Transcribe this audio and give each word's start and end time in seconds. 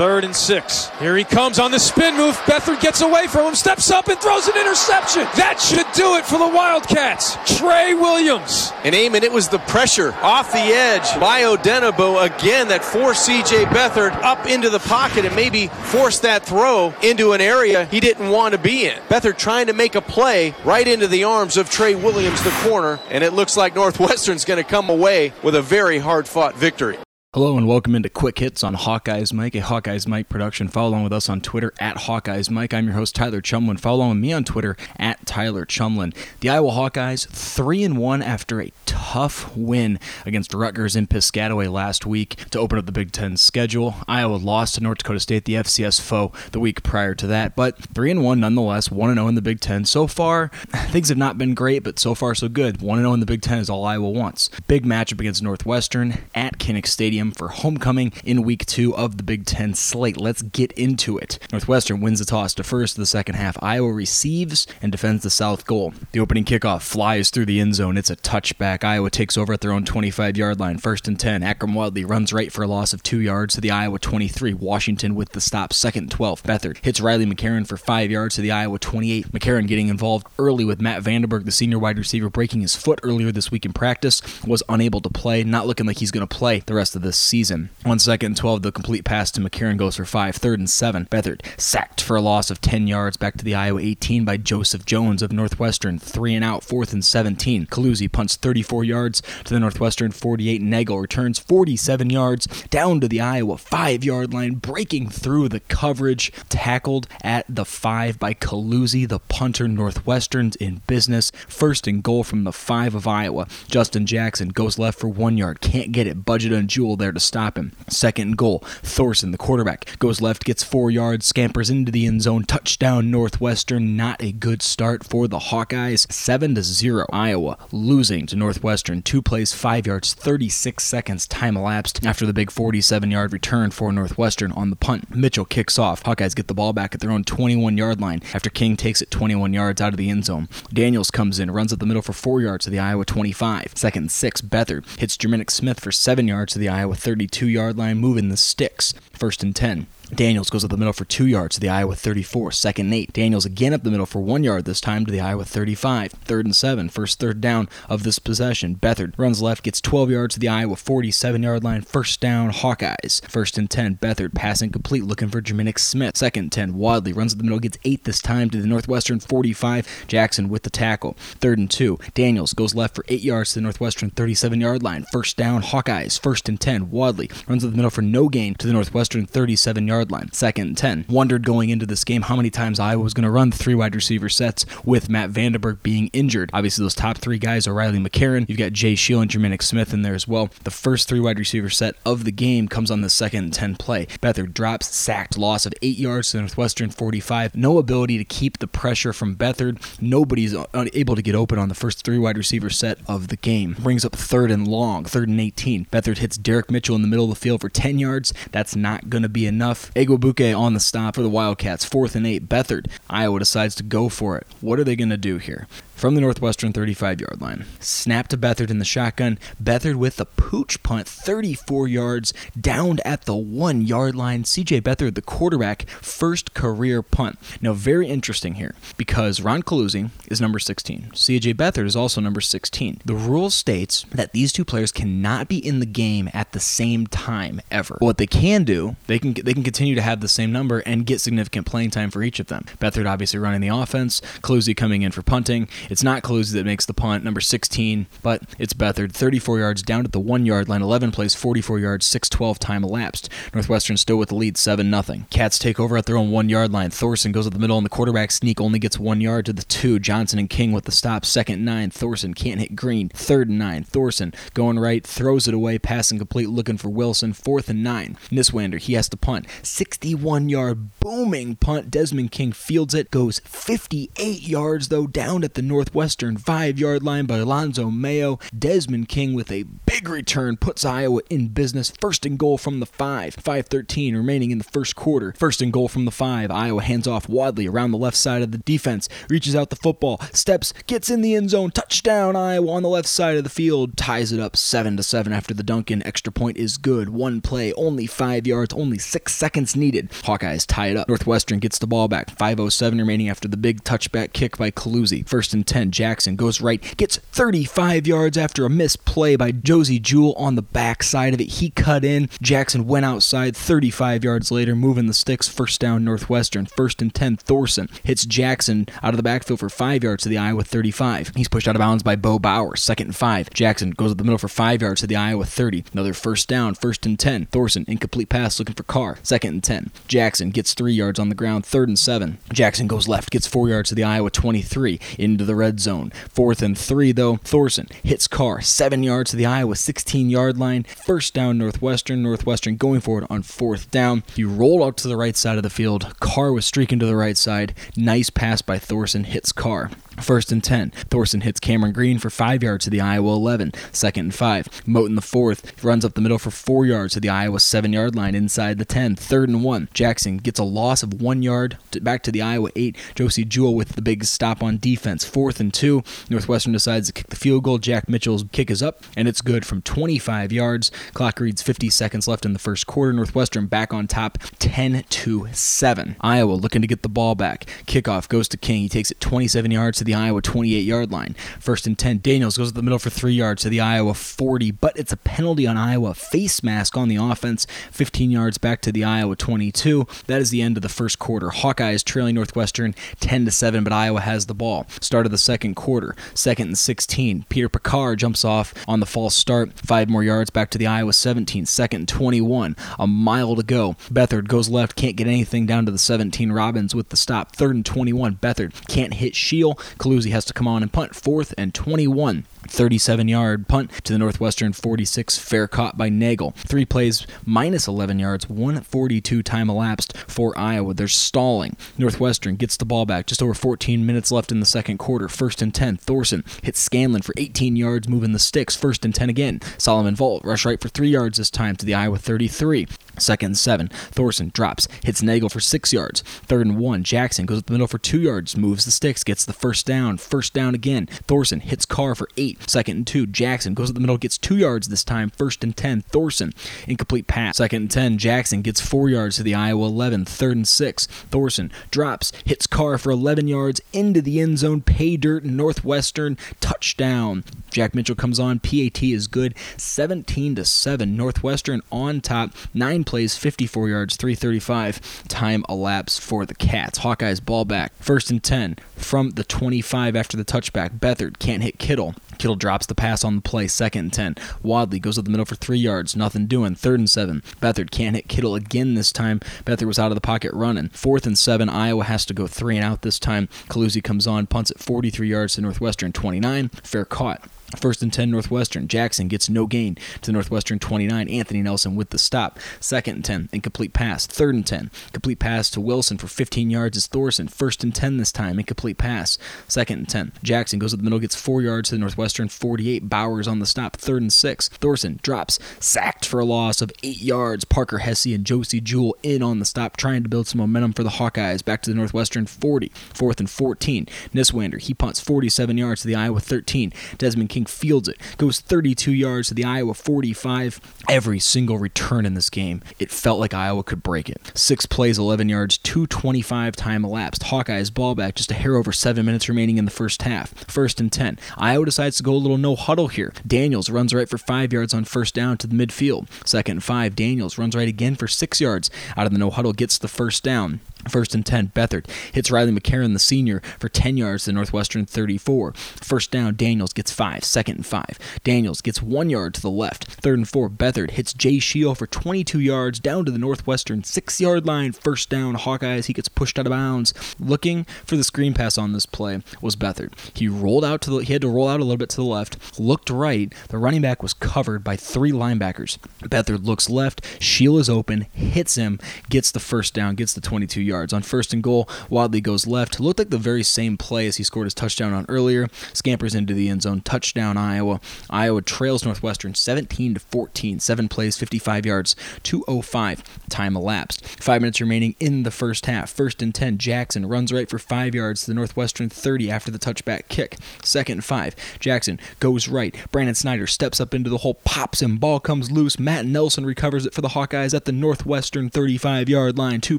Third 0.00 0.24
and 0.24 0.34
six. 0.34 0.88
Here 0.98 1.14
he 1.14 1.24
comes 1.24 1.58
on 1.58 1.72
the 1.72 1.78
spin 1.78 2.16
move. 2.16 2.34
Beathard 2.46 2.80
gets 2.80 3.02
away 3.02 3.26
from 3.26 3.48
him, 3.48 3.54
steps 3.54 3.90
up 3.90 4.08
and 4.08 4.18
throws 4.18 4.48
an 4.48 4.56
interception. 4.56 5.24
That 5.36 5.60
should 5.60 5.84
do 5.92 6.16
it 6.16 6.24
for 6.24 6.38
the 6.38 6.48
Wildcats. 6.48 7.36
Trey 7.58 7.92
Williams. 7.92 8.72
And 8.82 8.94
Eamon, 8.94 9.24
it 9.24 9.30
was 9.30 9.50
the 9.50 9.58
pressure 9.58 10.14
off 10.22 10.52
the 10.52 10.58
edge 10.58 11.20
by 11.20 11.42
Odenigbo 11.42 12.24
again 12.24 12.68
that 12.68 12.82
forced 12.82 13.28
CJ 13.28 13.66
Beathard 13.66 14.12
up 14.22 14.46
into 14.46 14.70
the 14.70 14.78
pocket 14.78 15.26
and 15.26 15.36
maybe 15.36 15.66
forced 15.66 16.22
that 16.22 16.46
throw 16.46 16.94
into 17.02 17.34
an 17.34 17.42
area 17.42 17.84
he 17.84 18.00
didn't 18.00 18.30
want 18.30 18.54
to 18.54 18.58
be 18.58 18.86
in. 18.86 18.98
Beathard 19.10 19.36
trying 19.36 19.66
to 19.66 19.74
make 19.74 19.96
a 19.96 20.00
play 20.00 20.54
right 20.64 20.88
into 20.88 21.08
the 21.08 21.24
arms 21.24 21.58
of 21.58 21.68
Trey 21.68 21.94
Williams, 21.94 22.42
the 22.42 22.58
corner, 22.62 22.98
and 23.10 23.22
it 23.22 23.34
looks 23.34 23.54
like 23.54 23.74
Northwestern's 23.74 24.46
going 24.46 24.64
to 24.64 24.66
come 24.66 24.88
away 24.88 25.34
with 25.42 25.54
a 25.54 25.60
very 25.60 25.98
hard 25.98 26.26
fought 26.26 26.56
victory. 26.56 26.96
Hello 27.32 27.56
and 27.56 27.68
welcome 27.68 27.94
into 27.94 28.08
Quick 28.08 28.40
Hits 28.40 28.64
on 28.64 28.74
Hawkeyes 28.74 29.32
Mike, 29.32 29.54
a 29.54 29.60
Hawkeyes 29.60 30.04
Mike 30.08 30.28
production. 30.28 30.66
Follow 30.66 30.88
along 30.88 31.04
with 31.04 31.12
us 31.12 31.28
on 31.28 31.40
Twitter 31.40 31.72
at 31.78 31.94
Hawkeyes 31.94 32.50
Mike. 32.50 32.74
I'm 32.74 32.86
your 32.86 32.94
host 32.94 33.14
Tyler 33.14 33.40
Chumlin. 33.40 33.78
Follow 33.78 33.98
along 33.98 34.08
with 34.16 34.18
me 34.18 34.32
on 34.32 34.42
Twitter 34.42 34.76
at 34.96 35.24
Tyler 35.26 35.64
Chumlin. 35.64 36.12
The 36.40 36.48
Iowa 36.50 36.72
Hawkeyes 36.72 37.28
three 37.28 37.84
and 37.84 37.96
one 37.96 38.20
after 38.20 38.60
a 38.60 38.72
tough 38.84 39.56
win 39.56 40.00
against 40.26 40.52
Rutgers 40.52 40.96
in 40.96 41.06
Piscataway 41.06 41.70
last 41.70 42.04
week 42.04 42.34
to 42.50 42.58
open 42.58 42.80
up 42.80 42.86
the 42.86 42.90
Big 42.90 43.12
Ten 43.12 43.36
schedule. 43.36 43.94
Iowa 44.08 44.34
lost 44.34 44.74
to 44.74 44.80
North 44.80 44.98
Dakota 44.98 45.20
State, 45.20 45.44
the 45.44 45.54
FCS 45.54 46.00
foe, 46.00 46.32
the 46.50 46.58
week 46.58 46.82
prior 46.82 47.14
to 47.14 47.28
that, 47.28 47.54
but 47.54 47.78
three 47.94 48.10
and 48.10 48.24
one 48.24 48.40
nonetheless. 48.40 48.90
One 48.90 49.08
and 49.08 49.18
zero 49.18 49.28
in 49.28 49.36
the 49.36 49.40
Big 49.40 49.60
Ten 49.60 49.84
so 49.84 50.08
far. 50.08 50.48
Things 50.90 51.10
have 51.10 51.18
not 51.18 51.38
been 51.38 51.54
great, 51.54 51.84
but 51.84 52.00
so 52.00 52.16
far 52.16 52.34
so 52.34 52.48
good. 52.48 52.82
One 52.82 52.98
and 52.98 53.04
zero 53.04 53.14
in 53.14 53.20
the 53.20 53.26
Big 53.26 53.42
Ten 53.42 53.58
is 53.58 53.70
all 53.70 53.84
Iowa 53.84 54.10
wants. 54.10 54.50
Big 54.66 54.84
matchup 54.84 55.20
against 55.20 55.44
Northwestern 55.44 56.18
at 56.34 56.58
Kinnick 56.58 56.88
Stadium 56.88 57.19
for 57.30 57.48
homecoming 57.48 58.12
in 58.24 58.42
week 58.42 58.66
two 58.66 58.96
of 58.96 59.16
the 59.16 59.22
Big 59.22 59.44
Ten 59.46 59.74
slate. 59.74 60.16
Let's 60.16 60.42
get 60.42 60.72
into 60.72 61.18
it. 61.18 61.38
Northwestern 61.52 62.00
wins 62.00 62.20
the 62.20 62.24
toss 62.24 62.54
to 62.54 62.64
first 62.64 62.96
the 62.96 63.06
second 63.06 63.34
half. 63.34 63.56
Iowa 63.62 63.92
receives 63.92 64.66
and 64.82 64.90
defends 64.90 65.22
the 65.22 65.30
south 65.30 65.66
goal. 65.66 65.92
The 66.12 66.20
opening 66.20 66.44
kickoff 66.44 66.82
flies 66.82 67.30
through 67.30 67.46
the 67.46 67.60
end 67.60 67.74
zone. 67.74 67.96
It's 67.98 68.10
a 68.10 68.16
touchback. 68.16 68.84
Iowa 68.84 69.10
takes 69.10 69.36
over 69.36 69.52
at 69.52 69.60
their 69.60 69.72
own 69.72 69.84
25 69.84 70.36
yard 70.36 70.58
line. 70.60 70.78
First 70.78 71.06
and 71.08 71.18
10. 71.18 71.42
Akrum 71.42 71.74
Wadley 71.74 72.04
runs 72.04 72.32
right 72.32 72.52
for 72.52 72.62
a 72.62 72.68
loss 72.68 72.92
of 72.92 73.02
two 73.02 73.20
yards 73.20 73.54
to 73.54 73.60
the 73.60 73.70
Iowa 73.70 73.98
23. 73.98 74.54
Washington 74.54 75.14
with 75.14 75.32
the 75.32 75.40
stop. 75.40 75.72
Second 75.72 76.00
and 76.00 76.10
12. 76.10 76.42
Beathard 76.42 76.84
hits 76.84 77.00
Riley 77.00 77.26
McCarron 77.26 77.66
for 77.66 77.76
five 77.76 78.10
yards 78.10 78.34
to 78.36 78.40
the 78.40 78.50
Iowa 78.50 78.78
28. 78.78 79.32
McCarron 79.32 79.66
getting 79.66 79.88
involved 79.88 80.26
early 80.38 80.64
with 80.64 80.80
Matt 80.80 81.02
VandeBerg, 81.02 81.44
the 81.44 81.52
senior 81.52 81.78
wide 81.78 81.98
receiver, 81.98 82.30
breaking 82.30 82.60
his 82.60 82.76
foot 82.76 83.00
earlier 83.02 83.32
this 83.32 83.50
week 83.50 83.64
in 83.64 83.72
practice. 83.72 84.22
Was 84.44 84.62
unable 84.68 85.00
to 85.00 85.10
play. 85.10 85.44
Not 85.44 85.66
looking 85.66 85.86
like 85.86 85.98
he's 85.98 86.10
going 86.10 86.26
to 86.26 86.36
play 86.36 86.60
the 86.60 86.74
rest 86.74 86.96
of 86.96 87.02
this 87.10 87.16
season. 87.16 87.70
One 87.82 87.98
second 87.98 88.26
and 88.26 88.36
12, 88.36 88.62
the 88.62 88.70
complete 88.70 89.04
pass 89.04 89.32
to 89.32 89.40
McCarron 89.40 89.76
goes 89.76 89.96
for 89.96 90.04
five. 90.04 90.36
Third 90.36 90.60
and 90.60 90.70
seven. 90.70 91.08
Beathard 91.10 91.40
sacked 91.60 92.00
for 92.00 92.14
a 92.14 92.20
loss 92.20 92.48
of 92.48 92.60
10 92.60 92.86
yards 92.86 93.16
back 93.16 93.36
to 93.36 93.44
the 93.44 93.52
Iowa 93.52 93.80
18 93.80 94.24
by 94.24 94.36
Joseph 94.36 94.86
Jones 94.86 95.20
of 95.20 95.32
Northwestern. 95.32 95.98
Three 95.98 96.36
and 96.36 96.44
out, 96.44 96.62
fourth 96.62 96.92
and 96.92 97.04
17. 97.04 97.66
Coluzzi 97.66 98.10
punts 98.10 98.36
34 98.36 98.84
yards 98.84 99.22
to 99.44 99.52
the 99.52 99.58
Northwestern 99.58 100.12
48. 100.12 100.62
Nagel 100.62 101.00
returns 101.00 101.40
47 101.40 102.10
yards 102.10 102.46
down 102.68 103.00
to 103.00 103.08
the 103.08 103.20
Iowa 103.20 103.58
five 103.58 104.04
yard 104.04 104.32
line, 104.32 104.54
breaking 104.54 105.08
through 105.08 105.48
the 105.48 105.58
coverage. 105.58 106.30
Tackled 106.48 107.08
at 107.24 107.44
the 107.48 107.64
five 107.64 108.20
by 108.20 108.34
Coluzzi, 108.34 109.08
the 109.08 109.18
punter. 109.18 109.66
Northwestern's 109.66 110.54
in 110.56 110.82
business. 110.86 111.32
First 111.48 111.88
and 111.88 112.04
goal 112.04 112.22
from 112.22 112.44
the 112.44 112.52
five 112.52 112.94
of 112.94 113.08
Iowa. 113.08 113.48
Justin 113.66 114.06
Jackson 114.06 114.50
goes 114.50 114.78
left 114.78 115.00
for 115.00 115.08
one 115.08 115.36
yard. 115.36 115.60
Can't 115.60 115.90
get 115.90 116.06
it. 116.06 116.24
Budget 116.24 116.52
on 116.52 116.68
Jewell 116.68 116.99
there 117.00 117.12
to 117.12 117.20
stop 117.20 117.58
him. 117.58 117.72
Second 117.88 118.36
goal. 118.36 118.60
Thorson, 118.82 119.32
the 119.32 119.38
quarterback, 119.38 119.98
goes 119.98 120.20
left, 120.20 120.44
gets 120.44 120.62
four 120.62 120.90
yards, 120.90 121.26
scampers 121.26 121.70
into 121.70 121.90
the 121.90 122.06
end 122.06 122.22
zone. 122.22 122.44
Touchdown 122.44 123.10
Northwestern. 123.10 123.96
Not 123.96 124.22
a 124.22 124.32
good 124.32 124.62
start 124.62 125.04
for 125.04 125.26
the 125.26 125.38
Hawkeyes. 125.38 126.10
7 126.12 126.54
to 126.54 126.62
0. 126.62 127.06
Iowa 127.12 127.58
losing 127.72 128.26
to 128.26 128.36
Northwestern. 128.36 129.02
Two 129.02 129.22
plays, 129.22 129.52
five 129.52 129.86
yards, 129.86 130.14
36 130.14 130.84
seconds. 130.84 131.26
Time 131.26 131.56
elapsed 131.56 132.04
after 132.06 132.26
the 132.26 132.32
big 132.32 132.50
47 132.50 133.10
yard 133.10 133.32
return 133.32 133.70
for 133.70 133.92
Northwestern 133.92 134.52
on 134.52 134.70
the 134.70 134.76
punt. 134.76 135.14
Mitchell 135.14 135.44
kicks 135.44 135.78
off. 135.78 136.04
Hawkeyes 136.04 136.36
get 136.36 136.46
the 136.48 136.54
ball 136.54 136.72
back 136.72 136.94
at 136.94 137.00
their 137.00 137.10
own 137.10 137.24
21 137.24 137.76
yard 137.76 138.00
line 138.00 138.22
after 138.34 138.50
King 138.50 138.76
takes 138.76 139.02
it 139.02 139.10
21 139.10 139.52
yards 139.52 139.80
out 139.80 139.92
of 139.92 139.96
the 139.96 140.10
end 140.10 140.24
zone. 140.24 140.48
Daniels 140.72 141.10
comes 141.10 141.38
in, 141.38 141.50
runs 141.50 141.72
up 141.72 141.78
the 141.78 141.86
middle 141.86 142.02
for 142.02 142.12
four 142.12 142.40
yards 142.40 142.64
to 142.64 142.70
the 142.70 142.78
Iowa 142.78 143.04
25. 143.04 143.72
Second 143.74 144.10
six. 144.10 144.40
Beathard 144.40 144.84
hits 144.98 145.16
Jerminic 145.16 145.50
Smith 145.50 145.80
for 145.80 145.92
seven 145.92 146.28
yards 146.28 146.52
to 146.52 146.58
the 146.58 146.68
Iowa 146.68 146.89
32 146.94 147.46
yard 147.46 147.76
line, 147.78 147.98
moving 147.98 148.28
the 148.28 148.36
sticks. 148.36 148.94
First 149.12 149.42
and 149.42 149.54
10. 149.54 149.86
Daniels 150.14 150.50
goes 150.50 150.64
up 150.64 150.70
the 150.70 150.76
middle 150.76 150.92
for 150.92 151.04
two 151.04 151.26
yards 151.26 151.54
to 151.54 151.60
the 151.60 151.68
Iowa 151.68 151.94
34. 151.94 152.52
Second 152.52 152.86
and 152.86 152.94
eight. 152.94 153.12
Daniels 153.12 153.46
again 153.46 153.72
up 153.72 153.82
the 153.82 153.90
middle 153.90 154.06
for 154.06 154.20
one 154.20 154.42
yard 154.42 154.64
this 154.64 154.80
time 154.80 155.06
to 155.06 155.12
the 155.12 155.20
Iowa 155.20 155.44
35. 155.44 156.12
Third 156.12 156.46
and 156.46 156.56
seven. 156.56 156.88
First 156.88 157.20
third 157.20 157.40
down 157.40 157.68
of 157.88 158.02
this 158.02 158.18
possession. 158.18 158.74
Beathard 158.76 159.16
runs 159.16 159.40
left, 159.40 159.62
gets 159.62 159.80
12 159.80 160.10
yards 160.10 160.34
to 160.34 160.40
the 160.40 160.48
Iowa 160.48 160.76
47 160.76 161.42
yard 161.42 161.62
line. 161.62 161.82
First 161.82 162.20
down, 162.20 162.50
Hawkeyes. 162.50 163.24
First 163.28 163.56
and 163.58 163.70
10. 163.70 163.96
Beathard 163.98 164.34
passing 164.34 164.70
complete, 164.70 165.04
looking 165.04 165.28
for 165.28 165.40
Jerminic 165.40 165.78
Smith. 165.78 166.16
Second 166.16 166.40
and 166.44 166.52
10. 166.52 166.74
Wadley 166.74 167.12
runs 167.12 167.32
up 167.32 167.38
the 167.38 167.44
middle, 167.44 167.60
gets 167.60 167.78
eight 167.84 168.04
this 168.04 168.20
time 168.20 168.50
to 168.50 168.60
the 168.60 168.66
Northwestern 168.66 169.20
45. 169.20 170.06
Jackson 170.08 170.48
with 170.48 170.62
the 170.64 170.70
tackle. 170.70 171.14
Third 171.18 171.58
and 171.58 171.70
two. 171.70 171.98
Daniels 172.14 172.52
goes 172.52 172.74
left 172.74 172.96
for 172.96 173.04
eight 173.08 173.20
yards 173.22 173.50
to 173.50 173.56
the 173.56 173.62
Northwestern 173.62 174.10
37 174.10 174.60
yard 174.60 174.82
line. 174.82 175.04
First 175.12 175.36
down, 175.36 175.62
Hawkeyes. 175.62 176.20
First 176.20 176.48
and 176.48 176.60
10. 176.60 176.90
Wadley 176.90 177.30
runs 177.46 177.64
up 177.64 177.70
the 177.70 177.76
middle 177.76 177.90
for 177.90 178.02
no 178.02 178.28
gain 178.28 178.54
to 178.56 178.66
the 178.66 178.72
Northwestern 178.72 179.26
37 179.26 179.86
yard 179.86 179.99
line. 180.08 180.32
Second 180.32 180.68
and 180.68 180.78
10. 180.78 181.06
Wondered 181.08 181.44
going 181.44 181.70
into 181.70 181.86
this 181.86 182.04
game 182.04 182.22
how 182.22 182.36
many 182.36 182.50
times 182.50 182.78
Iowa 182.80 183.02
was 183.02 183.14
going 183.14 183.24
to 183.24 183.30
run 183.30 183.50
three 183.50 183.74
wide 183.74 183.94
receiver 183.94 184.28
sets 184.28 184.64
with 184.84 185.08
Matt 185.08 185.30
VandeBerg 185.30 185.82
being 185.82 186.08
injured. 186.12 186.50
Obviously, 186.52 186.84
those 186.84 186.94
top 186.94 187.18
three 187.18 187.38
guys 187.38 187.66
are 187.66 187.74
Riley 187.74 187.98
McCarron. 187.98 188.48
You've 188.48 188.58
got 188.58 188.72
Jay 188.72 188.94
Scheel 188.94 189.20
and 189.20 189.30
Jerminic 189.30 189.62
Smith 189.62 189.92
in 189.92 190.02
there 190.02 190.14
as 190.14 190.28
well. 190.28 190.50
The 190.64 190.70
first 190.70 191.08
three 191.08 191.20
wide 191.20 191.38
receiver 191.38 191.70
set 191.70 191.96
of 192.06 192.24
the 192.24 192.32
game 192.32 192.68
comes 192.68 192.90
on 192.90 193.00
the 193.00 193.10
second 193.10 193.44
and 193.44 193.54
10 193.54 193.76
play. 193.76 194.06
Beathard 194.22 194.54
drops, 194.54 194.94
sacked, 194.94 195.36
loss 195.36 195.66
of 195.66 195.74
eight 195.82 195.98
yards 195.98 196.30
to 196.30 196.38
Northwestern 196.38 196.90
45. 196.90 197.54
No 197.56 197.78
ability 197.78 198.18
to 198.18 198.24
keep 198.24 198.58
the 198.58 198.66
pressure 198.66 199.12
from 199.12 199.36
Beathard. 199.36 200.00
Nobody's 200.00 200.54
able 200.74 201.16
to 201.16 201.22
get 201.22 201.34
open 201.34 201.58
on 201.58 201.68
the 201.68 201.74
first 201.74 202.04
three 202.04 202.18
wide 202.18 202.38
receiver 202.38 202.70
set 202.70 202.98
of 203.06 203.28
the 203.28 203.36
game. 203.36 203.76
Brings 203.78 204.04
up 204.04 204.12
third 204.12 204.50
and 204.50 204.68
long, 204.68 205.04
third 205.04 205.28
and 205.28 205.40
18. 205.40 205.86
Beathard 205.86 206.18
hits 206.18 206.36
Derek 206.36 206.70
Mitchell 206.70 206.96
in 206.96 207.02
the 207.02 207.08
middle 207.08 207.24
of 207.24 207.30
the 207.30 207.36
field 207.36 207.60
for 207.60 207.68
10 207.68 207.98
yards. 207.98 208.32
That's 208.52 208.76
not 208.76 209.10
going 209.10 209.22
to 209.22 209.28
be 209.28 209.46
enough. 209.46 209.89
Igwebuike 209.94 210.56
on 210.56 210.74
the 210.74 210.80
stop 210.80 211.14
for 211.14 211.22
the 211.22 211.28
Wildcats. 211.28 211.84
Fourth 211.84 212.14
and 212.14 212.26
eight. 212.26 212.48
Beathard. 212.48 212.90
Iowa 213.08 213.38
decides 213.38 213.74
to 213.76 213.82
go 213.82 214.08
for 214.08 214.36
it. 214.36 214.46
What 214.60 214.78
are 214.78 214.84
they 214.84 214.96
going 214.96 215.10
to 215.10 215.16
do 215.16 215.38
here? 215.38 215.66
From 216.00 216.14
the 216.14 216.22
Northwestern 216.22 216.72
35 216.72 217.20
yard 217.20 217.42
line. 217.42 217.66
Snap 217.78 218.28
to 218.28 218.38
Beathard 218.38 218.70
in 218.70 218.78
the 218.78 218.86
shotgun. 218.86 219.38
Beathard 219.62 219.96
with 219.96 220.16
the 220.16 220.24
pooch 220.24 220.82
punt, 220.82 221.06
34 221.06 221.88
yards, 221.88 222.32
downed 222.58 223.02
at 223.04 223.26
the 223.26 223.36
one 223.36 223.82
yard 223.82 224.14
line. 224.14 224.44
CJ 224.44 224.80
Beathard, 224.80 225.14
the 225.14 225.20
quarterback, 225.20 225.86
first 226.00 226.54
career 226.54 227.02
punt. 227.02 227.38
Now, 227.60 227.74
very 227.74 228.08
interesting 228.08 228.54
here 228.54 228.74
because 228.96 229.42
Ron 229.42 229.62
Coluzzi 229.62 230.08
is 230.28 230.40
number 230.40 230.58
16. 230.58 231.10
CJ 231.12 231.52
Beathard 231.52 231.84
is 231.84 231.96
also 231.96 232.22
number 232.22 232.40
16. 232.40 233.02
The 233.04 233.14
rule 233.14 233.50
states 233.50 234.06
that 234.10 234.32
these 234.32 234.54
two 234.54 234.64
players 234.64 234.92
cannot 234.92 235.48
be 235.48 235.58
in 235.58 235.80
the 235.80 235.86
game 235.86 236.30
at 236.32 236.52
the 236.52 236.60
same 236.60 237.08
time 237.08 237.60
ever. 237.70 237.98
What 237.98 238.16
they 238.16 238.26
can 238.26 238.64
do, 238.64 238.96
they 239.06 239.18
can 239.18 239.34
they 239.34 239.52
can 239.52 239.62
continue 239.62 239.96
to 239.96 240.02
have 240.02 240.22
the 240.22 240.28
same 240.28 240.50
number 240.50 240.78
and 240.78 241.04
get 241.04 241.20
significant 241.20 241.66
playing 241.66 241.90
time 241.90 242.10
for 242.10 242.22
each 242.22 242.40
of 242.40 242.46
them. 242.46 242.64
Beathard 242.78 243.06
obviously 243.06 243.38
running 243.38 243.60
the 243.60 243.68
offense, 243.68 244.22
Coluzzi 244.40 244.74
coming 244.74 245.02
in 245.02 245.12
for 245.12 245.20
punting. 245.20 245.68
It's 245.90 246.04
not 246.04 246.22
Coluzzi 246.22 246.52
that 246.52 246.64
makes 246.64 246.86
the 246.86 246.94
punt, 246.94 247.24
number 247.24 247.40
16, 247.40 248.06
but 248.22 248.42
it's 248.58 248.72
Beathard, 248.72 249.12
34 249.12 249.58
yards 249.58 249.82
down 249.82 250.04
at 250.04 250.12
the 250.12 250.20
one 250.20 250.46
yard 250.46 250.68
line, 250.68 250.82
11 250.82 251.10
plays, 251.10 251.34
44 251.34 251.80
yards, 251.80 252.06
6-12 252.06 252.58
time 252.58 252.84
elapsed. 252.84 253.28
Northwestern 253.52 253.96
still 253.96 254.16
with 254.16 254.28
the 254.28 254.36
lead, 254.36 254.56
7 254.56 254.88
0 254.88 255.24
Cats 255.30 255.58
take 255.58 255.80
over 255.80 255.96
at 255.96 256.06
their 256.06 256.16
own 256.16 256.30
one 256.30 256.48
yard 256.48 256.72
line. 256.72 256.90
Thorson 256.90 257.32
goes 257.32 257.46
up 257.46 257.52
the 257.52 257.58
middle, 257.58 257.76
and 257.76 257.84
the 257.84 257.90
quarterback 257.90 258.30
sneak 258.30 258.60
only 258.60 258.78
gets 258.78 258.98
one 258.98 259.20
yard 259.20 259.46
to 259.46 259.52
the 259.52 259.64
two. 259.64 259.98
Johnson 259.98 260.38
and 260.38 260.48
King 260.48 260.70
with 260.70 260.84
the 260.84 260.92
stop. 260.92 261.24
Second 261.24 261.64
nine. 261.64 261.90
Thorson 261.90 262.34
can't 262.34 262.60
hit 262.60 262.76
Green. 262.76 263.08
Third 263.08 263.48
and 263.48 263.58
nine. 263.58 263.82
Thorson 263.82 264.32
going 264.54 264.78
right, 264.78 265.04
throws 265.04 265.48
it 265.48 265.54
away, 265.54 265.78
passing 265.78 266.18
complete, 266.18 266.48
looking 266.48 266.78
for 266.78 266.88
Wilson. 266.88 267.32
Fourth 267.32 267.68
and 267.68 267.82
nine. 267.82 268.16
Niswander, 268.30 268.78
he 268.78 268.92
has 268.92 269.08
to 269.08 269.16
punt. 269.16 269.46
61 269.62 270.48
yard 270.48 271.00
booming 271.00 271.56
punt. 271.56 271.90
Desmond 271.90 272.30
King 272.30 272.52
fields 272.52 272.94
it, 272.94 273.10
goes 273.10 273.40
58 273.44 274.46
yards 274.46 274.88
though, 274.88 275.08
down 275.08 275.42
at 275.42 275.54
the 275.54 275.62
north 275.62 275.79
Northwestern, 275.80 276.36
five 276.36 276.78
yard 276.78 277.02
line 277.02 277.24
by 277.24 277.38
Alonzo 277.38 277.90
Mayo. 277.90 278.38
Desmond 278.56 279.08
King 279.08 279.32
with 279.32 279.50
a 279.50 279.62
big 279.62 280.10
return 280.10 280.58
puts 280.58 280.84
Iowa 280.84 281.22
in 281.30 281.48
business. 281.48 281.90
First 282.02 282.26
and 282.26 282.38
goal 282.38 282.58
from 282.58 282.80
the 282.80 282.86
five. 282.86 283.34
5.13 283.36 284.14
remaining 284.14 284.50
in 284.50 284.58
the 284.58 284.64
first 284.64 284.94
quarter. 284.94 285.32
First 285.38 285.62
and 285.62 285.72
goal 285.72 285.88
from 285.88 286.04
the 286.04 286.10
five. 286.10 286.50
Iowa 286.50 286.82
hands 286.82 287.06
off 287.06 287.30
Wadley 287.30 287.66
around 287.66 287.92
the 287.92 287.98
left 287.98 288.18
side 288.18 288.42
of 288.42 288.52
the 288.52 288.58
defense. 288.58 289.08
Reaches 289.30 289.56
out 289.56 289.70
the 289.70 289.76
football. 289.76 290.20
Steps. 290.34 290.74
Gets 290.86 291.08
in 291.08 291.22
the 291.22 291.34
end 291.34 291.48
zone. 291.48 291.70
Touchdown 291.70 292.36
Iowa 292.36 292.72
on 292.72 292.82
the 292.82 292.90
left 292.90 293.08
side 293.08 293.38
of 293.38 293.44
the 293.44 293.48
field. 293.48 293.96
Ties 293.96 294.32
it 294.32 294.38
up 294.38 294.58
7 294.58 294.98
to 294.98 295.02
7 295.02 295.32
after 295.32 295.54
the 295.54 295.62
Duncan 295.62 296.06
extra 296.06 296.30
point 296.30 296.58
is 296.58 296.76
good. 296.76 297.08
One 297.08 297.40
play. 297.40 297.72
Only 297.72 298.06
five 298.06 298.46
yards. 298.46 298.74
Only 298.74 298.98
six 298.98 299.34
seconds 299.34 299.74
needed. 299.74 300.10
Hawkeyes 300.10 300.66
tie 300.66 300.88
it 300.88 300.98
up. 300.98 301.08
Northwestern 301.08 301.58
gets 301.58 301.78
the 301.78 301.86
ball 301.86 302.06
back. 302.06 302.36
5.07 302.36 302.98
remaining 302.98 303.30
after 303.30 303.48
the 303.48 303.56
big 303.56 303.82
touchback 303.82 304.34
kick 304.34 304.58
by 304.58 304.70
Coluzzi. 304.70 305.26
First 305.26 305.54
and 305.54 305.66
10. 305.70 305.90
Jackson 305.92 306.36
goes 306.36 306.60
right. 306.60 306.96
Gets 306.96 307.16
35 307.16 308.06
yards 308.06 308.36
after 308.36 308.66
a 308.66 308.70
missed 308.70 309.04
play 309.04 309.36
by 309.36 309.52
Josey 309.52 310.00
Jewell 310.00 310.34
on 310.34 310.56
the 310.56 310.62
backside 310.62 311.32
of 311.32 311.40
it. 311.40 311.44
He 311.44 311.70
cut 311.70 312.04
in. 312.04 312.28
Jackson 312.42 312.86
went 312.86 313.06
outside 313.06 313.56
35 313.56 314.24
yards 314.24 314.50
later, 314.50 314.74
moving 314.74 315.06
the 315.06 315.14
sticks. 315.14 315.48
First 315.48 315.80
down 315.80 316.04
Northwestern. 316.04 316.66
First 316.66 317.00
and 317.00 317.14
10. 317.14 317.36
Thorson 317.36 317.88
hits 318.02 318.26
Jackson 318.26 318.86
out 319.02 319.14
of 319.14 319.16
the 319.16 319.22
backfield 319.22 319.60
for 319.60 319.70
5 319.70 320.02
yards 320.02 320.24
to 320.24 320.28
the 320.28 320.38
Iowa 320.38 320.64
35. 320.64 321.32
He's 321.36 321.48
pushed 321.48 321.68
out 321.68 321.76
of 321.76 321.80
bounds 321.80 322.02
by 322.02 322.16
Bo 322.16 322.38
Bower. 322.38 322.76
Second 322.76 323.08
and 323.08 323.16
5. 323.16 323.50
Jackson 323.50 323.90
goes 323.92 324.10
up 324.10 324.18
the 324.18 324.24
middle 324.24 324.38
for 324.38 324.48
5 324.48 324.82
yards 324.82 325.00
to 325.02 325.06
the 325.06 325.16
Iowa 325.16 325.44
30. 325.44 325.84
Another 325.92 326.12
first 326.12 326.48
down. 326.48 326.74
First 326.74 327.06
and 327.06 327.18
10. 327.18 327.46
Thorson 327.46 327.84
incomplete 327.86 328.28
pass 328.28 328.58
looking 328.58 328.74
for 328.74 328.82
Carr. 328.82 329.18
Second 329.22 329.54
and 329.54 329.64
10. 329.64 329.90
Jackson 330.08 330.50
gets 330.50 330.74
3 330.74 330.92
yards 330.92 331.20
on 331.20 331.28
the 331.28 331.34
ground. 331.36 331.64
Third 331.64 331.88
and 331.88 331.98
7. 331.98 332.38
Jackson 332.52 332.88
goes 332.88 333.06
left, 333.06 333.30
gets 333.30 333.46
4 333.46 333.68
yards 333.68 333.90
to 333.90 333.94
the 333.94 334.04
Iowa 334.04 334.30
23 334.30 334.98
into 335.18 335.44
the 335.44 335.49
red 335.54 335.80
zone. 335.80 336.12
Fourth 336.28 336.62
and 336.62 336.76
3 336.76 337.12
though. 337.12 337.36
Thorson 337.36 337.88
hits 338.02 338.26
Carr. 338.26 338.60
7 338.60 339.02
yards 339.02 339.30
to 339.30 339.36
the 339.36 339.46
Iowa 339.46 339.76
16 339.76 340.30
yard 340.30 340.58
line. 340.58 340.84
First 340.84 341.34
down 341.34 341.58
Northwestern. 341.58 342.22
Northwestern 342.22 342.76
going 342.76 343.00
forward 343.00 343.26
on 343.30 343.42
fourth 343.42 343.90
down. 343.90 344.22
He 344.34 344.44
rolled 344.44 344.82
out 344.82 344.96
to 344.98 345.08
the 345.08 345.16
right 345.16 345.36
side 345.36 345.56
of 345.56 345.62
the 345.62 345.70
field. 345.70 346.14
Carr 346.20 346.52
was 346.52 346.66
streaking 346.66 346.98
to 347.00 347.06
the 347.06 347.16
right 347.16 347.36
side. 347.36 347.74
Nice 347.96 348.30
pass 348.30 348.62
by 348.62 348.78
Thorson 348.78 349.24
hits 349.24 349.52
Carr. 349.52 349.90
First 350.20 350.52
and 350.52 350.62
10. 350.62 350.90
Thorson 351.10 351.42
hits 351.42 351.60
Cameron 351.60 351.92
Green 351.92 352.18
for 352.18 352.30
5 352.30 352.62
yards 352.62 352.84
to 352.84 352.90
the 352.90 353.00
Iowa 353.00 353.32
11. 353.32 353.72
Second 353.92 354.20
and 354.20 354.34
5. 354.34 354.84
Moten 354.86 355.14
the 355.14 355.22
fourth 355.22 355.82
runs 355.82 356.04
up 356.04 356.14
the 356.14 356.20
middle 356.20 356.38
for 356.38 356.50
4 356.50 356.86
yards 356.86 357.14
to 357.14 357.20
the 357.20 357.28
Iowa 357.28 357.60
7 357.60 357.92
yard 357.92 358.14
line 358.14 358.34
inside 358.34 358.78
the 358.78 358.84
10. 358.84 359.16
Third 359.16 359.48
and 359.48 359.64
1. 359.64 359.88
Jackson 359.92 360.36
gets 360.38 360.60
a 360.60 360.64
loss 360.64 361.02
of 361.02 361.20
1 361.20 361.42
yard 361.42 361.78
to, 361.90 362.00
back 362.00 362.22
to 362.22 362.32
the 362.32 362.42
Iowa 362.42 362.70
8. 362.76 362.96
Josey 363.14 363.44
Jewell 363.44 363.74
with 363.74 363.90
the 363.90 364.02
big 364.02 364.24
stop 364.24 364.62
on 364.62 364.78
defense. 364.78 365.24
Fourth 365.24 365.60
and 365.60 365.72
2. 365.72 366.02
Northwestern 366.28 366.72
decides 366.72 367.08
to 367.08 367.12
kick 367.12 367.28
the 367.28 367.36
field 367.36 367.64
goal. 367.64 367.78
Jack 367.78 368.08
Mitchell's 368.08 368.44
kick 368.52 368.70
is 368.70 368.82
up, 368.82 369.02
and 369.16 369.26
it's 369.26 369.40
good 369.40 369.66
from 369.66 369.82
25 369.82 370.52
yards. 370.52 370.90
Clock 371.14 371.40
reads 371.40 371.62
50 371.62 371.90
seconds 371.90 372.28
left 372.28 372.44
in 372.44 372.52
the 372.52 372.58
first 372.58 372.86
quarter. 372.86 373.12
Northwestern 373.12 373.66
back 373.66 373.92
on 373.92 374.06
top 374.06 374.38
10 374.58 375.04
to 375.08 375.48
7. 375.52 376.16
Iowa 376.20 376.52
looking 376.52 376.82
to 376.82 376.88
get 376.88 377.02
the 377.02 377.08
ball 377.08 377.34
back. 377.34 377.66
Kickoff 377.86 378.28
goes 378.28 378.48
to 378.48 378.56
King. 378.56 378.82
He 378.82 378.88
takes 378.88 379.10
it 379.10 379.20
27 379.20 379.70
yards 379.70 379.98
to 379.98 380.04
the 380.04 380.09
Iowa 380.14 380.42
28 380.42 380.80
yard 380.80 381.12
line. 381.12 381.36
First 381.58 381.86
and 381.86 381.98
10. 381.98 382.18
Daniels 382.18 382.56
goes 382.56 382.68
to 382.68 382.74
the 382.74 382.82
middle 382.82 382.98
for 382.98 383.10
3 383.10 383.32
yards 383.32 383.62
to 383.62 383.68
the 383.68 383.80
Iowa 383.80 384.14
40, 384.14 384.72
but 384.72 384.96
it's 384.98 385.12
a 385.12 385.16
penalty 385.16 385.66
on 385.66 385.76
Iowa. 385.76 386.14
Face 386.14 386.62
mask 386.62 386.96
on 386.96 387.08
the 387.08 387.16
offense. 387.16 387.66
15 387.92 388.30
yards 388.30 388.58
back 388.58 388.80
to 388.82 388.92
the 388.92 389.04
Iowa 389.04 389.36
22. 389.36 390.06
That 390.26 390.40
is 390.40 390.50
the 390.50 390.62
end 390.62 390.76
of 390.76 390.82
the 390.82 390.88
first 390.88 391.18
quarter. 391.18 391.48
Hawkeyes 391.48 392.02
trailing 392.04 392.34
Northwestern 392.34 392.94
10 393.20 393.44
to 393.44 393.50
7, 393.50 393.84
but 393.84 393.92
Iowa 393.92 394.20
has 394.20 394.46
the 394.46 394.54
ball. 394.54 394.86
Start 395.00 395.26
of 395.26 395.32
the 395.32 395.38
second 395.38 395.74
quarter. 395.74 396.16
Second 396.34 396.68
and 396.68 396.78
16. 396.78 397.44
Peter 397.48 397.68
Picard 397.68 398.18
jumps 398.18 398.44
off 398.44 398.74
on 398.88 399.00
the 399.00 399.06
false 399.06 399.36
start. 399.36 399.72
Five 399.74 400.08
more 400.08 400.24
yards 400.24 400.50
back 400.50 400.70
to 400.70 400.78
the 400.78 400.86
Iowa 400.86 401.12
17. 401.12 401.66
Second 401.66 402.00
and 402.00 402.08
21. 402.08 402.76
A 402.98 403.06
mile 403.06 403.54
to 403.54 403.62
go. 403.62 403.94
Beathard 404.10 404.48
goes 404.48 404.68
left, 404.68 404.96
can't 404.96 405.16
get 405.16 405.26
anything 405.26 405.66
down 405.66 405.86
to 405.86 405.92
the 405.92 405.98
17. 405.98 406.50
Robbins 406.50 406.94
with 406.94 407.10
the 407.10 407.16
stop. 407.16 407.54
Third 407.54 407.76
and 407.76 407.86
21. 407.86 408.36
Beathard 408.36 408.72
can't 408.88 409.14
hit 409.14 409.36
Scheel. 409.36 409.78
Coluzzi 409.98 410.30
has 410.30 410.44
to 410.46 410.52
come 410.52 410.68
on 410.68 410.82
and 410.82 410.92
punt. 410.92 411.14
Fourth 411.14 411.54
and 411.58 411.74
21. 411.74 412.46
37 412.68 413.28
yard 413.28 413.68
punt 413.68 413.90
to 414.04 414.12
the 414.12 414.18
Northwestern 414.18 414.72
46, 414.72 415.38
fair 415.38 415.68
caught 415.68 415.98
by 415.98 416.08
Nagel. 416.08 416.52
Three 416.56 416.84
plays, 416.84 417.26
minus 417.44 417.86
11 417.86 418.18
yards, 418.18 418.48
142 418.48 419.42
time 419.42 419.68
elapsed 419.68 420.16
for 420.16 420.56
Iowa. 420.58 420.94
They're 420.94 421.08
stalling. 421.08 421.76
Northwestern 421.98 422.56
gets 422.56 422.76
the 422.76 422.84
ball 422.84 423.04
back, 423.06 423.26
just 423.26 423.42
over 423.42 423.54
14 423.54 424.06
minutes 424.06 424.32
left 424.32 424.50
in 424.50 424.60
the 424.60 424.66
second 424.66 424.98
quarter. 424.98 425.28
First 425.28 425.60
and 425.60 425.74
10. 425.74 425.98
Thorson 425.98 426.44
hits 426.62 426.80
Scanlon 426.80 427.22
for 427.22 427.34
18 427.36 427.76
yards, 427.76 428.08
moving 428.08 428.32
the 428.32 428.38
sticks. 428.38 428.74
First 428.76 429.04
and 429.04 429.14
10 429.14 429.28
again. 429.28 429.60
Solomon 429.76 430.14
Vault 430.14 430.44
rush 430.44 430.64
right 430.64 430.80
for 430.80 430.88
three 430.88 431.10
yards 431.10 431.38
this 431.38 431.50
time 431.50 431.76
to 431.76 431.84
the 431.86 431.94
Iowa 431.94 432.18
33. 432.18 432.86
Second 433.18 433.50
and 433.50 433.58
seven. 433.58 433.88
Thorson 433.88 434.50
drops, 434.54 434.88
hits 435.04 435.22
Nagel 435.22 435.48
for 435.48 435.60
six 435.60 435.92
yards. 435.92 436.22
Third 436.22 436.66
and 436.66 436.78
one. 436.78 437.02
Jackson 437.02 437.46
goes 437.46 437.58
up 437.58 437.66
the 437.66 437.72
middle 437.72 437.86
for 437.86 437.98
two 437.98 438.20
yards, 438.20 438.56
moves 438.56 438.84
the 438.84 438.90
sticks, 438.90 439.24
gets 439.24 439.44
the 439.44 439.52
first 439.52 439.86
down. 439.86 440.16
First 440.16 440.54
down 440.54 440.74
again. 440.74 441.06
Thorson 441.26 441.60
hits 441.60 441.84
Carr 441.84 442.14
for 442.14 442.28
eight. 442.36 442.49
Second 442.66 442.96
and 442.98 443.06
two. 443.06 443.26
Jackson 443.26 443.74
goes 443.74 443.90
up 443.90 443.94
the 443.94 444.00
middle, 444.00 444.18
gets 444.18 444.38
two 444.38 444.56
yards 444.56 444.88
this 444.88 445.04
time. 445.04 445.30
First 445.30 445.64
and 445.64 445.76
ten. 445.76 446.02
Thorson. 446.02 446.52
Incomplete 446.86 447.26
pass. 447.26 447.56
Second 447.56 447.82
and 447.82 447.90
ten. 447.90 448.18
Jackson 448.18 448.62
gets 448.62 448.80
four 448.80 449.08
yards 449.08 449.36
to 449.36 449.42
the 449.42 449.54
Iowa 449.54 449.86
11. 449.86 450.24
Third 450.24 450.56
and 450.56 450.68
six. 450.68 451.06
Thorson 451.06 451.70
drops, 451.90 452.32
hits 452.44 452.66
Carr 452.66 452.98
for 452.98 453.10
11 453.10 453.48
yards 453.48 453.80
into 453.92 454.20
the 454.20 454.40
end 454.40 454.58
zone. 454.58 454.82
Pay 454.82 455.16
dirt. 455.16 455.44
Northwestern 455.44 456.36
touchdown. 456.60 457.44
Jack 457.70 457.94
Mitchell 457.94 458.16
comes 458.16 458.40
on. 458.40 458.58
PAT 458.58 459.02
is 459.02 459.26
good. 459.26 459.54
17 459.76 460.56
to 460.56 460.64
7. 460.64 461.16
Northwestern 461.16 461.82
on 461.90 462.20
top. 462.20 462.50
Nine 462.74 463.04
plays, 463.04 463.36
54 463.36 463.88
yards, 463.88 464.16
335. 464.16 465.28
Time 465.28 465.64
elapsed 465.68 466.20
for 466.20 466.44
the 466.46 466.54
Cats. 466.54 467.00
Hawkeyes 467.00 467.44
ball 467.44 467.64
back. 467.64 467.92
First 468.00 468.30
and 468.30 468.42
10 468.42 468.76
from 468.96 469.30
the 469.30 469.44
25 469.44 470.16
after 470.16 470.36
the 470.36 470.44
touchback. 470.44 470.98
Beathard 470.98 471.38
can't 471.38 471.62
hit 471.62 471.78
Kittle. 471.78 472.14
Kittle 472.40 472.56
drops 472.56 472.86
the 472.86 472.94
pass 472.94 473.22
on 473.22 473.36
the 473.36 473.42
play. 473.42 473.68
Second 473.68 474.00
and 474.00 474.12
10. 474.12 474.34
Wadley 474.62 474.98
goes 474.98 475.18
up 475.18 475.26
the 475.26 475.30
middle 475.30 475.44
for 475.44 475.56
three 475.56 475.78
yards. 475.78 476.16
Nothing 476.16 476.46
doing. 476.46 476.74
Third 476.74 476.98
and 476.98 477.08
seven. 477.08 477.42
Beathard 477.60 477.90
can't 477.90 478.16
hit 478.16 478.28
Kittle 478.28 478.54
again 478.54 478.94
this 478.94 479.12
time. 479.12 479.40
Beathard 479.66 479.86
was 479.86 479.98
out 479.98 480.10
of 480.10 480.14
the 480.14 480.22
pocket 480.22 480.50
running. 480.54 480.88
Fourth 480.88 481.26
and 481.26 481.38
seven. 481.38 481.68
Iowa 481.68 482.04
has 482.04 482.24
to 482.24 482.34
go 482.34 482.46
three 482.46 482.76
and 482.76 482.84
out 482.84 483.02
this 483.02 483.18
time. 483.18 483.48
Coluzzi 483.68 484.02
comes 484.02 484.26
on, 484.26 484.46
punts 484.46 484.70
at 484.70 484.78
43 484.78 485.28
yards 485.28 485.54
to 485.54 485.60
Northwestern 485.60 486.12
29. 486.12 486.70
Fair 486.82 487.04
caught. 487.04 487.46
First 487.76 488.02
and 488.02 488.12
10 488.12 488.30
Northwestern. 488.30 488.88
Jackson 488.88 489.28
gets 489.28 489.48
no 489.48 489.66
gain 489.66 489.94
to 489.94 490.26
the 490.26 490.32
Northwestern 490.32 490.78
29. 490.78 491.28
Anthony 491.28 491.62
Nelson 491.62 491.96
with 491.96 492.10
the 492.10 492.18
stop. 492.18 492.58
Second 492.80 493.16
and 493.16 493.24
10. 493.24 493.48
Incomplete 493.52 493.92
pass. 493.92 494.26
Third 494.26 494.54
and 494.54 494.66
10. 494.66 494.90
Complete 495.12 495.38
pass 495.38 495.70
to 495.70 495.80
Wilson 495.80 496.18
for 496.18 496.26
15 496.26 496.70
yards 496.70 496.96
is 496.96 497.06
Thorson. 497.06 497.48
First 497.48 497.84
and 497.84 497.94
10 497.94 498.16
this 498.16 498.32
time. 498.32 498.58
Incomplete 498.58 498.98
pass. 498.98 499.38
Second 499.68 499.98
and 499.98 500.08
10. 500.08 500.32
Jackson 500.42 500.78
goes 500.78 500.92
up 500.92 501.00
the 501.00 501.04
middle, 501.04 501.18
gets 501.18 501.34
4 501.34 501.62
yards 501.62 501.88
to 501.88 501.94
the 501.94 502.00
Northwestern 502.00 502.48
48. 502.48 503.08
Bowers 503.08 503.48
on 503.48 503.58
the 503.58 503.66
stop. 503.66 503.96
Third 503.96 504.22
and 504.22 504.32
6. 504.32 504.68
Thorson 504.68 505.20
drops. 505.22 505.58
Sacked 505.78 506.24
for 506.24 506.40
a 506.40 506.44
loss 506.44 506.80
of 506.80 506.92
8 507.02 507.20
yards. 507.20 507.64
Parker 507.64 507.98
Hesse 507.98 508.26
and 508.26 508.44
Josey 508.44 508.80
Jewell 508.80 509.16
in 509.22 509.42
on 509.42 509.58
the 509.58 509.64
stop, 509.64 509.96
trying 509.96 510.22
to 510.22 510.28
build 510.28 510.46
some 510.46 510.58
momentum 510.58 510.92
for 510.92 511.02
the 511.02 511.10
Hawkeyes. 511.10 511.64
Back 511.64 511.82
to 511.82 511.90
the 511.90 511.96
Northwestern 511.96 512.46
40. 512.46 512.92
Fourth 513.14 513.40
and 513.40 513.50
14. 513.50 514.06
Niswander. 514.34 514.80
He 514.80 514.94
punts 514.94 515.20
47 515.20 515.78
yards 515.78 516.02
to 516.02 516.08
the 516.08 516.14
Iowa 516.14 516.40
13. 516.40 516.92
Desmond 517.18 517.48
King 517.48 517.59
fields 517.64 518.08
it, 518.08 518.18
goes 518.36 518.60
32 518.60 519.12
yards 519.12 519.48
to 519.48 519.54
the 519.54 519.64
Iowa 519.64 519.94
45. 519.94 520.80
Every 521.08 521.38
single 521.38 521.78
return 521.78 522.26
in 522.26 522.34
this 522.34 522.50
game, 522.50 522.82
it 522.98 523.10
felt 523.10 523.38
like 523.38 523.54
Iowa 523.54 523.82
could 523.82 524.02
break 524.02 524.28
it. 524.28 524.50
Six 524.54 524.86
plays, 524.86 525.18
11 525.18 525.48
yards, 525.48 525.78
225 525.78 526.74
time 526.74 527.04
elapsed. 527.04 527.42
Hawkeyes 527.42 527.92
ball 527.92 528.14
back, 528.14 528.34
just 528.34 528.50
a 528.50 528.54
hair 528.54 528.76
over 528.76 528.92
seven 528.92 529.26
minutes 529.26 529.48
remaining 529.48 529.78
in 529.78 529.84
the 529.84 529.90
first 529.90 530.22
half. 530.22 530.52
First 530.68 531.00
and 531.00 531.12
10. 531.12 531.38
Iowa 531.56 531.84
decides 531.84 532.16
to 532.16 532.22
go 532.22 532.32
a 532.32 532.34
little 532.34 532.58
no 532.58 532.74
huddle 532.74 533.08
here. 533.08 533.32
Daniels 533.46 533.90
runs 533.90 534.12
right 534.12 534.28
for 534.28 534.38
five 534.38 534.72
yards 534.72 534.92
on 534.92 535.04
first 535.04 535.34
down 535.34 535.56
to 535.58 535.66
the 535.66 535.74
midfield. 535.74 536.26
Second 536.46 536.80
and 536.80 536.84
five. 536.84 537.14
Daniels 537.14 537.58
runs 537.58 537.76
right 537.76 537.88
again 537.88 538.16
for 538.16 538.26
six 538.26 538.60
yards 538.60 538.90
out 539.16 539.26
of 539.26 539.32
the 539.32 539.38
no 539.38 539.50
huddle, 539.50 539.72
gets 539.72 539.98
the 539.98 540.08
first 540.08 540.42
down. 540.42 540.80
First 541.08 541.34
and 541.34 541.44
10, 541.44 541.72
Beathard 541.74 542.06
hits 542.32 542.50
Riley 542.50 542.72
McCarron, 542.72 543.12
the 543.12 543.18
senior, 543.18 543.62
for 543.78 543.88
10 543.88 544.16
yards 544.16 544.44
to 544.44 544.52
Northwestern 544.52 545.06
34. 545.06 545.72
First 545.74 546.30
down, 546.30 546.56
Daniels 546.56 546.92
gets 546.92 547.10
5. 547.10 547.44
Second 547.44 547.76
and 547.76 547.86
5. 547.86 548.18
Daniels 548.44 548.80
gets 548.80 549.02
1 549.02 549.30
yard 549.30 549.54
to 549.54 549.60
the 549.60 549.70
left. 549.70 550.04
Third 550.04 550.38
and 550.38 550.48
4, 550.48 550.68
Beathard 550.68 551.12
hits 551.12 551.32
Jay 551.32 551.58
Scheel 551.58 551.94
for 551.94 552.06
22 552.06 552.60
yards 552.60 553.00
down 553.00 553.24
to 553.24 553.30
the 553.30 553.38
Northwestern 553.38 554.04
6 554.04 554.40
yard 554.40 554.66
line. 554.66 554.92
First 554.92 555.30
down, 555.30 555.56
Hawkeyes. 555.56 556.06
He 556.06 556.12
gets 556.12 556.28
pushed 556.28 556.58
out 556.58 556.66
of 556.66 556.70
bounds. 556.70 557.14
Looking 557.38 557.84
for 558.04 558.16
the 558.16 558.24
screen 558.24 558.54
pass 558.54 558.76
on 558.76 558.92
this 558.92 559.06
play 559.06 559.42
was 559.60 559.76
Beathard. 559.76 560.12
He 560.36 560.48
rolled 560.48 560.84
out 560.84 561.00
to 561.02 561.10
the, 561.10 561.18
he 561.18 561.32
had 561.32 561.42
to 561.42 561.48
roll 561.48 561.68
out 561.68 561.80
a 561.80 561.84
little 561.84 561.96
bit 561.96 562.10
to 562.10 562.16
the 562.16 562.24
left, 562.24 562.78
looked 562.78 563.10
right. 563.10 563.52
The 563.68 563.78
running 563.78 564.02
back 564.02 564.22
was 564.22 564.34
covered 564.34 564.84
by 564.84 564.96
three 564.96 565.32
linebackers. 565.32 565.98
Beathard 566.22 566.64
looks 566.64 566.90
left. 566.90 567.24
Scheel 567.42 567.78
is 567.78 567.88
open, 567.88 568.26
hits 568.32 568.74
him, 568.74 568.98
gets 569.28 569.50
the 569.50 569.60
first 569.60 569.94
down, 569.94 570.14
gets 570.14 570.34
the 570.34 570.40
22 570.40 570.80
yards. 570.80 570.89
On 570.90 571.22
first 571.22 571.54
and 571.54 571.62
goal, 571.62 571.88
Wadley 572.08 572.40
goes 572.40 572.66
left. 572.66 572.98
Looked 572.98 573.20
like 573.20 573.30
the 573.30 573.38
very 573.38 573.62
same 573.62 573.96
play 573.96 574.26
as 574.26 574.38
he 574.38 574.42
scored 574.42 574.66
his 574.66 574.74
touchdown 574.74 575.12
on 575.12 575.24
earlier. 575.28 575.68
Scampers 575.92 576.34
into 576.34 576.52
the 576.52 576.68
end 576.68 576.82
zone. 576.82 577.00
Touchdown, 577.02 577.56
Iowa. 577.56 578.00
Iowa 578.28 578.60
trails 578.60 579.04
Northwestern 579.04 579.54
17 579.54 580.14
to 580.14 580.20
14. 580.20 580.80
Seven 580.80 581.08
plays, 581.08 581.36
55 581.36 581.86
yards, 581.86 582.16
205. 582.42 583.22
Time 583.48 583.76
elapsed. 583.76 584.26
Five 584.26 584.62
minutes 584.62 584.80
remaining 584.80 585.14
in 585.20 585.44
the 585.44 585.52
first 585.52 585.86
half. 585.86 586.10
First 586.10 586.42
and 586.42 586.52
10. 586.52 586.78
Jackson 586.78 587.26
runs 587.26 587.52
right 587.52 587.70
for 587.70 587.78
five 587.78 588.14
yards 588.16 588.40
to 588.40 588.46
the 588.48 588.54
Northwestern 588.54 589.08
30 589.08 589.48
after 589.50 589.70
the 589.70 589.78
touchback 589.78 590.26
kick. 590.28 590.56
Second 590.82 591.20
and 591.20 591.24
five. 591.24 591.54
Jackson 591.78 592.18
goes 592.40 592.66
right. 592.66 592.96
Brandon 593.12 593.34
Snyder 593.34 593.66
steps 593.66 594.00
up 594.00 594.14
into 594.14 594.30
the 594.30 594.38
hole, 594.38 594.54
pops 594.64 595.02
him. 595.02 595.18
Ball 595.18 595.38
comes 595.38 595.70
loose. 595.70 595.98
Matt 595.98 596.24
Nelson 596.24 596.64
recovers 596.64 597.04
it 597.04 597.12
for 597.12 597.20
the 597.20 597.28
Hawkeyes 597.28 597.74
at 597.74 597.84
the 597.84 597.92
Northwestern 597.92 598.70
35 598.70 599.28
yard 599.28 599.58
line. 599.58 599.80
Two 599.82 599.98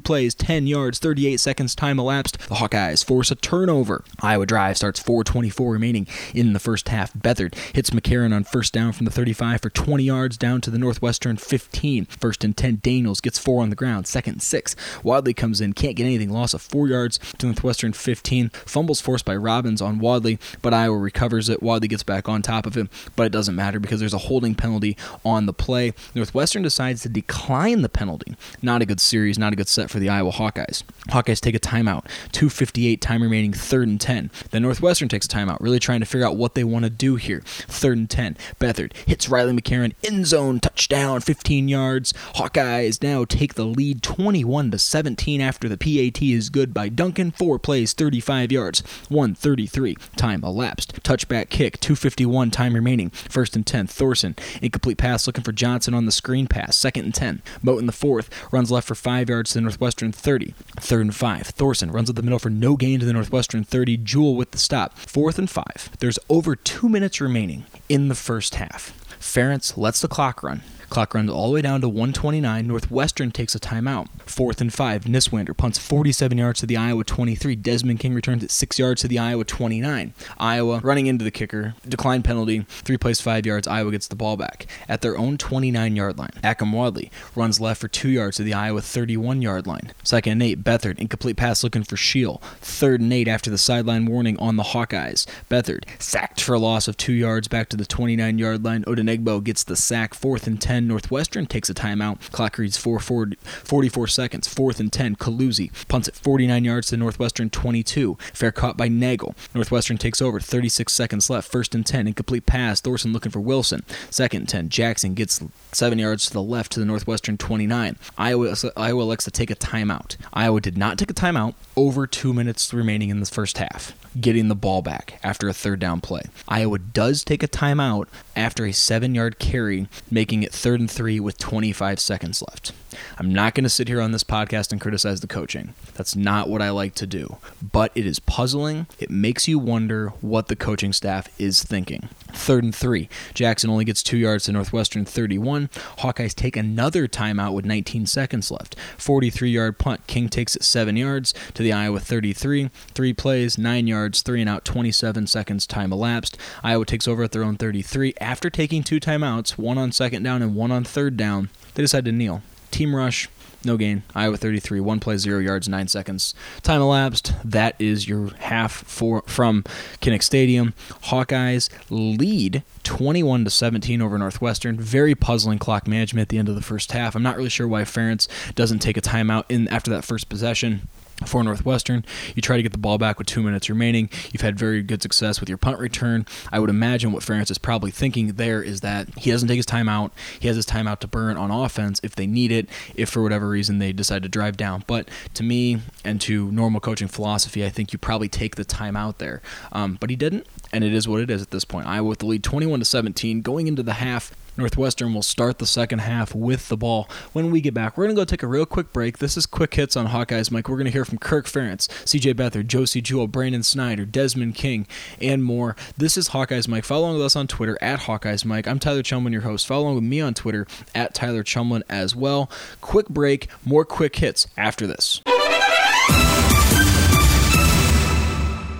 plays, 0.00 0.34
10 0.34 0.66
yards, 0.66 0.81
38 0.90 1.38
seconds. 1.38 1.74
Time 1.74 1.98
elapsed. 1.98 2.38
The 2.48 2.56
Hawkeyes 2.56 3.04
force 3.04 3.30
a 3.30 3.34
turnover. 3.36 4.04
Iowa 4.20 4.46
drive 4.46 4.76
starts 4.76 5.00
424 5.00 5.72
remaining 5.72 6.06
in 6.34 6.52
the 6.52 6.58
first 6.58 6.88
half. 6.88 7.12
Beathard 7.14 7.54
hits 7.74 7.90
McCarron 7.90 8.34
on 8.34 8.44
first 8.44 8.72
down 8.72 8.92
from 8.92 9.04
the 9.04 9.12
35 9.12 9.60
for 9.62 9.70
20 9.70 10.02
yards 10.02 10.36
down 10.36 10.60
to 10.62 10.70
the 10.70 10.78
Northwestern 10.78 11.36
15. 11.36 12.06
First 12.06 12.44
and 12.44 12.56
10. 12.56 12.80
Daniels 12.82 13.20
gets 13.20 13.38
four 13.38 13.62
on 13.62 13.70
the 13.70 13.76
ground. 13.76 14.06
Second 14.06 14.32
and 14.34 14.42
six. 14.42 14.74
Wadley 15.02 15.34
comes 15.34 15.60
in, 15.60 15.72
can't 15.72 15.96
get 15.96 16.04
anything. 16.04 16.30
Loss 16.30 16.54
of 16.54 16.62
four 16.62 16.88
yards 16.88 17.18
to 17.38 17.46
Northwestern 17.46 17.92
15. 17.92 18.48
Fumbles 18.50 19.00
forced 19.00 19.24
by 19.24 19.36
Robbins 19.36 19.82
on 19.82 19.98
Wadley, 19.98 20.38
but 20.62 20.74
Iowa 20.74 20.98
recovers 20.98 21.48
it. 21.48 21.62
Wadley 21.62 21.88
gets 21.88 22.02
back 22.02 22.28
on 22.28 22.42
top 22.42 22.66
of 22.66 22.74
him, 22.74 22.88
but 23.16 23.24
it 23.24 23.32
doesn't 23.32 23.54
matter 23.54 23.78
because 23.78 24.00
there's 24.00 24.14
a 24.14 24.18
holding 24.18 24.54
penalty 24.54 24.96
on 25.24 25.46
the 25.46 25.52
play. 25.52 25.92
Northwestern 26.14 26.62
decides 26.62 27.02
to 27.02 27.08
decline 27.08 27.82
the 27.82 27.88
penalty. 27.88 28.34
Not 28.62 28.82
a 28.82 28.86
good 28.86 29.00
series, 29.00 29.38
not 29.38 29.52
a 29.52 29.56
good 29.56 29.68
set 29.68 29.90
for 29.90 29.98
the 29.98 30.08
Iowa 30.08 30.32
Hawkeyes. 30.32 30.71
Hawkeyes 31.08 31.40
take 31.40 31.54
a 31.54 31.60
timeout. 31.60 32.04
258 32.32 33.00
time 33.00 33.22
remaining, 33.22 33.52
third 33.52 33.88
and 33.88 34.00
10. 34.00 34.30
Then 34.50 34.62
Northwestern 34.62 35.08
takes 35.08 35.26
a 35.26 35.28
timeout, 35.28 35.58
really 35.60 35.78
trying 35.78 36.00
to 36.00 36.06
figure 36.06 36.26
out 36.26 36.36
what 36.36 36.54
they 36.54 36.64
want 36.64 36.84
to 36.84 36.90
do 36.90 37.16
here. 37.16 37.42
Third 37.44 37.98
and 37.98 38.10
10. 38.10 38.36
Beathard 38.60 38.96
hits 39.06 39.28
Riley 39.28 39.52
McCarron, 39.52 39.94
end 40.04 40.26
zone, 40.26 40.60
touchdown, 40.60 41.20
15 41.20 41.68
yards. 41.68 42.12
Hawkeyes 42.34 43.02
now 43.02 43.24
take 43.24 43.54
the 43.54 43.64
lead 43.64 44.02
21 44.02 44.70
to 44.70 44.78
17 44.78 45.40
after 45.40 45.68
the 45.68 45.76
PAT 45.76 46.22
is 46.22 46.50
good 46.50 46.72
by 46.72 46.88
Duncan. 46.88 47.30
Four 47.30 47.58
plays, 47.58 47.92
35 47.92 48.52
yards, 48.52 48.80
133. 49.08 49.96
Time 50.16 50.42
elapsed. 50.44 51.02
Touchback 51.02 51.48
kick, 51.48 51.80
251 51.80 52.50
time 52.50 52.74
remaining. 52.74 53.10
First 53.10 53.56
and 53.56 53.66
10. 53.66 53.86
Thorson, 53.86 54.36
incomplete 54.60 54.98
pass 54.98 55.26
looking 55.26 55.44
for 55.44 55.52
Johnson 55.52 55.94
on 55.94 56.06
the 56.06 56.12
screen 56.12 56.46
pass. 56.46 56.76
Second 56.76 57.04
and 57.04 57.14
10. 57.14 57.42
Moten 57.62 57.86
the 57.86 57.92
fourth, 57.92 58.30
runs 58.52 58.70
left 58.70 58.88
for 58.88 58.94
five 58.94 59.28
yards 59.28 59.50
to 59.50 59.58
the 59.58 59.62
Northwestern 59.62 60.12
30. 60.12 60.54
Third 60.76 61.02
and 61.02 61.14
five. 61.14 61.46
Thorson 61.48 61.90
runs 61.90 62.10
up 62.10 62.16
the 62.16 62.22
middle 62.22 62.38
for 62.38 62.50
no 62.50 62.76
gain 62.76 63.00
to 63.00 63.06
the 63.06 63.12
Northwestern 63.12 63.64
30. 63.64 63.98
Jewell 63.98 64.36
with 64.36 64.50
the 64.52 64.58
stop. 64.58 64.96
Fourth 64.98 65.38
and 65.38 65.48
five. 65.48 65.90
There's 65.98 66.18
over 66.28 66.56
two 66.56 66.88
minutes 66.88 67.20
remaining 67.20 67.66
in 67.88 68.08
the 68.08 68.14
first 68.14 68.56
half. 68.56 68.98
Ferentz 69.20 69.76
lets 69.76 70.00
the 70.00 70.08
clock 70.08 70.42
run. 70.42 70.62
Clock 70.92 71.14
runs 71.14 71.30
all 71.30 71.46
the 71.46 71.54
way 71.54 71.62
down 71.62 71.80
to 71.80 71.88
129. 71.88 72.66
Northwestern 72.66 73.30
takes 73.30 73.54
a 73.54 73.58
timeout. 73.58 74.08
Fourth 74.26 74.60
and 74.60 74.70
five. 74.70 75.04
Niswander 75.04 75.56
punts 75.56 75.78
47 75.78 76.36
yards 76.36 76.60
to 76.60 76.66
the 76.66 76.76
Iowa 76.76 77.02
23. 77.02 77.56
Desmond 77.56 77.98
King 77.98 78.12
returns 78.12 78.44
at 78.44 78.50
six 78.50 78.78
yards 78.78 79.00
to 79.00 79.08
the 79.08 79.18
Iowa 79.18 79.46
29. 79.46 80.12
Iowa 80.36 80.80
running 80.80 81.06
into 81.06 81.24
the 81.24 81.30
kicker. 81.30 81.74
Decline 81.88 82.22
penalty. 82.22 82.66
Three 82.68 82.98
plays, 82.98 83.22
five 83.22 83.46
yards. 83.46 83.66
Iowa 83.66 83.90
gets 83.90 84.06
the 84.06 84.16
ball 84.16 84.36
back 84.36 84.66
at 84.86 85.00
their 85.00 85.16
own 85.16 85.38
29 85.38 85.96
yard 85.96 86.18
line. 86.18 86.32
Akrum 86.44 86.74
Wadley 86.74 87.10
runs 87.34 87.58
left 87.58 87.80
for 87.80 87.88
two 87.88 88.10
yards 88.10 88.36
to 88.36 88.42
the 88.42 88.52
Iowa 88.52 88.82
31 88.82 89.40
yard 89.40 89.66
line. 89.66 89.92
Second 90.02 90.32
and 90.32 90.42
eight. 90.42 90.62
Beathard 90.62 90.98
incomplete 90.98 91.38
pass 91.38 91.64
looking 91.64 91.84
for 91.84 91.96
Scheel. 91.96 92.42
Third 92.60 93.00
and 93.00 93.14
eight 93.14 93.28
after 93.28 93.48
the 93.48 93.56
sideline 93.56 94.04
warning 94.04 94.38
on 94.38 94.56
the 94.56 94.62
Hawkeyes. 94.62 95.26
Beathard 95.48 95.84
sacked 95.98 96.42
for 96.42 96.52
a 96.52 96.58
loss 96.58 96.86
of 96.86 96.98
two 96.98 97.14
yards 97.14 97.48
back 97.48 97.70
to 97.70 97.78
the 97.78 97.86
29 97.86 98.36
yard 98.36 98.62
line. 98.62 98.84
Odenigbo 98.84 99.42
gets 99.42 99.64
the 99.64 99.74
sack. 99.74 100.12
Fourth 100.12 100.46
and 100.46 100.60
10. 100.60 100.81
Northwestern 100.86 101.46
takes 101.46 101.70
a 101.70 101.74
timeout. 101.74 102.30
Clock 102.30 102.58
reads 102.58 102.76
4 102.76 103.00
44 103.00 104.06
seconds. 104.06 104.48
Fourth 104.48 104.78
and 104.80 104.92
10. 104.92 105.16
Coluzzi 105.16 105.70
punts 105.88 106.08
it 106.08 106.14
49 106.14 106.64
yards 106.64 106.88
to 106.88 106.96
Northwestern 106.96 107.48
22. 107.48 108.18
Fair 108.34 108.52
caught 108.52 108.76
by 108.76 108.88
Nagel. 108.88 109.34
Northwestern 109.54 109.98
takes 109.98 110.20
over. 110.20 110.40
36 110.40 110.92
seconds 110.92 111.30
left. 111.30 111.50
First 111.50 111.74
and 111.74 111.86
10. 111.86 112.08
Incomplete 112.08 112.46
pass. 112.46 112.80
Thorson 112.80 113.12
looking 113.12 113.32
for 113.32 113.40
Wilson. 113.40 113.84
Second 114.10 114.42
and 114.42 114.48
10. 114.48 114.68
Jackson 114.68 115.14
gets 115.14 115.40
seven 115.70 115.98
yards 115.98 116.26
to 116.26 116.32
the 116.32 116.42
left 116.42 116.72
to 116.72 116.80
the 116.80 116.86
Northwestern 116.86 117.38
29. 117.38 117.96
Iowa, 118.18 118.54
Iowa 118.76 119.02
elects 119.02 119.24
to 119.24 119.30
take 119.30 119.50
a 119.50 119.54
timeout. 119.54 120.16
Iowa 120.32 120.60
did 120.60 120.76
not 120.76 120.98
take 120.98 121.10
a 121.10 121.14
timeout. 121.14 121.54
Over 121.76 122.06
two 122.06 122.34
minutes 122.34 122.74
remaining 122.74 123.10
in 123.10 123.20
the 123.20 123.26
first 123.26 123.58
half 123.58 123.94
getting 124.20 124.48
the 124.48 124.54
ball 124.54 124.82
back 124.82 125.18
after 125.22 125.48
a 125.48 125.52
third 125.52 125.80
down 125.80 126.00
play. 126.00 126.22
Iowa 126.46 126.78
does 126.78 127.24
take 127.24 127.42
a 127.42 127.48
timeout 127.48 128.06
after 128.36 128.64
a 128.64 128.72
seven 128.72 129.14
yard 129.14 129.38
carry, 129.38 129.88
making 130.10 130.42
it 130.42 130.52
third 130.52 130.80
and 130.80 130.90
three 130.90 131.20
with 131.20 131.38
25 131.38 131.98
seconds 132.00 132.42
left. 132.48 132.72
I'm 133.18 133.32
not 133.32 133.54
going 133.54 133.64
to 133.64 133.70
sit 133.70 133.88
here 133.88 134.00
on 134.00 134.12
this 134.12 134.24
podcast 134.24 134.72
and 134.72 134.80
criticize 134.80 135.20
the 135.20 135.26
coaching. 135.26 135.74
That's 135.94 136.16
not 136.16 136.48
what 136.48 136.62
I 136.62 136.70
like 136.70 136.94
to 136.96 137.06
do. 137.06 137.38
But 137.62 137.92
it 137.94 138.06
is 138.06 138.18
puzzling. 138.18 138.86
It 138.98 139.10
makes 139.10 139.48
you 139.48 139.58
wonder 139.58 140.10
what 140.20 140.48
the 140.48 140.56
coaching 140.56 140.92
staff 140.92 141.28
is 141.40 141.62
thinking. 141.62 142.08
Third 142.32 142.64
and 142.64 142.74
three. 142.74 143.08
Jackson 143.34 143.70
only 143.70 143.84
gets 143.84 144.02
two 144.02 144.16
yards 144.16 144.44
to 144.44 144.52
Northwestern 144.52 145.04
31. 145.04 145.68
Hawkeyes 145.98 146.34
take 146.34 146.56
another 146.56 147.06
timeout 147.06 147.52
with 147.52 147.64
19 147.64 148.06
seconds 148.06 148.50
left. 148.50 148.76
43 148.98 149.50
yard 149.50 149.78
punt. 149.78 150.06
King 150.06 150.28
takes 150.28 150.56
it 150.56 150.62
seven 150.62 150.96
yards 150.96 151.34
to 151.54 151.62
the 151.62 151.72
Iowa 151.72 152.00
33. 152.00 152.70
Three 152.94 153.12
plays, 153.12 153.58
nine 153.58 153.86
yards, 153.86 154.22
three 154.22 154.40
and 154.40 154.48
out, 154.50 154.64
27 154.64 155.26
seconds. 155.26 155.66
Time 155.66 155.92
elapsed. 155.92 156.36
Iowa 156.62 156.86
takes 156.86 157.06
over 157.06 157.22
at 157.22 157.32
their 157.32 157.44
own 157.44 157.56
33. 157.56 158.14
After 158.22 158.50
taking 158.50 158.84
two 158.84 159.00
timeouts, 159.00 159.58
one 159.58 159.78
on 159.78 159.90
second 159.90 160.22
down 160.22 160.42
and 160.42 160.54
one 160.54 160.70
on 160.70 160.84
third 160.84 161.16
down, 161.16 161.50
they 161.74 161.82
decide 161.82 162.04
to 162.04 162.12
kneel. 162.12 162.40
Team 162.70 162.94
rush, 162.94 163.28
no 163.64 163.76
gain. 163.76 164.04
Iowa 164.14 164.36
33, 164.36 164.78
one 164.78 165.00
play, 165.00 165.16
zero 165.16 165.40
yards, 165.40 165.68
nine 165.68 165.88
seconds. 165.88 166.32
Time 166.62 166.80
elapsed. 166.80 167.34
That 167.44 167.74
is 167.80 168.08
your 168.08 168.32
half 168.36 168.72
for 168.72 169.22
from 169.26 169.64
Kinnick 170.00 170.22
Stadium. 170.22 170.72
Hawkeyes 171.06 171.68
lead 171.90 172.62
21 172.84 173.44
to 173.44 173.50
17 173.50 174.00
over 174.00 174.16
Northwestern. 174.16 174.78
Very 174.78 175.16
puzzling 175.16 175.58
clock 175.58 175.88
management 175.88 176.22
at 176.22 176.28
the 176.28 176.38
end 176.38 176.48
of 176.48 176.54
the 176.54 176.62
first 176.62 176.92
half. 176.92 177.16
I'm 177.16 177.24
not 177.24 177.36
really 177.36 177.48
sure 177.48 177.66
why 177.66 177.82
Ferentz 177.82 178.28
doesn't 178.54 178.78
take 178.78 178.96
a 178.96 179.02
timeout 179.02 179.44
in 179.48 179.66
after 179.66 179.90
that 179.90 180.04
first 180.04 180.28
possession 180.28 180.88
for 181.28 181.42
Northwestern. 181.42 182.04
You 182.34 182.42
try 182.42 182.56
to 182.56 182.62
get 182.62 182.72
the 182.72 182.78
ball 182.78 182.98
back 182.98 183.18
with 183.18 183.26
two 183.26 183.42
minutes 183.42 183.68
remaining. 183.68 184.10
You've 184.32 184.42
had 184.42 184.58
very 184.58 184.82
good 184.82 185.02
success 185.02 185.40
with 185.40 185.48
your 185.48 185.58
punt 185.58 185.78
return. 185.78 186.26
I 186.50 186.58
would 186.58 186.70
imagine 186.70 187.12
what 187.12 187.22
Ferentz 187.22 187.50
is 187.50 187.58
probably 187.58 187.90
thinking 187.90 188.28
there 188.34 188.62
is 188.62 188.80
that 188.80 189.08
he 189.18 189.30
doesn't 189.30 189.48
take 189.48 189.56
his 189.56 189.66
time 189.66 189.88
out. 189.88 190.12
He 190.38 190.48
has 190.48 190.56
his 190.56 190.66
time 190.66 190.86
out 190.86 191.00
to 191.02 191.06
burn 191.06 191.36
on 191.36 191.50
offense 191.50 192.00
if 192.02 192.16
they 192.16 192.26
need 192.26 192.52
it, 192.52 192.68
if 192.94 193.08
for 193.10 193.22
whatever 193.22 193.48
reason 193.48 193.78
they 193.78 193.92
decide 193.92 194.22
to 194.22 194.28
drive 194.28 194.56
down. 194.56 194.84
But 194.86 195.08
to 195.34 195.42
me 195.42 195.80
and 196.04 196.20
to 196.22 196.50
normal 196.50 196.80
coaching 196.80 197.08
philosophy, 197.08 197.64
I 197.64 197.68
think 197.68 197.92
you 197.92 197.98
probably 197.98 198.28
take 198.28 198.56
the 198.56 198.64
time 198.64 198.96
out 198.96 199.18
there. 199.18 199.42
Um, 199.72 199.98
but 200.00 200.10
he 200.10 200.16
didn't, 200.16 200.46
and 200.72 200.84
it 200.84 200.94
is 200.94 201.06
what 201.06 201.20
it 201.20 201.30
is 201.30 201.42
at 201.42 201.50
this 201.50 201.64
point. 201.64 201.86
Iowa 201.86 202.08
with 202.08 202.18
the 202.20 202.26
lead 202.26 202.42
21 202.42 202.80
to 202.80 202.84
17 202.84 203.42
going 203.42 203.66
into 203.66 203.82
the 203.82 203.94
half. 203.94 204.32
Northwestern 204.56 205.14
will 205.14 205.22
start 205.22 205.58
the 205.58 205.66
second 205.66 206.00
half 206.00 206.34
with 206.34 206.68
the 206.68 206.76
ball. 206.76 207.08
When 207.32 207.50
we 207.50 207.60
get 207.60 207.74
back, 207.74 207.96
we're 207.96 208.04
going 208.04 208.14
to 208.16 208.20
go 208.20 208.24
take 208.24 208.42
a 208.42 208.46
real 208.46 208.66
quick 208.66 208.92
break. 208.92 209.18
This 209.18 209.36
is 209.36 209.46
Quick 209.46 209.74
Hits 209.74 209.96
on 209.96 210.08
Hawkeyes 210.08 210.50
Mike. 210.50 210.68
We're 210.68 210.76
going 210.76 210.86
to 210.86 210.92
hear 210.92 211.04
from 211.04 211.18
Kirk 211.18 211.46
Ferentz, 211.46 211.88
CJ 212.04 212.34
Beathard, 212.34 212.66
Josey 212.66 213.00
Jewell, 213.00 213.28
Brandon 213.28 213.62
Snyder, 213.62 214.04
Desmond 214.04 214.54
King, 214.54 214.86
and 215.20 215.42
more. 215.42 215.74
This 215.96 216.16
is 216.16 216.30
Hawkeyes 216.30 216.68
Mike. 216.68 216.84
Follow 216.84 217.06
along 217.06 217.16
with 217.16 217.26
us 217.26 217.36
on 217.36 217.46
Twitter 217.46 217.78
at 217.80 218.00
Hawkeyes 218.00 218.44
Mike. 218.44 218.66
I'm 218.66 218.78
Tyler 218.78 219.02
Chumlin, 219.02 219.32
your 219.32 219.42
host. 219.42 219.66
Follow 219.66 219.84
along 219.84 219.94
with 219.96 220.04
me 220.04 220.20
on 220.20 220.34
Twitter 220.34 220.66
at 220.94 221.14
Tyler 221.14 221.42
Chumlin 221.42 221.82
as 221.88 222.14
well. 222.14 222.50
Quick 222.80 223.08
break, 223.08 223.48
more 223.64 223.84
quick 223.84 224.16
hits 224.16 224.46
after 224.56 224.86
this. 224.86 225.22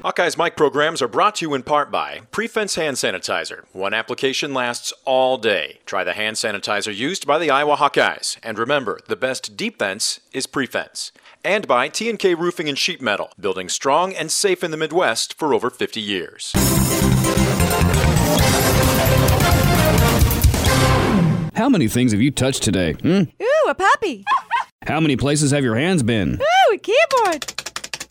Hawkeye's 0.02 0.36
mic 0.36 0.56
programs 0.56 1.00
are 1.00 1.06
brought 1.06 1.36
to 1.36 1.46
you 1.46 1.54
in 1.54 1.62
part 1.62 1.92
by 1.92 2.22
Prefense 2.32 2.74
Hand 2.74 2.96
Sanitizer. 2.96 3.66
One 3.72 3.94
application 3.94 4.52
lasts 4.52 4.92
all 5.04 5.38
day. 5.38 5.78
Try 5.86 6.02
the 6.02 6.12
hand 6.12 6.34
sanitizer 6.36 6.92
used 6.92 7.24
by 7.24 7.38
the 7.38 7.50
Iowa 7.50 7.76
Hawkeyes. 7.76 8.36
And 8.42 8.58
remember, 8.58 8.98
the 9.06 9.14
best 9.14 9.56
defense 9.56 9.82
fence 9.82 10.20
is 10.32 10.46
Prefense. 10.46 11.12
And 11.44 11.68
by 11.68 11.88
T&K 11.88 12.34
Roofing 12.34 12.68
and 12.68 12.78
Sheet 12.78 13.00
Metal, 13.02 13.30
building 13.38 13.68
strong 13.68 14.12
and 14.12 14.30
safe 14.30 14.64
in 14.64 14.70
the 14.70 14.76
Midwest 14.76 15.34
for 15.34 15.54
over 15.54 15.70
50 15.70 16.00
years. 16.00 16.52
How 21.54 21.68
many 21.68 21.86
things 21.88 22.12
have 22.12 22.20
you 22.20 22.30
touched 22.30 22.62
today? 22.62 22.94
Hmm? 22.94 23.22
Ooh, 23.40 23.68
a 23.68 23.74
puppy. 23.74 24.24
How 24.86 24.98
many 24.98 25.16
places 25.16 25.50
have 25.52 25.62
your 25.62 25.76
hands 25.76 26.02
been? 26.02 26.40
Ooh, 26.40 26.74
a 26.74 26.78
keyboard. 26.78 27.71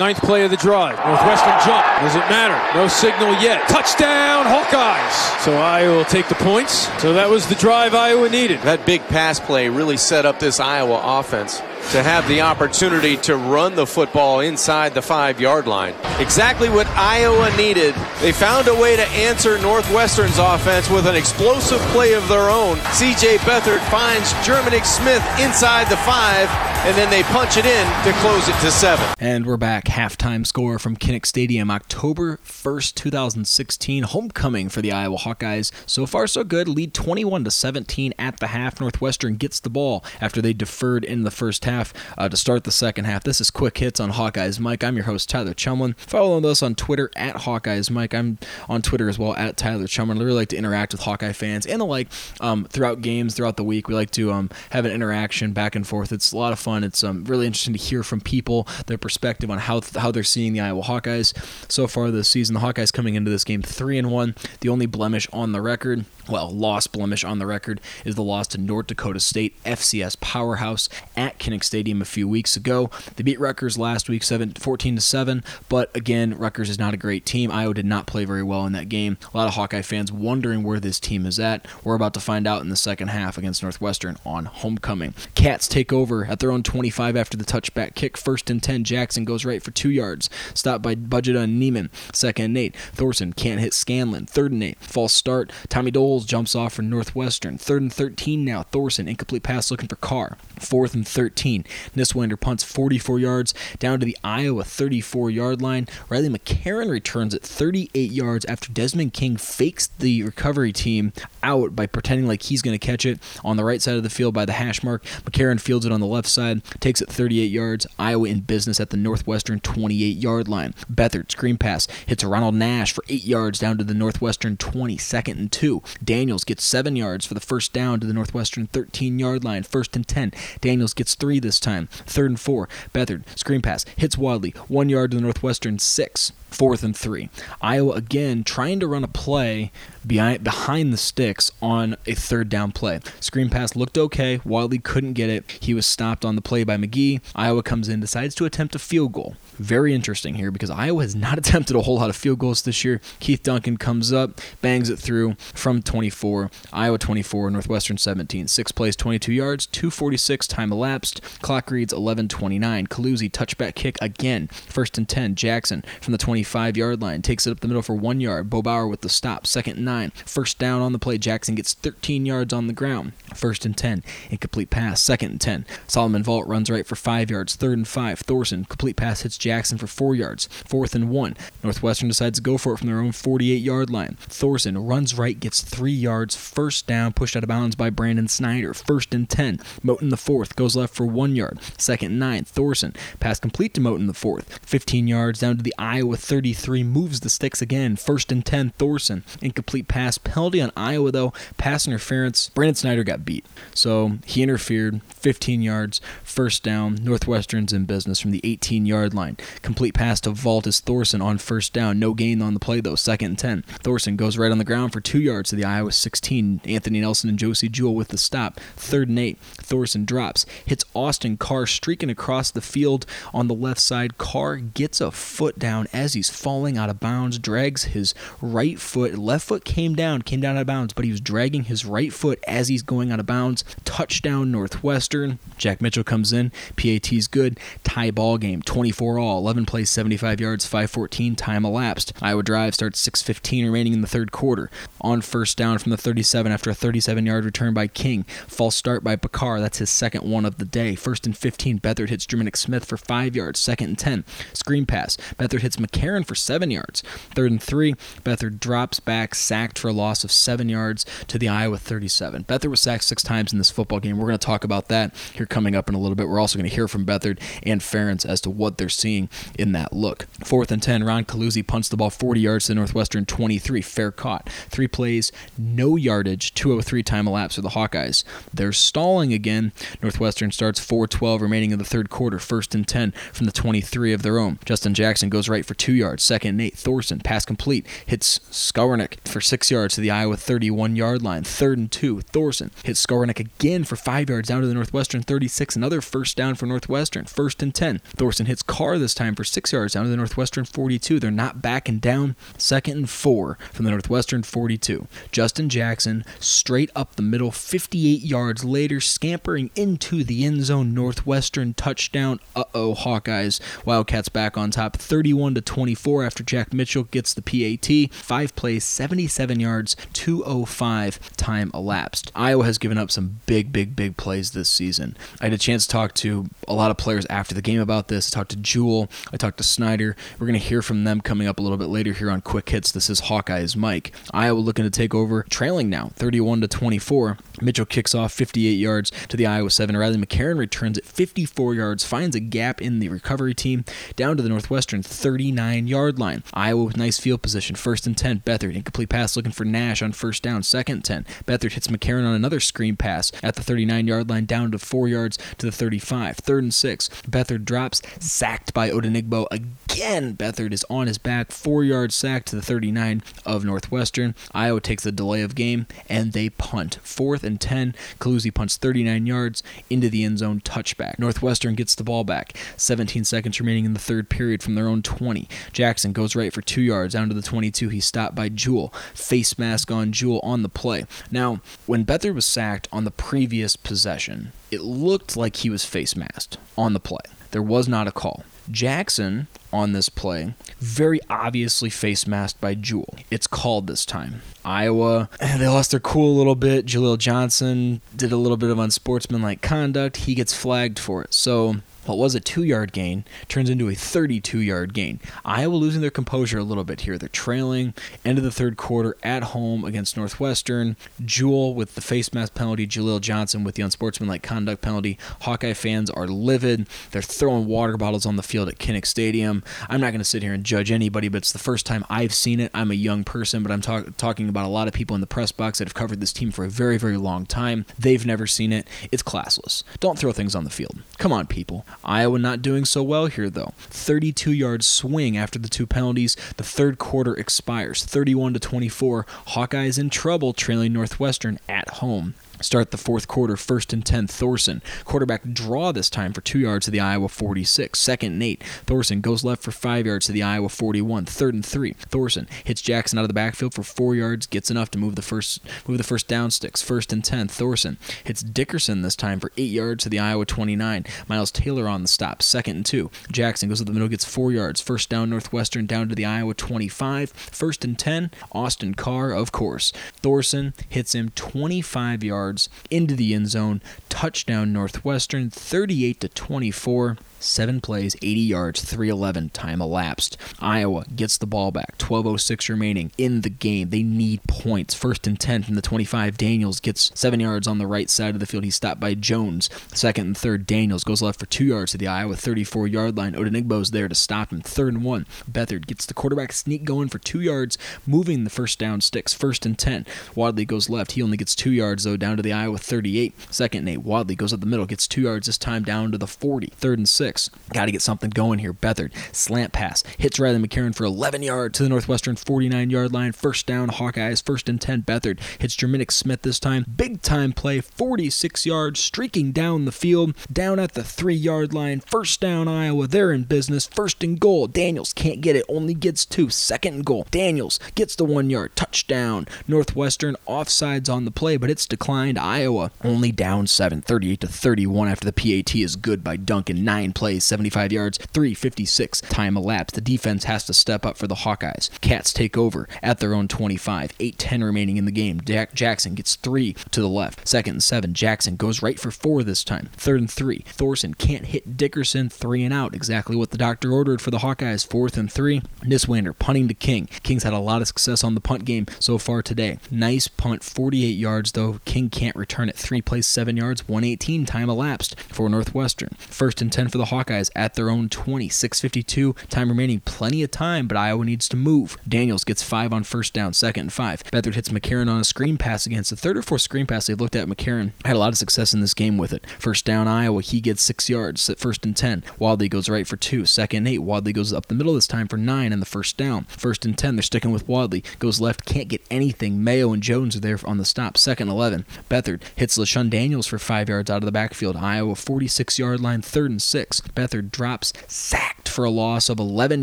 Ninth 0.00 0.20
play 0.22 0.44
of 0.44 0.50
the 0.50 0.56
drive. 0.56 0.96
Northwestern 1.06 1.52
jump. 1.60 1.84
Does 2.00 2.16
it 2.16 2.26
matter? 2.30 2.56
No 2.74 2.88
signal 2.88 3.34
yet. 3.42 3.68
Touchdown, 3.68 4.46
Hawkeyes. 4.46 5.44
So 5.44 5.52
Iowa 5.58 5.98
will 5.98 6.04
take 6.06 6.26
the 6.26 6.36
points. 6.36 6.88
So 7.02 7.12
that 7.12 7.28
was 7.28 7.46
the 7.48 7.54
drive 7.54 7.94
Iowa 7.94 8.30
needed. 8.30 8.62
That 8.62 8.86
big 8.86 9.02
pass 9.08 9.38
play 9.38 9.68
really 9.68 9.98
set 9.98 10.24
up 10.24 10.38
this 10.38 10.58
Iowa 10.58 11.02
offense 11.04 11.60
to 11.90 12.02
have 12.04 12.28
the 12.28 12.40
opportunity 12.40 13.16
to 13.16 13.36
run 13.36 13.74
the 13.74 13.86
football 13.86 14.40
inside 14.40 14.94
the 14.94 15.02
five 15.02 15.40
yard 15.40 15.66
line. 15.66 15.94
Exactly 16.20 16.68
what 16.68 16.86
Iowa 16.88 17.50
needed. 17.56 17.96
They 18.20 18.30
found 18.30 18.68
a 18.68 18.74
way 18.74 18.94
to 18.94 19.02
answer 19.08 19.58
Northwestern's 19.58 20.38
offense 20.38 20.88
with 20.88 21.06
an 21.06 21.16
explosive 21.16 21.80
play 21.92 22.12
of 22.12 22.28
their 22.28 22.48
own. 22.48 22.76
CJ 22.76 23.38
Beathard 23.38 23.80
finds 23.90 24.32
Jerminic 24.46 24.84
Smith 24.84 25.24
inside 25.40 25.88
the 25.88 25.96
five, 25.96 26.48
and 26.86 26.96
then 26.96 27.10
they 27.10 27.22
punch 27.24 27.56
it 27.56 27.66
in 27.66 27.86
to 28.04 28.12
close 28.20 28.46
it 28.48 28.54
to 28.60 28.70
seven. 28.70 29.04
And 29.18 29.44
we're 29.44 29.56
back. 29.56 29.86
Halftime 29.86 30.46
score 30.46 30.78
from 30.78 30.96
Kinnick 30.96 31.26
Stadium, 31.26 31.70
October 31.70 32.38
1st, 32.44 32.94
2016. 32.94 34.04
Homecoming 34.04 34.68
for 34.68 34.80
the 34.80 34.92
Iowa 34.92 35.16
Hawkeyes. 35.16 35.72
So 35.86 36.06
far, 36.06 36.26
so 36.26 36.44
good. 36.44 36.68
Lead 36.68 36.94
21 36.94 37.42
to 37.44 37.50
17 37.50 38.14
at 38.18 38.38
the 38.38 38.48
half. 38.48 38.80
Northwestern 38.80 39.36
gets 39.36 39.58
the 39.58 39.70
ball 39.70 40.04
after 40.20 40.40
they 40.40 40.52
deferred 40.52 41.04
in 41.04 41.24
the 41.24 41.30
first 41.30 41.64
half 41.64 41.69
uh, 41.70 42.28
to 42.28 42.36
start 42.36 42.64
the 42.64 42.72
second 42.72 43.04
half. 43.04 43.22
This 43.22 43.40
is 43.40 43.50
Quick 43.50 43.78
Hits 43.78 44.00
on 44.00 44.10
Hawkeyes 44.10 44.58
Mike. 44.58 44.82
I'm 44.82 44.96
your 44.96 45.04
host, 45.04 45.28
Tyler 45.28 45.54
Chumlin. 45.54 45.96
Follow 45.96 46.42
us 46.48 46.62
on 46.62 46.74
Twitter 46.74 47.10
at 47.14 47.36
Hawkeyes 47.36 47.90
Mike. 47.90 48.12
I'm 48.12 48.38
on 48.68 48.82
Twitter 48.82 49.08
as 49.08 49.18
well 49.18 49.34
at 49.36 49.56
Tyler 49.56 49.84
Chumlin. 49.84 50.16
I 50.16 50.24
really 50.24 50.32
like 50.32 50.48
to 50.48 50.56
interact 50.56 50.92
with 50.92 51.02
Hawkeye 51.02 51.32
fans 51.32 51.66
and 51.66 51.80
the 51.80 51.84
like 51.84 52.08
um, 52.40 52.64
throughout 52.64 53.02
games, 53.02 53.34
throughout 53.34 53.56
the 53.56 53.64
week. 53.64 53.86
We 53.86 53.94
like 53.94 54.10
to 54.12 54.32
um, 54.32 54.50
have 54.70 54.84
an 54.84 54.90
interaction 54.90 55.52
back 55.52 55.76
and 55.76 55.86
forth. 55.86 56.10
It's 56.12 56.32
a 56.32 56.36
lot 56.36 56.52
of 56.52 56.58
fun. 56.58 56.82
It's 56.82 57.04
um, 57.04 57.24
really 57.24 57.46
interesting 57.46 57.74
to 57.74 57.80
hear 57.80 58.02
from 58.02 58.20
people, 58.20 58.66
their 58.86 58.98
perspective 58.98 59.50
on 59.50 59.58
how 59.58 59.80
how 59.96 60.10
they're 60.10 60.24
seeing 60.24 60.52
the 60.52 60.60
Iowa 60.60 60.82
Hawkeyes 60.82 61.34
so 61.70 61.86
far 61.86 62.10
this 62.10 62.28
season. 62.28 62.54
The 62.54 62.60
Hawkeyes 62.60 62.92
coming 62.92 63.14
into 63.14 63.30
this 63.30 63.44
game 63.44 63.62
three 63.62 63.96
and 63.96 64.10
one. 64.10 64.34
The 64.60 64.68
only 64.68 64.86
blemish 64.86 65.28
on 65.32 65.52
the 65.52 65.60
record 65.60 66.04
well, 66.30 66.50
lost 66.50 66.92
blemish 66.92 67.24
on 67.24 67.38
the 67.38 67.46
record 67.46 67.80
is 68.04 68.14
the 68.14 68.22
loss 68.22 68.46
to 68.48 68.58
North 68.58 68.86
Dakota 68.86 69.20
State 69.20 69.60
FCS 69.64 70.20
powerhouse 70.20 70.88
at 71.16 71.38
Kinnick 71.38 71.59
Stadium 71.62 72.02
a 72.02 72.04
few 72.04 72.28
weeks 72.28 72.56
ago. 72.56 72.90
They 73.16 73.22
beat 73.22 73.40
Rutgers 73.40 73.78
last 73.78 74.08
week 74.08 74.22
7 74.22 74.52
14 74.52 74.96
to 74.96 75.00
7, 75.00 75.44
but 75.68 75.94
again, 75.96 76.36
Rutgers 76.36 76.70
is 76.70 76.78
not 76.78 76.94
a 76.94 76.96
great 76.96 77.26
team. 77.26 77.50
Iowa 77.50 77.74
did 77.74 77.86
not 77.86 78.06
play 78.06 78.24
very 78.24 78.42
well 78.42 78.66
in 78.66 78.72
that 78.72 78.88
game. 78.88 79.18
A 79.32 79.36
lot 79.36 79.48
of 79.48 79.54
Hawkeye 79.54 79.82
fans 79.82 80.12
wondering 80.12 80.62
where 80.62 80.80
this 80.80 81.00
team 81.00 81.26
is 81.26 81.38
at. 81.38 81.66
We're 81.84 81.94
about 81.94 82.14
to 82.14 82.20
find 82.20 82.46
out 82.46 82.62
in 82.62 82.68
the 82.68 82.76
second 82.76 83.08
half 83.08 83.38
against 83.38 83.62
Northwestern 83.62 84.16
on 84.24 84.44
homecoming. 84.46 85.14
Cats 85.34 85.68
take 85.68 85.92
over 85.92 86.26
at 86.26 86.40
their 86.40 86.50
own 86.50 86.62
25 86.62 87.16
after 87.16 87.36
the 87.36 87.44
touchback 87.44 87.94
kick. 87.94 88.16
First 88.16 88.50
and 88.50 88.62
10, 88.62 88.84
Jackson 88.84 89.24
goes 89.24 89.44
right 89.44 89.62
for 89.62 89.70
2 89.70 89.90
yards. 89.90 90.30
Stopped 90.54 90.82
by 90.82 90.94
Budget 90.94 91.36
on 91.36 91.58
Niemann. 91.58 91.90
Second 92.12 92.46
and 92.46 92.58
8, 92.58 92.76
Thorson 92.76 93.32
can't 93.32 93.60
hit 93.60 93.74
Scanlon. 93.74 94.26
Third 94.26 94.52
and 94.52 94.62
8, 94.62 94.78
false 94.80 95.12
start. 95.12 95.52
Tommy 95.68 95.90
Doles 95.90 96.26
jumps 96.26 96.54
off 96.54 96.74
for 96.74 96.82
Northwestern. 96.82 97.58
Third 97.58 97.82
and 97.82 97.92
13 97.92 98.44
now. 98.44 98.62
Thorson, 98.62 99.08
incomplete 99.08 99.42
pass 99.42 99.70
looking 99.70 99.88
for 99.88 99.96
Carr. 99.96 100.36
Fourth 100.58 100.94
and 100.94 101.06
13. 101.06 101.49
Niswander 101.94 102.38
punts 102.38 102.64
44 102.64 103.18
yards 103.18 103.54
down 103.78 104.00
to 104.00 104.06
the 104.06 104.16
Iowa 104.22 104.64
34 104.64 105.30
yard 105.30 105.62
line. 105.62 105.86
Riley 106.08 106.28
McCarron 106.28 106.90
returns 106.90 107.34
at 107.34 107.42
38 107.42 108.12
yards 108.12 108.44
after 108.46 108.72
Desmond 108.72 109.12
King 109.12 109.36
fakes 109.36 109.88
the 109.98 110.22
recovery 110.22 110.72
team 110.72 111.12
out 111.42 111.74
by 111.74 111.86
pretending 111.86 112.26
like 112.26 112.42
he's 112.44 112.62
going 112.62 112.78
to 112.78 112.86
catch 112.86 113.04
it 113.04 113.18
on 113.44 113.56
the 113.56 113.64
right 113.64 113.82
side 113.82 113.96
of 113.96 114.02
the 114.02 114.10
field 114.10 114.34
by 114.34 114.44
the 114.44 114.52
hash 114.52 114.82
mark. 114.82 115.04
McCarron 115.24 115.60
fields 115.60 115.86
it 115.86 115.92
on 115.92 116.00
the 116.00 116.06
left 116.06 116.28
side, 116.28 116.62
takes 116.80 117.00
it 117.00 117.08
38 117.08 117.50
yards. 117.50 117.86
Iowa 117.98 118.28
in 118.28 118.40
business 118.40 118.80
at 118.80 118.90
the 118.90 118.96
Northwestern 118.96 119.60
28 119.60 120.16
yard 120.16 120.48
line. 120.48 120.74
Beathard, 120.92 121.30
screen 121.30 121.58
pass, 121.58 121.86
hits 122.06 122.24
Ronald 122.24 122.54
Nash 122.54 122.92
for 122.92 123.04
8 123.08 123.24
yards 123.24 123.58
down 123.58 123.78
to 123.78 123.84
the 123.84 123.94
Northwestern 123.94 124.56
20, 124.56 124.96
second 124.98 125.38
and 125.38 125.52
2. 125.52 125.82
Daniels 126.04 126.44
gets 126.44 126.64
7 126.64 126.96
yards 126.96 127.26
for 127.26 127.34
the 127.34 127.40
first 127.40 127.72
down 127.72 128.00
to 128.00 128.06
the 128.06 128.12
Northwestern 128.12 128.66
13 128.68 129.18
yard 129.18 129.44
line, 129.44 129.62
first 129.62 129.96
and 129.96 130.06
10. 130.06 130.32
Daniels 130.60 130.94
gets 130.94 131.14
3 131.14 131.39
this 131.42 131.60
time, 131.60 131.88
third 132.06 132.30
and 132.30 132.40
4. 132.40 132.68
Beathard, 132.92 133.24
screen 133.38 133.62
pass, 133.62 133.84
hits 133.96 134.18
Wadley, 134.18 134.54
1 134.68 134.88
yard 134.88 135.10
to 135.10 135.16
the 135.16 135.22
Northwestern. 135.22 135.78
6 135.78 136.32
fourth 136.50 136.82
and 136.82 136.96
three. 136.96 137.28
Iowa 137.60 137.92
again 137.92 138.44
trying 138.44 138.80
to 138.80 138.86
run 138.86 139.04
a 139.04 139.08
play 139.08 139.72
behind 140.06 140.42
behind 140.42 140.92
the 140.92 140.96
sticks 140.96 141.50
on 141.60 141.96
a 142.06 142.14
third 142.14 142.48
down 142.48 142.72
play. 142.72 143.00
Screen 143.20 143.50
pass 143.50 143.76
looked 143.76 143.98
okay. 143.98 144.40
Wadley 144.44 144.78
couldn't 144.78 145.14
get 145.14 145.30
it. 145.30 145.50
He 145.60 145.74
was 145.74 145.86
stopped 145.86 146.24
on 146.24 146.36
the 146.36 146.42
play 146.42 146.64
by 146.64 146.76
McGee. 146.76 147.20
Iowa 147.34 147.62
comes 147.62 147.88
in, 147.88 148.00
decides 148.00 148.34
to 148.36 148.44
attempt 148.44 148.74
a 148.74 148.78
field 148.78 149.12
goal. 149.12 149.36
Very 149.58 149.94
interesting 149.94 150.34
here 150.34 150.50
because 150.50 150.70
Iowa 150.70 151.02
has 151.02 151.14
not 151.14 151.38
attempted 151.38 151.76
a 151.76 151.82
whole 151.82 151.96
lot 151.96 152.10
of 152.10 152.16
field 152.16 152.38
goals 152.38 152.62
this 152.62 152.84
year. 152.84 153.00
Keith 153.20 153.42
Duncan 153.42 153.76
comes 153.76 154.12
up, 154.12 154.40
bangs 154.60 154.88
it 154.88 154.98
through 154.98 155.34
from 155.54 155.82
24. 155.82 156.50
Iowa 156.72 156.98
24, 156.98 157.50
Northwestern 157.50 157.98
17. 157.98 158.48
Six 158.48 158.72
plays, 158.72 158.96
22 158.96 159.32
yards, 159.32 159.66
246 159.66 160.46
time 160.46 160.72
elapsed. 160.72 161.20
Clock 161.42 161.70
reads 161.70 161.92
11:29. 161.92 162.88
Coluzzi 162.88 163.30
touchback 163.30 163.74
kick 163.74 163.98
again. 164.00 164.48
First 164.48 164.98
and 164.98 165.08
10. 165.08 165.34
Jackson 165.34 165.84
from 166.00 166.12
the 166.12 166.18
25 166.40 166.76
yard 166.78 167.02
line 167.02 167.20
takes 167.20 167.46
it 167.46 167.50
up 167.50 167.60
the 167.60 167.68
middle 167.68 167.82
for 167.82 167.94
one 167.94 168.18
yard. 168.18 168.48
Bo 168.48 168.62
Bower 168.62 168.88
with 168.88 169.02
the 169.02 169.10
stop. 169.10 169.46
Second 169.46 169.76
and 169.76 169.84
nine. 169.84 170.10
First 170.24 170.58
down 170.58 170.80
on 170.80 170.92
the 170.92 170.98
play. 170.98 171.18
Jackson 171.18 171.54
gets 171.54 171.74
13 171.74 172.24
yards 172.24 172.54
on 172.54 172.66
the 172.66 172.72
ground. 172.72 173.12
First 173.34 173.66
and 173.66 173.76
10. 173.76 174.02
Incomplete 174.30 174.70
pass. 174.70 175.02
Second 175.02 175.32
and 175.32 175.40
10. 175.40 175.66
Solomon 175.86 176.22
Vault 176.22 176.46
runs 176.48 176.70
right 176.70 176.86
for 176.86 176.96
five 176.96 177.30
yards. 177.30 177.56
Third 177.56 177.76
and 177.76 177.86
five. 177.86 178.20
Thorson 178.20 178.64
complete 178.64 178.96
pass 178.96 179.20
hits 179.20 179.36
Jackson 179.36 179.76
for 179.76 179.86
four 179.86 180.14
yards. 180.14 180.46
Fourth 180.46 180.94
and 180.94 181.10
one. 181.10 181.36
Northwestern 181.62 182.08
decides 182.08 182.38
to 182.38 182.42
go 182.42 182.56
for 182.56 182.72
it 182.72 182.78
from 182.78 182.86
their 182.86 183.00
own 183.00 183.12
48 183.12 183.56
yard 183.56 183.90
line. 183.90 184.16
Thorson 184.20 184.78
runs 184.78 185.18
right, 185.18 185.38
gets 185.38 185.60
three 185.60 185.92
yards. 185.92 186.36
First 186.36 186.86
down, 186.86 187.12
pushed 187.12 187.36
out 187.36 187.42
of 187.42 187.48
bounds 187.50 187.76
by 187.76 187.90
Brandon 187.90 188.28
Snyder. 188.28 188.72
First 188.72 189.12
and 189.12 189.28
10. 189.28 189.58
Moten 189.84 190.08
the 190.08 190.16
fourth 190.16 190.56
goes 190.56 190.74
left 190.74 190.94
for 190.94 191.04
one 191.04 191.36
yard. 191.36 191.58
Second 191.76 192.12
and 192.12 192.18
nine. 192.18 192.44
Thorson 192.44 192.94
pass 193.18 193.38
complete 193.38 193.74
to 193.74 193.80
Moten 193.82 194.06
the 194.06 194.14
fourth. 194.14 194.58
15 194.62 195.06
yards 195.06 195.40
down 195.40 195.58
to 195.58 195.62
the 195.62 195.74
Iowa 195.78 196.16
33. 196.30 196.84
Moves 196.84 197.18
the 197.18 197.28
sticks 197.28 197.60
again. 197.60 197.96
First 197.96 198.30
and 198.30 198.46
10. 198.46 198.70
Thorson. 198.78 199.24
Incomplete 199.42 199.88
pass. 199.88 200.16
Penalty 200.16 200.60
on 200.60 200.70
Iowa 200.76 201.10
though. 201.10 201.32
Pass 201.56 201.88
interference. 201.88 202.50
Brandon 202.50 202.76
Snyder 202.76 203.02
got 203.02 203.24
beat. 203.24 203.44
So 203.74 204.18
he 204.24 204.40
interfered. 204.40 205.00
15 205.08 205.60
yards. 205.60 206.00
First 206.22 206.62
down. 206.62 206.98
Northwestern's 207.02 207.72
in 207.72 207.84
business 207.84 208.20
from 208.20 208.30
the 208.30 208.40
18 208.44 208.86
yard 208.86 209.12
line. 209.12 209.38
Complete 209.62 209.92
pass 209.92 210.20
to 210.20 210.30
Valtis 210.30 210.80
Thorson 210.80 211.20
on 211.20 211.38
first 211.38 211.72
down. 211.72 211.98
No 211.98 212.14
gain 212.14 212.40
on 212.40 212.54
the 212.54 212.60
play 212.60 212.80
though. 212.80 212.94
Second 212.94 213.30
and 213.30 213.38
10. 213.38 213.62
Thorson 213.82 214.14
goes 214.14 214.38
right 214.38 214.52
on 214.52 214.58
the 214.58 214.64
ground 214.64 214.92
for 214.92 215.00
two 215.00 215.20
yards 215.20 215.50
to 215.50 215.56
the 215.56 215.64
Iowa 215.64 215.90
16. 215.90 216.60
Anthony 216.64 217.00
Nelson 217.00 217.28
and 217.28 217.40
Josey 217.40 217.68
Jewell 217.68 217.96
with 217.96 218.08
the 218.08 218.18
stop. 218.18 218.60
Third 218.76 219.08
and 219.08 219.18
eight. 219.18 219.40
Thorson 219.40 220.04
drops. 220.04 220.46
Hits 220.64 220.84
Austin 220.94 221.38
Carr 221.38 221.66
streaking 221.66 222.08
across 222.08 222.52
the 222.52 222.60
field 222.60 223.04
on 223.34 223.48
the 223.48 223.54
left 223.54 223.80
side. 223.80 224.16
Carr 224.16 224.58
gets 224.58 225.00
a 225.00 225.10
foot 225.10 225.58
down 225.58 225.88
as 225.92 226.14
he's 226.20 226.28
falling 226.28 226.76
out 226.76 226.90
of 226.90 227.00
bounds. 227.00 227.38
Drags 227.38 227.84
his 227.84 228.14
right 228.42 228.78
foot. 228.78 229.16
Left 229.16 229.46
foot 229.46 229.64
came 229.64 229.94
down, 229.94 230.20
came 230.20 230.40
down 230.40 230.56
out 230.56 230.60
of 230.60 230.66
bounds, 230.66 230.92
but 230.92 231.06
he 231.06 231.10
was 231.10 231.20
dragging 231.20 231.64
his 231.64 231.86
right 231.86 232.12
foot 232.12 232.38
as 232.46 232.68
he's 232.68 232.82
going 232.82 233.10
out 233.10 233.18
of 233.18 233.24
bounds. 233.24 233.64
Touchdown 233.86 234.52
Northwestern. 234.52 235.38
Jack 235.56 235.80
Mitchell 235.80 236.04
comes 236.04 236.32
in. 236.32 236.52
PAT's 236.76 237.26
good. 237.26 237.58
Tie 237.84 238.10
ball 238.10 238.36
game. 238.36 238.60
24 238.60 239.18
all. 239.18 239.38
11 239.38 239.64
plays, 239.64 239.88
75 239.88 240.40
yards, 240.40 240.66
514. 240.66 241.36
Time 241.36 241.64
elapsed. 241.64 242.12
Iowa 242.20 242.42
drive 242.42 242.74
starts 242.74 243.00
6:15 243.00 243.64
remaining 243.64 243.94
in 243.94 244.02
the 244.02 244.06
third 244.06 244.30
quarter. 244.30 244.70
On 245.00 245.22
first 245.22 245.56
down 245.56 245.78
from 245.78 245.90
the 245.90 245.96
37 245.96 246.52
after 246.52 246.68
a 246.68 246.74
37-yard 246.74 247.46
return 247.46 247.72
by 247.72 247.86
King. 247.86 248.24
False 248.46 248.76
start 248.76 249.02
by 249.02 249.16
Bakar. 249.16 249.58
That's 249.60 249.78
his 249.78 249.88
second 249.88 250.30
one 250.30 250.44
of 250.44 250.58
the 250.58 250.66
day. 250.66 250.94
First 250.94 251.24
and 251.24 251.36
15. 251.36 251.78
Beathard 251.80 252.10
hits 252.10 252.26
Jerminic 252.26 252.56
Smith 252.56 252.84
for 252.84 252.98
five 252.98 253.34
yards. 253.34 253.58
Second 253.58 253.88
and 253.88 253.98
10. 253.98 254.24
Screen 254.52 254.84
pass. 254.84 255.16
Beathard 255.38 255.60
hits 255.60 255.76
McCarron 255.76 256.09
McCarron 256.10 256.26
for 256.26 256.34
seven 256.34 256.70
yards. 256.70 257.02
Third 257.34 257.50
and 257.50 257.62
three, 257.62 257.94
Beathard 258.24 258.60
drops 258.60 259.00
back, 259.00 259.34
sacked 259.34 259.78
for 259.78 259.88
a 259.88 259.92
loss 259.92 260.24
of 260.24 260.32
seven 260.32 260.68
yards 260.68 261.04
to 261.28 261.38
the 261.38 261.48
Iowa 261.48 261.78
37. 261.78 262.44
Beathard 262.44 262.70
was 262.70 262.80
sacked 262.80 263.04
six 263.04 263.22
times 263.22 263.52
in 263.52 263.58
this 263.58 263.70
football 263.70 264.00
game. 264.00 264.18
We're 264.18 264.26
going 264.26 264.38
to 264.38 264.46
talk 264.46 264.64
about 264.64 264.88
that 264.88 265.14
here 265.34 265.46
coming 265.46 265.74
up 265.74 265.88
in 265.88 265.94
a 265.94 265.98
little 265.98 266.14
bit. 266.14 266.28
We're 266.28 266.40
also 266.40 266.58
going 266.58 266.68
to 266.68 266.74
hear 266.74 266.88
from 266.88 267.06
Beathard 267.06 267.40
and 267.62 267.80
Ferentz 267.80 268.26
as 268.26 268.40
to 268.42 268.50
what 268.50 268.78
they're 268.78 268.88
seeing 268.88 269.28
in 269.58 269.72
that 269.72 269.92
look. 269.92 270.26
Fourth 270.44 270.70
and 270.70 270.82
10, 270.82 271.04
Ron 271.04 271.24
Coluzzi 271.24 271.66
punts 271.66 271.88
the 271.88 271.96
ball 271.96 272.10
40 272.10 272.40
yards 272.40 272.66
to 272.66 272.74
Northwestern 272.74 273.26
23. 273.26 273.82
Fair 273.82 274.10
caught. 274.10 274.48
Three 274.68 274.88
plays, 274.88 275.32
no 275.56 275.96
yardage, 275.96 276.54
203 276.54 277.02
time 277.02 277.28
elapsed 277.28 277.56
for 277.56 277.62
the 277.62 277.70
Hawkeyes. 277.70 278.24
They're 278.52 278.72
stalling 278.72 279.32
again. 279.32 279.72
Northwestern 280.02 280.50
starts 280.50 280.80
4-12 280.80 281.40
remaining 281.40 281.70
in 281.70 281.78
the 281.78 281.84
third 281.84 282.10
quarter. 282.10 282.38
First 282.38 282.74
and 282.74 282.86
10 282.86 283.12
from 283.32 283.46
the 283.46 283.52
23 283.52 284.12
of 284.12 284.22
their 284.22 284.38
own. 284.38 284.58
Justin 284.64 284.94
Jackson 284.94 285.28
goes 285.28 285.48
right 285.48 285.64
for 285.64 285.74
two 285.74 285.92
yards. 286.00 286.22
Second 286.22 286.50
and 286.50 286.62
eight. 286.62 286.76
Thorson, 286.76 287.20
pass 287.20 287.44
complete. 287.44 287.86
Hits 288.06 288.40
Skowronek 288.50 289.26
for 289.28 289.40
six 289.40 289.70
yards 289.70 289.94
to 289.94 290.00
the 290.00 290.10
Iowa 290.10 290.36
31 290.36 290.96
yard 290.96 291.22
line. 291.22 291.44
Third 291.44 291.78
and 291.78 291.90
two. 291.90 292.20
Thorson 292.22 292.70
hits 292.84 293.04
Skowronek 293.04 293.38
again 293.38 293.84
for 293.84 293.96
five 293.96 294.28
yards 294.28 294.48
down 294.48 294.62
to 294.62 294.66
the 294.66 294.74
Northwestern 294.74 295.22
36. 295.22 295.76
Another 295.76 296.00
first 296.00 296.36
down 296.36 296.54
for 296.54 296.66
Northwestern. 296.66 297.26
First 297.26 297.62
and 297.62 297.74
10. 297.74 297.98
Thorson 298.16 298.46
hits 298.46 298.62
Carr 298.62 298.98
this 298.98 299.14
time 299.14 299.34
for 299.34 299.44
six 299.44 299.72
yards 299.72 299.94
down 299.94 300.04
to 300.04 300.10
the 300.10 300.16
Northwestern 300.16 300.64
42. 300.64 301.20
They're 301.20 301.30
not 301.30 301.62
backing 301.62 301.98
down. 301.98 302.36
Second 302.58 302.96
and 302.96 303.10
four 303.10 303.58
from 303.72 303.84
the 303.84 303.90
Northwestern 303.90 304.42
42. 304.42 305.06
Justin 305.30 305.68
Jackson 305.68 306.24
straight 306.38 306.90
up 306.96 307.16
the 307.16 307.22
middle, 307.22 307.50
58 307.50 308.22
yards 308.22 308.64
later, 308.64 309.00
scampering 309.00 309.70
into 309.74 310.24
the 310.24 310.44
end 310.44 310.64
zone. 310.64 310.94
Northwestern 310.94 311.74
touchdown. 311.74 312.40
Uh 312.56 312.64
oh, 312.74 312.94
Hawkeyes. 312.94 313.60
Wildcats 313.84 314.28
back 314.28 314.56
on 314.56 314.70
top, 314.70 314.96
31 314.96 315.54
to 315.54 315.60
24 315.90 316.24
after 316.24 316.44
Jack 316.44 316.72
Mitchell 316.72 317.02
gets 317.02 317.34
the 317.34 317.42
PAT. 317.42 318.14
Five 318.14 318.54
plays, 318.54 318.84
77 318.84 319.58
yards, 319.58 319.96
205 320.12 321.36
time 321.36 321.72
elapsed. 321.74 322.30
Iowa 322.36 322.64
has 322.64 322.78
given 322.78 322.96
up 322.96 323.10
some 323.10 323.40
big, 323.46 323.72
big, 323.72 323.96
big 323.96 324.16
plays 324.16 324.52
this 324.52 324.68
season. 324.68 325.16
I 325.40 325.46
had 325.46 325.52
a 325.52 325.58
chance 325.58 325.86
to 325.86 325.92
talk 325.92 326.14
to 326.14 326.48
a 326.68 326.74
lot 326.74 326.92
of 326.92 326.96
players 326.96 327.26
after 327.26 327.56
the 327.56 327.62
game 327.62 327.80
about 327.80 328.06
this. 328.06 328.32
I 328.32 328.38
talked 328.38 328.52
to 328.52 328.56
Jewell, 328.56 329.10
I 329.32 329.36
talked 329.36 329.58
to 329.58 329.64
Snyder. 329.64 330.14
We're 330.38 330.46
going 330.46 330.60
to 330.60 330.64
hear 330.64 330.80
from 330.80 331.02
them 331.02 331.20
coming 331.20 331.48
up 331.48 331.58
a 331.58 331.62
little 331.62 331.78
bit 331.78 331.88
later 331.88 332.12
here 332.12 332.30
on 332.30 332.40
Quick 332.40 332.68
Hits. 332.68 332.92
This 332.92 333.10
is 333.10 333.22
Hawkeyes 333.22 333.74
Mike. 333.74 334.12
Iowa 334.32 334.58
looking 334.60 334.84
to 334.84 334.90
take 334.90 335.12
over, 335.12 335.44
trailing 335.50 335.90
now, 335.90 336.12
31 336.14 336.60
to 336.60 336.68
24. 336.68 337.36
Mitchell 337.60 337.84
kicks 337.84 338.14
off 338.14 338.32
58 338.32 338.74
yards 338.74 339.10
to 339.28 339.36
the 339.36 339.46
Iowa 339.46 339.70
7. 339.70 339.96
Riley 339.96 340.18
McCarron 340.18 340.58
returns 340.58 340.98
at 340.98 341.04
54 341.04 341.74
yards, 341.74 342.04
finds 342.04 342.36
a 342.36 342.40
gap 342.40 342.80
in 342.80 343.00
the 343.00 343.08
recovery 343.08 343.54
team 343.54 343.84
down 344.14 344.36
to 344.36 344.42
the 344.42 344.48
Northwestern 344.48 345.02
39 345.02 345.69
yard 345.70 346.18
line. 346.18 346.42
Iowa 346.52 346.84
with 346.84 346.96
nice 346.96 347.18
field 347.18 347.42
position. 347.42 347.76
First 347.76 348.06
and 348.06 348.16
10. 348.16 348.40
Beathard. 348.40 348.74
Incomplete 348.74 349.08
pass 349.08 349.36
looking 349.36 349.52
for 349.52 349.64
Nash 349.64 350.02
on 350.02 350.12
first 350.12 350.42
down. 350.42 350.62
Second 350.62 351.04
10. 351.04 351.24
Beathard 351.46 351.72
hits 351.72 351.88
McCarron 351.88 352.26
on 352.26 352.34
another 352.34 352.60
screen 352.60 352.96
pass 352.96 353.32
at 353.42 353.56
the 353.56 353.62
39 353.62 354.06
yard 354.06 354.28
line 354.28 354.44
down 354.44 354.70
to 354.72 354.78
4 354.78 355.08
yards 355.08 355.38
to 355.58 355.66
the 355.66 355.72
35. 355.72 356.36
Third 356.36 356.62
and 356.64 356.74
6. 356.74 357.08
Beathard 357.28 357.64
drops, 357.64 358.02
sacked 358.18 358.74
by 358.74 358.90
Odenigbo 358.90 359.46
again. 359.50 360.36
Beathard 360.36 360.72
is 360.72 360.84
on 360.90 361.06
his 361.06 361.18
back. 361.18 361.52
4 361.52 361.84
yard 361.84 362.12
sack 362.12 362.44
to 362.46 362.56
the 362.56 362.62
39 362.62 363.22
of 363.46 363.64
Northwestern. 363.64 364.34
Iowa 364.52 364.80
takes 364.80 365.04
the 365.04 365.12
delay 365.12 365.42
of 365.42 365.54
game 365.54 365.86
and 366.08 366.32
they 366.32 366.48
punt. 366.50 366.98
Fourth 367.02 367.44
and 367.44 367.60
10. 367.60 367.94
Coluzzi 368.18 368.52
punts 368.52 368.76
39 368.76 369.26
yards 369.26 369.62
into 369.88 370.08
the 370.08 370.24
end 370.24 370.38
zone 370.38 370.60
touchback. 370.60 371.18
Northwestern 371.18 371.74
gets 371.74 371.94
the 371.94 372.04
ball 372.04 372.24
back. 372.24 372.56
17 372.76 373.24
seconds 373.24 373.60
remaining 373.60 373.84
in 373.84 373.92
the 373.92 374.00
third 374.00 374.28
period 374.28 374.62
from 374.62 374.74
their 374.74 374.88
own 374.88 375.02
20. 375.02 375.48
Jackson 375.72 376.12
goes 376.12 376.36
right 376.36 376.52
for 376.52 376.62
two 376.62 376.82
yards 376.82 377.14
down 377.14 377.28
to 377.28 377.34
the 377.34 377.42
22. 377.42 377.88
He's 377.88 378.04
stopped 378.04 378.34
by 378.34 378.48
Jewell. 378.48 378.92
Face 379.14 379.58
mask 379.58 379.90
on 379.90 380.12
Jewell 380.12 380.40
on 380.42 380.62
the 380.62 380.68
play. 380.68 381.06
Now, 381.30 381.60
when 381.86 382.04
Beathard 382.04 382.34
was 382.34 382.46
sacked 382.46 382.88
on 382.92 383.04
the 383.04 383.10
previous 383.10 383.76
possession, 383.76 384.52
it 384.70 384.80
looked 384.80 385.36
like 385.36 385.56
he 385.56 385.70
was 385.70 385.84
face 385.84 386.16
masked 386.16 386.58
on 386.76 386.92
the 386.92 387.00
play. 387.00 387.18
There 387.50 387.62
was 387.62 387.88
not 387.88 388.06
a 388.06 388.12
call. 388.12 388.44
Jackson 388.70 389.48
on 389.72 389.92
this 389.92 390.08
play, 390.08 390.54
very 390.78 391.20
obviously 391.28 391.90
face 391.90 392.26
masked 392.26 392.60
by 392.60 392.74
Jewell. 392.74 393.14
It's 393.30 393.46
called 393.46 393.86
this 393.86 394.04
time. 394.04 394.42
Iowa, 394.64 395.28
eh, 395.40 395.58
they 395.58 395.68
lost 395.68 395.90
their 395.90 396.00
cool 396.00 396.36
a 396.36 396.38
little 396.38 396.54
bit. 396.54 396.86
Jaleel 396.86 397.18
Johnson 397.18 398.00
did 398.14 398.32
a 398.32 398.36
little 398.36 398.56
bit 398.56 398.70
of 398.70 398.78
unsportsmanlike 398.78 399.62
conduct. 399.62 400.18
He 400.18 400.34
gets 400.34 400.54
flagged 400.54 400.98
for 400.98 401.22
it. 401.22 401.34
So 401.34 401.76
what 402.10 402.18
was 402.18 402.34
a 402.34 402.40
two 402.40 402.64
yard 402.64 402.92
gain 402.92 403.24
turns 403.48 403.70
into 403.70 403.88
a 403.88 403.94
32 403.94 404.58
yard 404.58 404.92
gain. 404.94 405.20
Iowa 405.44 405.74
losing 405.74 406.00
their 406.00 406.10
composure 406.10 406.58
a 406.58 406.64
little 406.64 406.82
bit 406.82 407.02
here. 407.02 407.16
They're 407.16 407.28
trailing 407.28 407.94
end 408.24 408.36
of 408.38 408.42
the 408.44 408.50
third 408.50 408.76
quarter 408.76 409.16
at 409.22 409.44
home 409.44 409.84
against 409.84 410.16
Northwestern. 410.16 410.96
Jewell 411.24 411.74
with 411.74 411.94
the 411.94 412.00
face 412.00 412.32
mask 412.34 412.54
penalty, 412.54 412.86
Jaleel 412.86 413.20
Johnson 413.20 413.62
with 413.62 413.76
the 413.76 413.82
unsportsmanlike 413.82 414.42
conduct 414.42 414.82
penalty. 414.82 415.18
Hawkeye 415.42 415.72
fans 415.72 416.10
are 416.10 416.26
livid. 416.26 416.88
They're 417.12 417.22
throwing 417.22 417.66
water 417.66 417.96
bottles 417.96 418.26
on 418.26 418.34
the 418.34 418.42
field 418.42 418.68
at 418.68 418.78
Kinnick 418.78 419.06
Stadium. 419.06 419.62
I'm 419.88 420.00
not 420.00 420.10
going 420.10 420.18
to 420.18 420.24
sit 420.24 420.42
here 420.42 420.52
and 420.52 420.64
judge 420.64 420.90
anybody, 420.90 421.28
but 421.28 421.38
it's 421.38 421.52
the 421.52 421.58
first 421.60 421.86
time 421.86 422.04
I've 422.10 422.34
seen 422.34 422.58
it. 422.58 422.72
I'm 422.74 422.90
a 422.90 422.94
young 422.94 423.22
person, 423.22 423.62
but 423.62 423.70
I'm 423.70 423.80
talk- 423.80 424.16
talking 424.16 424.48
about 424.48 424.64
a 424.64 424.68
lot 424.68 424.88
of 424.88 424.94
people 424.94 425.14
in 425.14 425.20
the 425.20 425.26
press 425.28 425.52
box 425.52 425.78
that 425.78 425.86
have 425.86 425.94
covered 425.94 426.20
this 426.20 426.32
team 426.32 426.50
for 426.50 426.64
a 426.64 426.68
very, 426.68 426.98
very 426.98 427.16
long 427.16 427.46
time. 427.46 427.86
They've 427.96 428.26
never 428.26 428.48
seen 428.48 428.72
it. 428.72 428.88
It's 429.12 429.22
classless. 429.22 429.84
Don't 430.00 430.18
throw 430.18 430.32
things 430.32 430.54
on 430.54 430.64
the 430.64 430.70
field. 430.70 430.98
Come 431.18 431.32
on, 431.32 431.46
people. 431.46 431.86
Iowa 432.04 432.38
not 432.38 432.62
doing 432.62 432.84
so 432.84 433.02
well 433.02 433.26
here, 433.26 433.50
though. 433.50 433.74
32 433.78 434.52
yard 434.52 434.84
swing 434.84 435.36
after 435.36 435.58
the 435.58 435.68
two 435.68 435.86
penalties. 435.86 436.36
The 436.56 436.64
third 436.64 436.98
quarter 436.98 437.34
expires 437.34 438.04
31 438.04 438.54
to 438.54 438.60
24. 438.60 439.26
Hawkeyes 439.48 439.98
in 439.98 440.10
trouble, 440.10 440.52
trailing 440.52 440.92
Northwestern 440.92 441.58
at 441.68 441.88
home. 441.88 442.34
Start 442.60 442.90
the 442.90 442.98
fourth 442.98 443.26
quarter, 443.26 443.56
first 443.56 443.92
and 443.92 444.04
10, 444.04 444.26
Thorson. 444.26 444.82
Quarterback 445.04 445.52
draw 445.52 445.92
this 445.92 446.10
time 446.10 446.32
for 446.32 446.42
two 446.42 446.58
yards 446.58 446.84
to 446.84 446.90
the 446.90 447.00
Iowa 447.00 447.28
46. 447.28 447.98
Second 447.98 448.34
and 448.34 448.42
eight, 448.42 448.62
Thorson 448.84 449.20
goes 449.22 449.42
left 449.42 449.62
for 449.62 449.70
five 449.70 450.06
yards 450.06 450.26
to 450.26 450.32
the 450.32 450.42
Iowa 450.42 450.68
41. 450.68 451.24
Third 451.24 451.54
and 451.54 451.64
three, 451.64 451.94
Thorson 451.94 452.46
hits 452.64 452.82
Jackson 452.82 453.18
out 453.18 453.22
of 453.22 453.28
the 453.28 453.34
backfield 453.34 453.72
for 453.72 453.82
four 453.82 454.14
yards, 454.14 454.46
gets 454.46 454.70
enough 454.70 454.90
to 454.90 454.98
move 454.98 455.16
the 455.16 455.22
first 455.22 455.60
move 455.88 455.98
the 455.98 456.04
first 456.04 456.28
down 456.28 456.50
sticks. 456.50 456.82
First 456.82 457.12
and 457.12 457.24
10, 457.24 457.48
Thorson 457.48 457.96
hits 458.24 458.42
Dickerson 458.42 459.02
this 459.02 459.16
time 459.16 459.40
for 459.40 459.52
eight 459.56 459.70
yards 459.70 460.04
to 460.04 460.10
the 460.10 460.18
Iowa 460.18 460.44
29. 460.44 461.06
Miles 461.28 461.50
Taylor 461.50 461.88
on 461.88 462.02
the 462.02 462.08
stop. 462.08 462.42
Second 462.42 462.76
and 462.76 462.86
two, 462.86 463.10
Jackson 463.32 463.68
goes 463.68 463.78
to 463.78 463.84
the 463.84 463.92
middle, 463.92 464.08
gets 464.08 464.24
four 464.24 464.52
yards. 464.52 464.80
First 464.80 465.08
down, 465.08 465.30
Northwestern 465.30 465.86
down 465.86 466.08
to 466.10 466.14
the 466.14 466.26
Iowa 466.26 466.52
25. 466.54 467.30
First 467.30 467.84
and 467.84 467.98
10, 467.98 468.30
Austin 468.52 468.94
Carr, 468.94 469.32
of 469.32 469.50
course. 469.50 469.92
Thorson 470.20 470.74
hits 470.88 471.14
him 471.14 471.30
25 471.30 472.22
yards 472.22 472.49
into 472.90 473.14
the 473.14 473.34
end 473.34 473.48
zone. 473.48 473.80
Touchdown 474.08 474.72
Northwestern 474.72 475.50
38 475.50 476.20
to 476.20 476.28
24. 476.28 477.16
Seven 477.40 477.80
plays, 477.80 478.14
80 478.16 478.40
yards, 478.40 478.84
311 478.84 479.48
time 479.50 479.80
elapsed. 479.80 480.36
Iowa 480.60 481.04
gets 481.16 481.38
the 481.38 481.46
ball 481.46 481.70
back. 481.70 481.96
12.06 481.98 482.68
remaining 482.68 483.12
in 483.18 483.40
the 483.40 483.50
game. 483.50 483.90
They 483.90 484.02
need 484.02 484.42
points. 484.46 484.94
First 484.94 485.26
and 485.26 485.40
10 485.40 485.62
from 485.62 485.74
the 485.74 485.82
25. 485.82 486.36
Daniels 486.36 486.80
gets 486.80 487.10
seven 487.14 487.40
yards 487.40 487.66
on 487.66 487.78
the 487.78 487.86
right 487.86 488.10
side 488.10 488.34
of 488.34 488.40
the 488.40 488.46
field. 488.46 488.64
He's 488.64 488.74
stopped 488.76 489.00
by 489.00 489.14
Jones. 489.14 489.70
Second 489.94 490.26
and 490.26 490.36
third, 490.36 490.66
Daniels 490.66 491.02
goes 491.02 491.22
left 491.22 491.40
for 491.40 491.46
two 491.46 491.64
yards 491.64 491.92
to 491.92 491.98
the 491.98 492.08
Iowa 492.08 492.36
34 492.36 492.86
yard 492.86 493.16
line. 493.16 493.32
Odenigbo's 493.32 493.90
there 493.90 494.08
to 494.08 494.14
stop 494.14 494.52
him. 494.52 494.60
Third 494.60 494.94
and 494.94 495.02
one. 495.02 495.26
Beathard 495.50 495.86
gets 495.86 496.04
the 496.06 496.14
quarterback 496.14 496.52
sneak 496.52 496.84
going 496.84 497.08
for 497.08 497.18
two 497.18 497.40
yards, 497.40 497.78
moving 498.06 498.44
the 498.44 498.50
first 498.50 498.78
down 498.78 499.00
sticks. 499.00 499.32
First 499.32 499.64
and 499.64 499.78
10. 499.78 500.04
Wadley 500.34 500.64
goes 500.66 500.90
left. 500.90 501.12
He 501.12 501.22
only 501.22 501.36
gets 501.36 501.54
two 501.54 501.72
yards, 501.72 502.04
though, 502.04 502.16
down 502.16 502.36
to 502.36 502.42
the 502.42 502.52
Iowa 502.52 502.78
38. 502.78 503.34
Second 503.52 503.80
and 503.80 503.88
eight. 503.88 504.02
Wadley 504.02 504.34
goes 504.36 504.52
up 504.52 504.60
the 504.60 504.66
middle, 504.66 504.86
gets 504.86 505.08
two 505.08 505.22
yards 505.22 505.46
this 505.46 505.58
time 505.58 505.82
down 505.82 506.12
to 506.12 506.18
the 506.18 506.26
40. 506.26 506.66
Third 506.76 506.98
and 506.98 507.08
six. 507.08 507.29
Got 507.72 507.86
to 507.86 507.92
get 507.92 508.02
something 508.02 508.30
going 508.30 508.58
here. 508.58 508.72
Beathard, 508.72 509.12
slant 509.34 509.72
pass, 509.72 510.02
hits 510.18 510.38
Riley 510.38 510.58
McCarron 510.58 510.94
for 510.94 511.04
11 511.04 511.42
yards 511.42 511.76
to 511.78 511.82
the 511.82 511.88
Northwestern 511.88 512.36
49 512.36 512.90
yard 512.90 513.12
line. 513.12 513.32
First 513.32 513.66
down, 513.66 513.88
Hawkeyes. 513.88 514.44
First 514.44 514.68
and 514.68 514.80
10, 514.80 515.02
Beathard 515.02 515.40
hits 515.58 515.76
Jerminic 515.76 516.10
Smith 516.10 516.42
this 516.42 516.58
time. 516.60 516.84
Big 516.96 517.22
time 517.22 517.52
play, 517.52 517.80
46 517.80 518.66
yards, 518.66 519.00
streaking 519.00 519.52
down 519.52 519.84
the 519.84 519.92
field, 519.92 520.34
down 520.52 520.78
at 520.78 520.94
the 520.94 521.04
three 521.04 521.34
yard 521.34 521.72
line. 521.72 522.00
First 522.00 522.40
down, 522.40 522.68
Iowa. 522.68 523.06
They're 523.06 523.32
in 523.32 523.44
business. 523.44 523.86
First 523.86 524.22
and 524.22 524.38
goal. 524.38 524.66
Daniels 524.66 525.12
can't 525.12 525.40
get 525.40 525.56
it, 525.56 525.64
only 525.68 525.94
gets 525.94 526.24
two. 526.24 526.50
Second 526.50 526.94
and 526.94 527.04
goal. 527.04 527.26
Daniels 527.30 527.78
gets 527.94 528.16
the 528.16 528.24
one 528.24 528.50
yard 528.50 528.74
touchdown. 528.76 529.46
Northwestern 529.68 530.36
offsides 530.46 531.12
on 531.12 531.24
the 531.24 531.30
play, 531.30 531.56
but 531.56 531.70
it's 531.70 531.86
declined. 531.86 532.38
Iowa 532.38 532.90
only 533.04 533.32
down 533.32 533.66
seven, 533.66 534.00
38 534.00 534.40
to 534.40 534.46
31 534.46 535.08
after 535.08 535.30
the 535.30 535.32
PAT 535.32 535.74
is 535.74 535.96
good 535.96 536.24
by 536.24 536.36
Duncan. 536.36 536.84
Nine 536.84 537.12
plays, 537.20 537.44
75 537.44 537.92
yards, 537.92 538.16
356 538.16 539.20
time 539.20 539.54
elapsed. 539.54 539.94
The 539.94 540.00
defense 540.00 540.44
has 540.44 540.64
to 540.64 540.72
step 540.72 541.04
up 541.04 541.18
for 541.18 541.26
the 541.26 541.34
Hawkeyes. 541.34 541.90
Cats 542.00 542.32
take 542.32 542.56
over 542.56 542.88
at 543.02 543.18
their 543.18 543.34
own 543.34 543.46
25, 543.46 544.16
8-10 544.16 544.64
remaining 544.64 544.96
in 544.96 545.04
the 545.04 545.12
game. 545.12 545.42
Jack 545.42 545.74
Jackson 545.74 546.14
gets 546.14 546.36
three 546.36 546.72
to 546.90 547.02
the 547.02 547.08
left. 547.08 547.46
Second 547.46 547.74
and 547.74 547.82
seven. 547.84 548.14
Jackson 548.14 548.56
goes 548.56 548.80
right 548.80 548.98
for 548.98 549.10
four 549.10 549.42
this 549.42 549.62
time. 549.62 549.90
Third 549.92 550.20
and 550.20 550.30
three. 550.30 550.64
Thorson 550.66 551.12
can't 551.12 551.44
hit 551.44 551.76
Dickerson. 551.76 552.30
Three 552.30 552.64
and 552.64 552.72
out. 552.72 552.94
Exactly 552.94 553.36
what 553.36 553.50
the 553.50 553.58
doctor 553.58 553.92
ordered 553.92 554.22
for 554.22 554.30
the 554.30 554.38
Hawkeyes. 554.38 554.86
Fourth 554.88 555.18
and 555.18 555.30
three. 555.30 555.60
Niswander 555.82 556.36
punting 556.38 556.68
to 556.68 556.74
King. 556.74 557.06
King's 557.22 557.42
had 557.42 557.52
a 557.52 557.58
lot 557.58 557.82
of 557.82 557.88
success 557.88 558.24
on 558.24 558.34
the 558.34 558.40
punt 558.40 558.64
game 558.64 558.86
so 558.98 559.18
far 559.18 559.42
today. 559.42 559.78
Nice 559.90 560.26
punt, 560.26 560.64
48 560.64 561.06
yards 561.08 561.52
though. 561.52 561.80
King 561.84 562.08
can't 562.08 562.34
return 562.34 562.70
it. 562.70 562.76
Three 562.76 563.02
plays, 563.02 563.26
seven 563.26 563.58
yards, 563.58 563.86
118 563.86 564.46
time 564.46 564.70
elapsed 564.70 565.20
for 565.20 565.50
Northwestern. 565.50 566.16
First 566.18 566.62
and 566.62 566.72
10 566.72 566.88
for 566.88 566.98
the 566.98 567.09
Hawkeyes 567.10 567.50
at 567.54 567.74
their 567.74 567.90
own 567.90 568.08
20. 568.08 568.48
652 568.48 569.34
time 569.48 569.68
remaining. 569.68 570.00
Plenty 570.00 570.42
of 570.42 570.50
time, 570.50 570.88
but 570.88 570.96
Iowa 570.96 571.24
needs 571.24 571.48
to 571.48 571.56
move. 571.56 571.96
Daniels 572.08 572.44
gets 572.44 572.62
five 572.62 572.92
on 572.92 573.04
first 573.04 573.34
down. 573.34 573.52
Second 573.52 573.80
and 573.80 573.92
five. 573.92 574.22
Beathard 574.24 574.54
hits 574.54 574.68
McCarron 574.68 575.10
on 575.10 575.20
a 575.20 575.24
screen 575.24 575.58
pass 575.58 575.86
against 575.86 576.10
the 576.10 576.16
third 576.16 576.36
or 576.36 576.42
fourth 576.42 576.62
screen 576.62 576.86
pass 576.86 577.06
they 577.06 577.14
looked 577.14 577.36
at. 577.36 577.48
McCarron 577.48 577.92
had 578.04 578.16
a 578.16 578.18
lot 578.18 578.32
of 578.32 578.38
success 578.38 578.72
in 578.72 578.80
this 578.80 578.94
game 578.94 579.18
with 579.18 579.32
it. 579.32 579.46
First 579.58 579.84
down 579.84 580.08
Iowa, 580.08 580.42
he 580.42 580.60
gets 580.60 580.82
six 580.82 581.08
yards. 581.08 581.48
At 581.50 581.58
first 581.58 581.84
and 581.84 581.96
10. 581.96 582.24
Wadley 582.38 582.68
goes 582.68 582.88
right 582.88 583.06
for 583.06 583.16
two, 583.16 583.44
second 583.44 583.78
and 583.78 583.88
eight. 583.88 583.98
Wadley 583.98 584.32
goes 584.32 584.52
up 584.52 584.66
the 584.66 584.74
middle 584.74 584.94
this 584.94 585.06
time 585.06 585.28
for 585.28 585.36
nine 585.36 585.72
and 585.72 585.80
the 585.80 585.86
first 585.86 586.16
down. 586.16 586.44
First 586.44 586.84
and 586.84 586.96
10. 586.96 587.16
They're 587.16 587.22
sticking 587.22 587.52
with 587.52 587.68
Wadley. 587.68 588.04
Goes 588.18 588.40
left, 588.40 588.64
can't 588.64 588.88
get 588.88 589.02
anything. 589.10 589.62
Mayo 589.64 589.92
and 589.92 590.02
Jones 590.02 590.36
are 590.36 590.40
there 590.40 590.58
on 590.64 590.78
the 590.78 590.84
stop. 590.84 591.16
Second 591.16 591.48
11. 591.48 591.86
Beathard 592.08 592.42
hits 592.56 592.78
LeShun 592.78 593.10
Daniels 593.10 593.46
for 593.46 593.58
five 593.58 593.88
yards 593.88 594.10
out 594.10 594.18
of 594.18 594.26
the 594.26 594.32
backfield. 594.32 594.76
Iowa 594.76 595.14
46 595.14 595.78
yard 595.78 596.00
line, 596.00 596.22
third 596.22 596.50
and 596.50 596.62
six. 596.62 596.99
Beathard 597.08 597.50
drops, 597.50 597.92
sacked 598.06 598.68
for 598.68 598.84
a 598.84 598.90
loss 598.90 599.28
of 599.28 599.38
11 599.38 599.82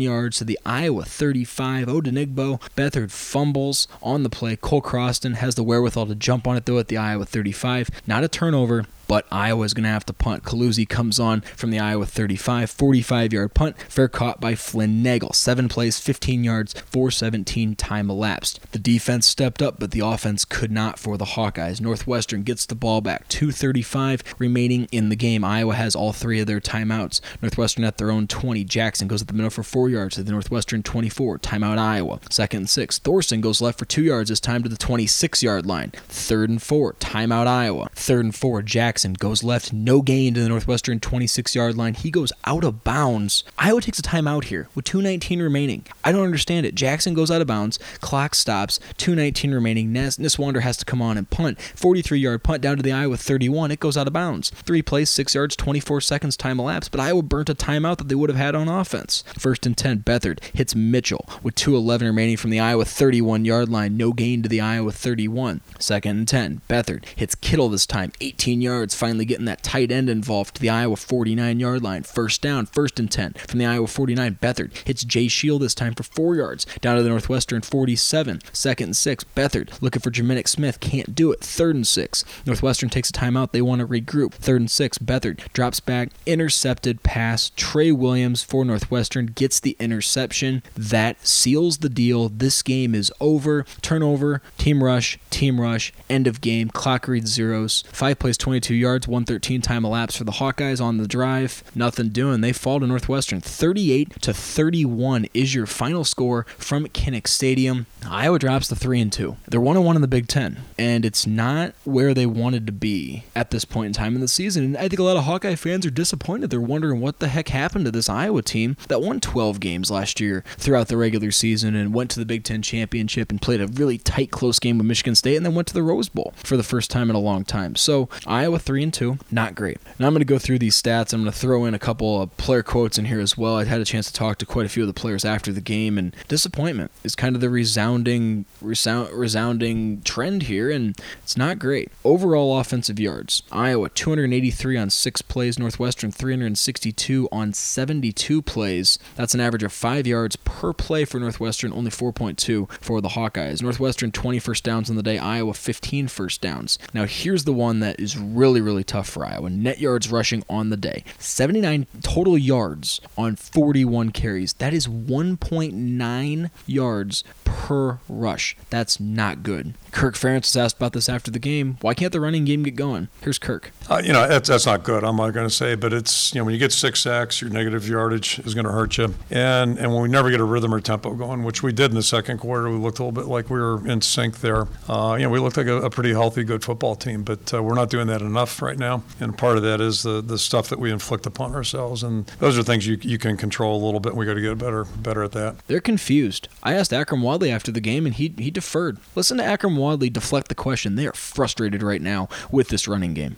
yards 0.00 0.38
to 0.38 0.44
the 0.44 0.58
Iowa 0.64 1.04
35. 1.04 1.86
Odenigbo. 1.86 2.60
Beathard 2.76 3.10
fumbles 3.10 3.88
on 4.02 4.22
the 4.22 4.30
play. 4.30 4.56
Cole 4.56 4.82
Croston 4.82 5.34
has 5.34 5.54
the 5.54 5.62
wherewithal 5.62 6.06
to 6.06 6.14
jump 6.14 6.46
on 6.46 6.56
it 6.56 6.66
though 6.66 6.78
at 6.78 6.88
the 6.88 6.96
Iowa 6.96 7.24
35. 7.24 7.90
Not 8.06 8.24
a 8.24 8.28
turnover 8.28 8.86
but 9.08 9.26
Iowa's 9.32 9.74
going 9.74 9.84
to 9.84 9.90
have 9.90 10.06
to 10.06 10.12
punt. 10.12 10.44
Coluzzi 10.44 10.88
comes 10.88 11.18
on 11.18 11.40
from 11.56 11.70
the 11.70 11.80
Iowa 11.80 12.06
35, 12.06 12.70
45 12.70 13.32
yard 13.32 13.54
punt, 13.54 13.76
fair 13.88 14.06
caught 14.06 14.40
by 14.40 14.54
Flynn 14.54 15.02
Nagel. 15.02 15.32
Seven 15.32 15.68
plays, 15.68 15.98
15 15.98 16.44
yards, 16.44 16.74
417 16.74 17.74
time 17.74 18.10
elapsed. 18.10 18.60
The 18.70 18.78
defense 18.78 19.26
stepped 19.26 19.62
up, 19.62 19.80
but 19.80 19.90
the 19.90 20.00
offense 20.00 20.44
could 20.44 20.70
not 20.70 20.98
for 20.98 21.16
the 21.16 21.24
Hawkeyes. 21.24 21.80
Northwestern 21.80 22.42
gets 22.42 22.66
the 22.66 22.74
ball 22.74 23.00
back, 23.00 23.26
235 23.28 24.22
remaining 24.38 24.86
in 24.92 25.08
the 25.08 25.16
game. 25.16 25.42
Iowa 25.42 25.74
has 25.74 25.96
all 25.96 26.12
three 26.12 26.40
of 26.40 26.46
their 26.46 26.60
timeouts. 26.60 27.20
Northwestern 27.42 27.84
at 27.84 27.98
their 27.98 28.10
own 28.10 28.26
20. 28.26 28.62
Jackson 28.64 29.08
goes 29.08 29.22
at 29.22 29.28
the 29.28 29.34
middle 29.34 29.50
for 29.50 29.62
four 29.62 29.88
yards 29.88 30.16
to 30.16 30.22
the 30.22 30.32
Northwestern 30.32 30.82
24. 30.82 31.38
Timeout 31.38 31.78
Iowa. 31.78 32.20
Second 32.30 32.58
and 32.58 32.70
six. 32.70 32.98
Thorson 32.98 33.40
goes 33.40 33.62
left 33.62 33.78
for 33.78 33.86
two 33.86 34.02
yards, 34.02 34.28
this 34.28 34.40
time 34.40 34.62
to 34.62 34.68
the 34.68 34.76
26 34.76 35.42
yard 35.42 35.64
line. 35.64 35.90
Third 36.08 36.50
and 36.50 36.62
four. 36.62 36.92
Timeout 36.94 37.46
Iowa. 37.46 37.88
Third 37.94 38.24
and 38.26 38.34
four. 38.34 38.60
Jackson 38.62 38.97
Jackson 38.98 39.12
goes 39.12 39.44
left, 39.44 39.72
no 39.72 40.02
gain 40.02 40.34
to 40.34 40.40
the 40.40 40.48
Northwestern 40.48 40.98
26 40.98 41.54
yard 41.54 41.76
line. 41.76 41.94
He 41.94 42.10
goes 42.10 42.32
out 42.46 42.64
of 42.64 42.82
bounds. 42.82 43.44
Iowa 43.56 43.80
takes 43.80 44.00
a 44.00 44.02
timeout 44.02 44.46
here 44.46 44.68
with 44.74 44.86
2.19 44.86 45.40
remaining. 45.40 45.86
I 46.02 46.10
don't 46.10 46.24
understand 46.24 46.66
it. 46.66 46.74
Jackson 46.74 47.14
goes 47.14 47.30
out 47.30 47.40
of 47.40 47.46
bounds, 47.46 47.78
clock 48.00 48.34
stops, 48.34 48.80
2.19 48.96 49.54
remaining. 49.54 49.92
Nis- 49.92 50.16
Niswander 50.16 50.62
has 50.62 50.76
to 50.78 50.84
come 50.84 51.00
on 51.00 51.16
and 51.16 51.30
punt. 51.30 51.60
43 51.60 52.18
yard 52.18 52.42
punt 52.42 52.60
down 52.60 52.76
to 52.76 52.82
the 52.82 52.90
Iowa 52.90 53.16
31. 53.16 53.70
It 53.70 53.78
goes 53.78 53.96
out 53.96 54.08
of 54.08 54.12
bounds. 54.12 54.50
Three 54.50 54.82
plays, 54.82 55.10
six 55.10 55.32
yards, 55.32 55.54
24 55.54 56.00
seconds 56.00 56.36
time 56.36 56.58
elapsed, 56.58 56.90
but 56.90 56.98
Iowa 56.98 57.22
burnt 57.22 57.50
a 57.50 57.54
timeout 57.54 57.98
that 57.98 58.08
they 58.08 58.16
would 58.16 58.30
have 58.30 58.36
had 58.36 58.56
on 58.56 58.66
offense. 58.66 59.22
First 59.38 59.64
and 59.64 59.76
10, 59.76 60.00
Beathard 60.00 60.42
hits 60.52 60.74
Mitchell 60.74 61.24
with 61.44 61.54
2.11 61.54 62.00
remaining 62.00 62.36
from 62.36 62.50
the 62.50 62.58
Iowa 62.58 62.84
31 62.84 63.44
yard 63.44 63.68
line. 63.68 63.96
No 63.96 64.12
gain 64.12 64.42
to 64.42 64.48
the 64.48 64.60
Iowa 64.60 64.90
31. 64.90 65.60
Second 65.78 66.16
and 66.18 66.26
10, 66.26 66.62
Beathard 66.68 67.04
hits 67.14 67.36
Kittle 67.36 67.68
this 67.68 67.86
time, 67.86 68.10
18 68.20 68.60
yards, 68.60 68.87
finally 68.94 69.24
getting 69.24 69.46
that 69.46 69.62
tight 69.62 69.90
end 69.90 70.08
involved 70.10 70.56
to 70.56 70.60
the 70.60 70.70
Iowa 70.70 70.96
49 70.96 71.60
yard 71.60 71.82
line. 71.82 72.02
First 72.02 72.42
down, 72.42 72.66
first 72.66 72.98
and 72.98 73.10
10 73.10 73.34
from 73.48 73.58
the 73.58 73.66
Iowa 73.66 73.86
49. 73.86 74.38
Beathard 74.40 74.76
hits 74.86 75.04
Jay 75.04 75.28
Scheel 75.28 75.58
this 75.58 75.74
time 75.74 75.94
for 75.94 76.02
four 76.02 76.36
yards 76.36 76.66
down 76.80 76.96
to 76.96 77.02
the 77.02 77.08
Northwestern 77.08 77.62
47. 77.62 78.40
Second 78.52 78.88
and 78.88 78.96
six. 78.96 79.24
Beathard 79.24 79.80
looking 79.82 80.00
for 80.00 80.10
Jerminic 80.10 80.48
Smith. 80.48 80.80
Can't 80.80 81.14
do 81.14 81.32
it. 81.32 81.40
Third 81.40 81.74
and 81.76 81.86
six. 81.86 82.24
Northwestern 82.46 82.88
takes 82.88 83.10
a 83.10 83.12
timeout. 83.12 83.52
They 83.52 83.62
want 83.62 83.80
to 83.80 83.86
regroup. 83.86 84.32
Third 84.32 84.60
and 84.60 84.70
six. 84.70 84.98
Beathard 84.98 85.52
drops 85.52 85.80
back. 85.80 86.10
Intercepted 86.26 87.02
pass. 87.02 87.50
Trey 87.56 87.92
Williams 87.92 88.42
for 88.42 88.64
Northwestern 88.64 89.26
gets 89.26 89.60
the 89.60 89.76
interception. 89.78 90.62
That 90.76 91.26
seals 91.26 91.78
the 91.78 91.88
deal. 91.88 92.28
This 92.28 92.62
game 92.62 92.94
is 92.94 93.12
over. 93.20 93.64
Turnover. 93.82 94.42
Team 94.56 94.82
rush. 94.82 95.18
Team 95.30 95.60
rush. 95.60 95.92
End 96.08 96.26
of 96.26 96.40
game. 96.40 96.68
Clock 96.70 97.08
reads 97.08 97.30
zeros. 97.30 97.84
Five 97.92 98.18
plays 98.18 98.38
22 98.38 98.74
yards. 98.78 99.06
113 99.06 99.60
time 99.60 99.84
elapsed 99.84 100.18
for 100.18 100.24
the 100.24 100.32
Hawkeyes 100.32 100.82
on 100.82 100.98
the 100.98 101.08
drive. 101.08 101.62
Nothing 101.74 102.08
doing. 102.10 102.40
They 102.40 102.52
fall 102.52 102.80
to 102.80 102.86
Northwestern. 102.86 103.40
38 103.40 104.22
to 104.22 104.32
31 104.32 105.26
is 105.34 105.54
your 105.54 105.66
final 105.66 106.04
score 106.04 106.44
from 106.56 106.86
Kinnick 106.86 107.26
Stadium. 107.26 107.86
Iowa 108.08 108.38
drops 108.38 108.68
the 108.68 108.76
3 108.76 109.00
and 109.00 109.12
2. 109.12 109.36
They're 109.46 109.60
1 109.60 109.82
1 109.82 109.96
in 109.96 110.02
the 110.02 110.08
Big 110.08 110.28
10, 110.28 110.58
and 110.78 111.04
it's 111.04 111.26
not 111.26 111.74
where 111.84 112.14
they 112.14 112.26
wanted 112.26 112.66
to 112.66 112.72
be 112.72 113.24
at 113.34 113.50
this 113.50 113.64
point 113.64 113.88
in 113.88 113.92
time 113.92 114.14
in 114.14 114.20
the 114.20 114.28
season. 114.28 114.64
And 114.64 114.76
I 114.76 114.88
think 114.88 114.98
a 114.98 115.02
lot 115.02 115.16
of 115.16 115.24
Hawkeye 115.24 115.54
fans 115.54 115.84
are 115.84 115.90
disappointed. 115.90 116.50
They're 116.50 116.60
wondering 116.60 117.00
what 117.00 117.18
the 117.18 117.28
heck 117.28 117.48
happened 117.48 117.84
to 117.84 117.90
this 117.90 118.08
Iowa 118.08 118.42
team 118.42 118.76
that 118.88 119.02
won 119.02 119.20
12 119.20 119.60
games 119.60 119.90
last 119.90 120.20
year 120.20 120.44
throughout 120.56 120.88
the 120.88 120.96
regular 120.96 121.30
season 121.30 121.74
and 121.74 121.94
went 121.94 122.10
to 122.12 122.20
the 122.20 122.26
Big 122.26 122.44
10 122.44 122.62
championship 122.62 123.30
and 123.30 123.42
played 123.42 123.60
a 123.60 123.66
really 123.66 123.98
tight, 123.98 124.30
close 124.30 124.58
game 124.58 124.78
with 124.78 124.86
Michigan 124.86 125.14
State 125.14 125.36
and 125.36 125.44
then 125.44 125.54
went 125.54 125.68
to 125.68 125.74
the 125.74 125.82
Rose 125.82 126.08
Bowl 126.08 126.34
for 126.36 126.56
the 126.56 126.62
first 126.62 126.90
time 126.90 127.10
in 127.10 127.16
a 127.16 127.20
long 127.20 127.44
time. 127.44 127.76
So 127.76 128.08
Iowa 128.26 128.58
3 128.68 128.82
and 128.82 128.92
2, 128.92 129.16
not 129.30 129.54
great. 129.54 129.78
Now 129.98 130.08
I'm 130.08 130.12
going 130.12 130.20
to 130.20 130.26
go 130.26 130.38
through 130.38 130.58
these 130.58 130.80
stats. 130.80 131.14
I'm 131.14 131.22
going 131.22 131.32
to 131.32 131.38
throw 131.38 131.64
in 131.64 131.72
a 131.72 131.78
couple 131.78 132.20
of 132.20 132.36
player 132.36 132.62
quotes 132.62 132.98
in 132.98 133.06
here 133.06 133.18
as 133.18 133.38
well. 133.38 133.56
I 133.56 133.64
had 133.64 133.80
a 133.80 133.84
chance 133.86 134.08
to 134.08 134.12
talk 134.12 134.36
to 134.36 134.44
quite 134.44 134.66
a 134.66 134.68
few 134.68 134.82
of 134.82 134.86
the 134.86 134.92
players 134.92 135.24
after 135.24 135.54
the 135.54 135.62
game, 135.62 135.96
and 135.96 136.14
disappointment 136.28 136.90
is 137.02 137.14
kind 137.14 137.34
of 137.34 137.40
the 137.40 137.48
resounding, 137.48 138.44
resound, 138.60 139.10
resounding 139.14 140.02
trend 140.02 140.42
here, 140.42 140.70
and 140.70 141.00
it's 141.22 141.34
not 141.34 141.58
great. 141.58 141.90
Overall 142.04 142.58
offensive 142.58 143.00
yards: 143.00 143.42
Iowa 143.50 143.88
283 143.88 144.76
on 144.76 144.90
six 144.90 145.22
plays, 145.22 145.58
Northwestern 145.58 146.12
362 146.12 147.26
on 147.32 147.54
72 147.54 148.42
plays. 148.42 148.98
That's 149.16 149.32
an 149.32 149.40
average 149.40 149.62
of 149.62 149.72
five 149.72 150.06
yards 150.06 150.36
per 150.36 150.74
play 150.74 151.06
for 151.06 151.18
Northwestern, 151.18 151.72
only 151.72 151.90
4.2 151.90 152.70
for 152.82 153.00
the 153.00 153.08
Hawkeyes. 153.08 153.62
Northwestern 153.62 154.12
20 154.12 154.38
first 154.40 154.62
downs 154.62 154.90
on 154.90 154.96
the 154.96 155.02
day, 155.02 155.16
Iowa 155.16 155.54
15 155.54 156.08
first 156.08 156.42
downs. 156.42 156.78
Now 156.92 157.06
here's 157.06 157.44
the 157.44 157.54
one 157.54 157.80
that 157.80 157.98
is 157.98 158.18
really, 158.18 158.57
really 158.60 158.84
tough 158.84 159.08
for 159.08 159.24
Iowa. 159.24 159.50
Net 159.50 159.78
yards 159.78 160.10
rushing 160.10 160.44
on 160.48 160.70
the 160.70 160.76
day. 160.76 161.04
79 161.18 161.86
total 162.02 162.36
yards 162.36 163.00
on 163.16 163.36
41 163.36 164.10
carries. 164.10 164.52
That 164.54 164.74
is 164.74 164.86
1.9 164.86 166.50
yards 166.66 167.24
per 167.44 167.98
rush. 168.08 168.56
That's 168.70 169.00
not 169.00 169.42
good. 169.42 169.74
Kirk 169.90 170.14
Ferentz 170.14 170.40
was 170.40 170.56
asked 170.56 170.76
about 170.76 170.92
this 170.92 171.08
after 171.08 171.30
the 171.30 171.38
game. 171.38 171.78
Why 171.80 171.94
can't 171.94 172.12
the 172.12 172.20
running 172.20 172.44
game 172.44 172.62
get 172.62 172.76
going? 172.76 173.08
Here's 173.22 173.38
Kirk. 173.38 173.72
Uh, 173.90 174.02
you 174.04 174.12
know, 174.12 174.28
that's, 174.28 174.48
that's 174.48 174.66
not 174.66 174.84
good, 174.84 175.02
I'm 175.02 175.16
not 175.16 175.30
going 175.30 175.48
to 175.48 175.54
say, 175.54 175.74
but 175.74 175.92
it's, 175.92 176.34
you 176.34 176.40
know, 176.40 176.44
when 176.44 176.52
you 176.52 176.60
get 176.60 176.72
six 176.72 177.00
sacks, 177.00 177.40
your 177.40 177.50
negative 177.50 177.88
yardage 177.88 178.38
is 178.40 178.54
going 178.54 178.66
to 178.66 178.72
hurt 178.72 178.98
you. 178.98 179.14
And 179.30 179.78
and 179.78 179.92
when 179.92 180.02
we 180.02 180.08
never 180.08 180.30
get 180.30 180.40
a 180.40 180.44
rhythm 180.44 180.74
or 180.74 180.80
tempo 180.80 181.14
going, 181.14 181.44
which 181.44 181.62
we 181.62 181.72
did 181.72 181.90
in 181.90 181.94
the 181.94 182.02
second 182.02 182.38
quarter, 182.38 182.68
we 182.70 182.76
looked 182.76 182.98
a 182.98 183.04
little 183.04 183.12
bit 183.12 183.26
like 183.26 183.50
we 183.50 183.58
were 183.58 183.86
in 183.86 184.00
sync 184.00 184.40
there. 184.40 184.66
Uh, 184.88 185.16
you 185.18 185.24
know, 185.24 185.30
we 185.30 185.38
looked 185.38 185.56
like 185.56 185.66
a, 185.66 185.82
a 185.82 185.90
pretty 185.90 186.10
healthy, 186.12 186.44
good 186.44 186.64
football 186.64 186.94
team, 186.94 187.22
but 187.22 187.52
uh, 187.54 187.62
we're 187.62 187.74
not 187.74 187.90
doing 187.90 188.06
that 188.08 188.20
enough 188.20 188.37
right 188.62 188.78
now. 188.78 189.02
And 189.20 189.36
part 189.36 189.56
of 189.56 189.62
that 189.64 189.80
is 189.80 190.02
the, 190.02 190.20
the 190.20 190.38
stuff 190.38 190.68
that 190.68 190.78
we 190.78 190.90
inflict 190.90 191.26
upon 191.26 191.54
ourselves. 191.54 192.02
And 192.02 192.26
those 192.38 192.58
are 192.58 192.62
things 192.62 192.86
you, 192.86 192.98
you 193.02 193.18
can 193.18 193.36
control 193.36 193.82
a 193.82 193.84
little 193.84 194.00
bit. 194.00 194.14
We 194.14 194.26
got 194.26 194.34
to 194.34 194.40
get 194.40 194.58
better 194.58 194.84
better 194.84 195.22
at 195.22 195.32
that. 195.32 195.56
They're 195.66 195.80
confused. 195.80 196.48
I 196.62 196.74
asked 196.74 196.90
Akrum 196.90 197.22
Wadley 197.22 197.50
after 197.50 197.72
the 197.72 197.80
game, 197.80 198.06
and 198.06 198.14
he, 198.14 198.34
he 198.38 198.50
deferred. 198.50 198.98
Listen 199.14 199.38
to 199.38 199.44
Akrum 199.44 199.76
Wadley 199.76 200.10
deflect 200.10 200.48
the 200.48 200.54
question. 200.54 200.94
They 200.94 201.06
are 201.06 201.12
frustrated 201.12 201.82
right 201.82 202.02
now 202.02 202.28
with 202.50 202.68
this 202.68 202.86
running 202.88 203.14
game. 203.14 203.36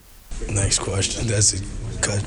Next 0.49 0.79
question. 0.79 1.27
That's 1.27 1.53
a 1.53 2.01
cut. 2.01 2.27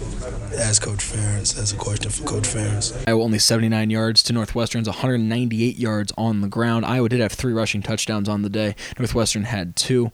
Ask 0.57 0.83
Coach 0.83 0.99
Ferentz. 0.99 1.55
That's 1.55 1.73
a 1.73 1.75
question 1.75 2.11
for 2.11 2.23
Coach 2.23 2.43
Ferentz. 2.43 2.95
Iowa 3.07 3.23
only 3.23 3.39
79 3.39 3.89
yards 3.89 4.21
to 4.23 4.33
Northwestern's 4.33 4.87
198 4.87 5.77
yards 5.77 6.13
on 6.15 6.41
the 6.41 6.47
ground. 6.47 6.85
Iowa 6.85 7.09
did 7.09 7.21
have 7.21 7.31
three 7.31 7.53
rushing 7.53 7.81
touchdowns 7.81 8.29
on 8.29 8.43
the 8.43 8.49
day. 8.49 8.75
Northwestern 8.99 9.45
had 9.45 9.75
two. 9.75 10.11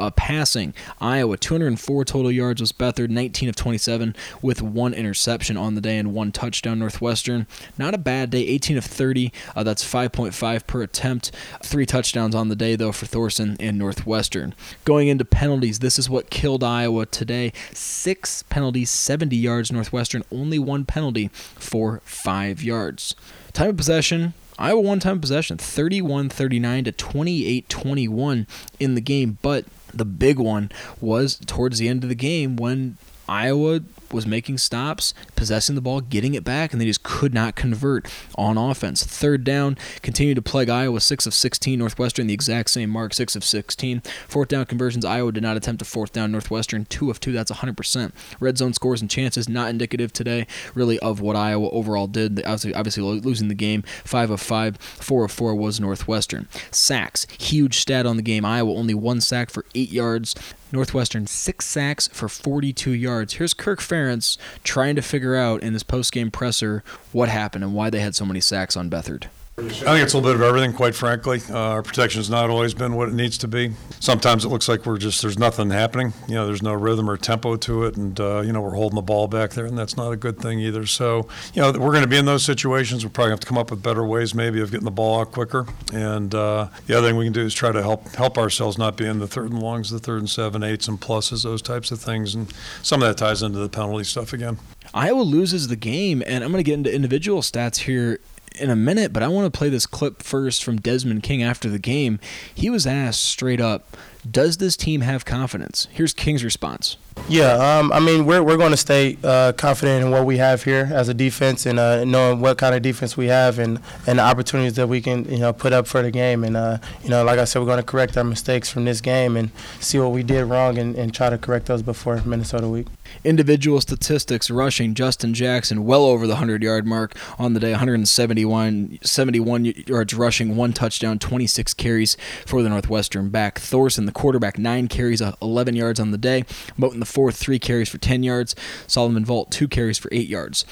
Uh, 0.00 0.10
passing, 0.10 0.72
Iowa 0.98 1.36
204 1.36 2.06
total 2.06 2.32
yards 2.32 2.62
was 2.62 2.72
Beathard, 2.72 3.10
19 3.10 3.50
of 3.50 3.56
27 3.56 4.16
with 4.40 4.62
one 4.62 4.94
interception 4.94 5.58
on 5.58 5.74
the 5.74 5.82
day 5.82 5.98
and 5.98 6.14
one 6.14 6.32
touchdown. 6.32 6.78
Northwestern, 6.78 7.46
not 7.76 7.92
a 7.92 7.98
bad 7.98 8.30
day, 8.30 8.40
18 8.40 8.78
of 8.78 8.84
30. 8.86 9.30
Uh, 9.54 9.62
that's 9.62 9.84
5.5 9.84 10.66
per 10.66 10.80
attempt. 10.80 11.32
Three 11.62 11.84
touchdowns 11.84 12.34
on 12.34 12.48
the 12.48 12.56
day 12.56 12.76
though 12.76 12.92
for 12.92 13.04
Thorson 13.04 13.58
and 13.60 13.78
Northwestern. 13.78 14.54
Going 14.86 15.08
into 15.08 15.26
penalties, 15.26 15.80
this 15.80 15.98
is 15.98 16.08
what 16.08 16.30
killed 16.30 16.64
Iowa 16.64 17.04
today. 17.04 17.52
Six 17.74 18.42
penalties, 18.44 18.88
70 18.88 19.36
yards. 19.36 19.70
Northwestern 19.70 20.24
only 20.32 20.58
one 20.58 20.86
penalty 20.86 21.28
for 21.28 22.00
five 22.04 22.62
yards. 22.62 23.14
Time 23.52 23.68
of 23.68 23.76
possession, 23.76 24.32
Iowa 24.60 24.80
one 24.80 25.00
time 25.00 25.20
possession, 25.20 25.56
31 25.56 26.28
39 26.28 26.84
to 26.84 26.92
28 26.92 27.68
21 27.68 28.46
in 28.78 28.94
the 28.94 29.00
game. 29.00 29.38
But 29.40 29.64
the 29.92 30.04
big 30.04 30.38
one 30.38 30.70
was 31.00 31.36
towards 31.46 31.78
the 31.78 31.88
end 31.88 32.02
of 32.02 32.08
the 32.08 32.14
game 32.14 32.56
when 32.56 32.96
Iowa 33.28 33.80
was 34.12 34.26
making 34.26 34.58
stops, 34.58 35.14
possessing 35.36 35.74
the 35.74 35.80
ball, 35.80 36.00
getting 36.00 36.34
it 36.34 36.44
back, 36.44 36.72
and 36.72 36.80
they 36.80 36.86
just 36.86 37.02
could 37.02 37.34
not 37.34 37.54
convert 37.54 38.08
on 38.36 38.56
offense. 38.58 39.04
Third 39.04 39.44
down, 39.44 39.76
continued 40.02 40.36
to 40.36 40.42
plague 40.42 40.68
Iowa, 40.68 41.00
6 41.00 41.26
of 41.26 41.34
16. 41.34 41.78
Northwestern, 41.78 42.26
the 42.26 42.34
exact 42.34 42.70
same 42.70 42.90
mark, 42.90 43.14
6 43.14 43.36
of 43.36 43.44
16. 43.44 44.02
Fourth 44.28 44.48
down 44.48 44.64
conversions, 44.66 45.04
Iowa 45.04 45.32
did 45.32 45.42
not 45.42 45.56
attempt 45.56 45.82
a 45.82 45.84
fourth 45.84 46.12
down. 46.12 46.32
Northwestern, 46.32 46.84
2 46.86 47.10
of 47.10 47.20
2. 47.20 47.32
That's 47.32 47.50
100%. 47.50 48.12
Red 48.40 48.58
zone 48.58 48.72
scores 48.72 49.00
and 49.00 49.10
chances, 49.10 49.48
not 49.48 49.70
indicative 49.70 50.12
today, 50.12 50.46
really, 50.74 50.98
of 51.00 51.20
what 51.20 51.36
Iowa 51.36 51.70
overall 51.70 52.06
did. 52.06 52.38
Obviously, 52.40 52.74
obviously 52.74 53.02
losing 53.02 53.48
the 53.48 53.54
game, 53.54 53.82
5 54.04 54.30
of 54.30 54.40
5. 54.40 54.76
4 54.76 55.24
of 55.24 55.32
4 55.32 55.54
was 55.54 55.80
Northwestern. 55.80 56.48
Sacks, 56.70 57.26
huge 57.38 57.78
stat 57.78 58.06
on 58.06 58.16
the 58.16 58.22
game. 58.22 58.44
Iowa 58.44 58.72
only 58.74 58.94
one 58.94 59.20
sack 59.20 59.50
for 59.50 59.64
8 59.74 59.90
yards. 59.90 60.34
Northwestern 60.72 61.26
six 61.26 61.66
sacks 61.66 62.08
for 62.08 62.28
42 62.28 62.92
yards. 62.92 63.34
Here's 63.34 63.54
Kirk 63.54 63.80
Ferentz 63.80 64.38
trying 64.62 64.96
to 64.96 65.02
figure 65.02 65.36
out 65.36 65.62
in 65.62 65.72
this 65.72 65.82
post-game 65.82 66.30
presser 66.30 66.82
what 67.12 67.28
happened 67.28 67.64
and 67.64 67.74
why 67.74 67.90
they 67.90 68.00
had 68.00 68.14
so 68.14 68.24
many 68.24 68.40
sacks 68.40 68.76
on 68.76 68.90
Beathard. 68.90 69.28
I 69.60 69.68
think 69.68 70.04
it's 70.04 70.14
a 70.14 70.18
little 70.18 70.32
bit 70.32 70.36
of 70.36 70.42
everything, 70.42 70.72
quite 70.72 70.94
frankly. 70.94 71.40
Uh, 71.50 71.54
our 71.58 71.82
has 71.82 72.30
not 72.30 72.48
always 72.48 72.72
been 72.72 72.94
what 72.94 73.08
it 73.08 73.14
needs 73.14 73.36
to 73.38 73.48
be. 73.48 73.72
Sometimes 73.98 74.44
it 74.46 74.48
looks 74.48 74.68
like 74.68 74.86
we're 74.86 74.96
just 74.96 75.20
there's 75.20 75.38
nothing 75.38 75.70
happening. 75.70 76.14
You 76.28 76.36
know, 76.36 76.46
there's 76.46 76.62
no 76.62 76.72
rhythm 76.72 77.10
or 77.10 77.18
tempo 77.18 77.56
to 77.56 77.84
it, 77.84 77.96
and 77.96 78.18
uh, 78.18 78.40
you 78.40 78.52
know 78.52 78.62
we're 78.62 78.74
holding 78.74 78.96
the 78.96 79.02
ball 79.02 79.28
back 79.28 79.50
there, 79.50 79.66
and 79.66 79.76
that's 79.76 79.98
not 79.98 80.12
a 80.12 80.16
good 80.16 80.38
thing 80.38 80.60
either. 80.60 80.86
So, 80.86 81.28
you 81.52 81.60
know, 81.60 81.72
we're 81.72 81.92
going 81.92 82.02
to 82.02 82.08
be 82.08 82.16
in 82.16 82.24
those 82.24 82.42
situations. 82.42 83.04
We'll 83.04 83.12
probably 83.12 83.32
have 83.32 83.40
to 83.40 83.46
come 83.46 83.58
up 83.58 83.70
with 83.70 83.82
better 83.82 84.04
ways, 84.04 84.34
maybe, 84.34 84.62
of 84.62 84.70
getting 84.70 84.86
the 84.86 84.90
ball 84.90 85.20
out 85.20 85.32
quicker. 85.32 85.66
And 85.92 86.34
uh, 86.34 86.68
the 86.86 86.96
other 86.96 87.08
thing 87.08 87.16
we 87.16 87.26
can 87.26 87.34
do 87.34 87.42
is 87.42 87.52
try 87.52 87.70
to 87.70 87.82
help 87.82 88.08
help 88.14 88.38
ourselves 88.38 88.78
not 88.78 88.96
be 88.96 89.04
in 89.04 89.18
the 89.18 89.28
third 89.28 89.50
and 89.50 89.62
longs, 89.62 89.90
the 89.90 89.98
third 89.98 90.20
and 90.20 90.30
seven, 90.30 90.62
eights, 90.62 90.88
and 90.88 90.98
pluses, 90.98 91.42
those 91.42 91.60
types 91.60 91.90
of 91.90 92.00
things. 92.00 92.34
And 92.34 92.50
some 92.82 93.02
of 93.02 93.08
that 93.08 93.18
ties 93.18 93.42
into 93.42 93.58
the 93.58 93.68
penalty 93.68 94.04
stuff 94.04 94.32
again. 94.32 94.58
Iowa 94.94 95.22
loses 95.22 95.68
the 95.68 95.76
game, 95.76 96.22
and 96.26 96.42
I'm 96.42 96.50
going 96.50 96.64
to 96.64 96.68
get 96.68 96.74
into 96.74 96.92
individual 96.92 97.42
stats 97.42 97.76
here 97.76 98.20
in 98.60 98.70
a 98.70 98.76
minute, 98.76 99.12
but 99.12 99.22
I 99.22 99.28
want 99.28 99.52
to 99.52 99.56
play 99.56 99.68
this 99.68 99.86
clip 99.86 100.22
first 100.22 100.62
from 100.62 100.80
Desmond 100.80 101.22
King 101.22 101.42
after 101.42 101.68
the 101.68 101.78
game. 101.78 102.20
He 102.54 102.70
was 102.70 102.86
asked 102.86 103.24
straight 103.24 103.60
up, 103.60 103.96
does 104.28 104.58
this 104.58 104.76
team 104.76 105.00
have 105.00 105.24
confidence? 105.24 105.88
Here's 105.90 106.12
King's 106.12 106.44
response. 106.44 106.96
Yeah, 107.28 107.78
um, 107.78 107.92
I 107.92 108.00
mean, 108.00 108.26
we're, 108.26 108.42
we're 108.42 108.56
going 108.56 108.72
to 108.72 108.76
stay 108.76 109.16
uh, 109.22 109.52
confident 109.52 110.04
in 110.04 110.10
what 110.10 110.26
we 110.26 110.38
have 110.38 110.64
here 110.64 110.90
as 110.92 111.08
a 111.08 111.14
defense 111.14 111.64
and 111.64 111.78
uh, 111.78 112.04
knowing 112.04 112.40
what 112.40 112.58
kind 112.58 112.74
of 112.74 112.82
defense 112.82 113.16
we 113.16 113.26
have 113.26 113.60
and, 113.60 113.80
and 114.06 114.18
the 114.18 114.22
opportunities 114.22 114.74
that 114.74 114.88
we 114.88 115.00
can, 115.00 115.24
you 115.30 115.38
know, 115.38 115.52
put 115.52 115.72
up 115.72 115.86
for 115.86 116.02
the 116.02 116.10
game. 116.10 116.42
And, 116.42 116.56
uh, 116.56 116.78
you 117.04 117.08
know, 117.08 117.22
like 117.22 117.38
I 117.38 117.44
said, 117.44 117.60
we're 117.60 117.66
going 117.66 117.78
to 117.78 117.84
correct 117.84 118.16
our 118.16 118.24
mistakes 118.24 118.68
from 118.68 118.84
this 118.84 119.00
game 119.00 119.36
and 119.36 119.50
see 119.78 119.98
what 119.98 120.10
we 120.10 120.24
did 120.24 120.44
wrong 120.46 120.76
and, 120.76 120.96
and 120.96 121.14
try 121.14 121.30
to 121.30 121.38
correct 121.38 121.66
those 121.66 121.82
before 121.82 122.20
Minnesota 122.24 122.68
week. 122.68 122.88
Individual 123.24 123.80
statistics 123.80 124.50
rushing 124.50 124.94
Justin 124.94 125.34
Jackson 125.34 125.84
well 125.84 126.04
over 126.04 126.26
the 126.26 126.34
100 126.34 126.62
yard 126.62 126.86
mark 126.86 127.16
on 127.38 127.54
the 127.54 127.60
day 127.60 127.70
171 127.70 128.98
71 129.02 129.64
yards 129.86 130.14
rushing, 130.14 130.56
one 130.56 130.72
touchdown, 130.72 131.18
26 131.18 131.74
carries 131.74 132.16
for 132.46 132.62
the 132.62 132.68
Northwestern 132.68 133.28
back. 133.28 133.58
Thorson, 133.58 134.06
the 134.06 134.12
quarterback, 134.12 134.58
nine 134.58 134.88
carries, 134.88 135.20
uh, 135.20 135.34
11 135.42 135.76
yards 135.76 136.00
on 136.00 136.10
the 136.10 136.18
day. 136.18 136.44
Moten, 136.78 136.98
the 136.98 137.06
fourth, 137.10 137.36
three 137.36 137.58
carries 137.58 137.88
for 137.88 137.98
10 137.98 138.22
yards. 138.22 138.54
Solomon 138.86 139.24
Vault, 139.24 139.50
two 139.50 139.68
carries 139.68 139.98
for 139.98 140.08
eight 140.12 140.28
yards. 140.28 140.64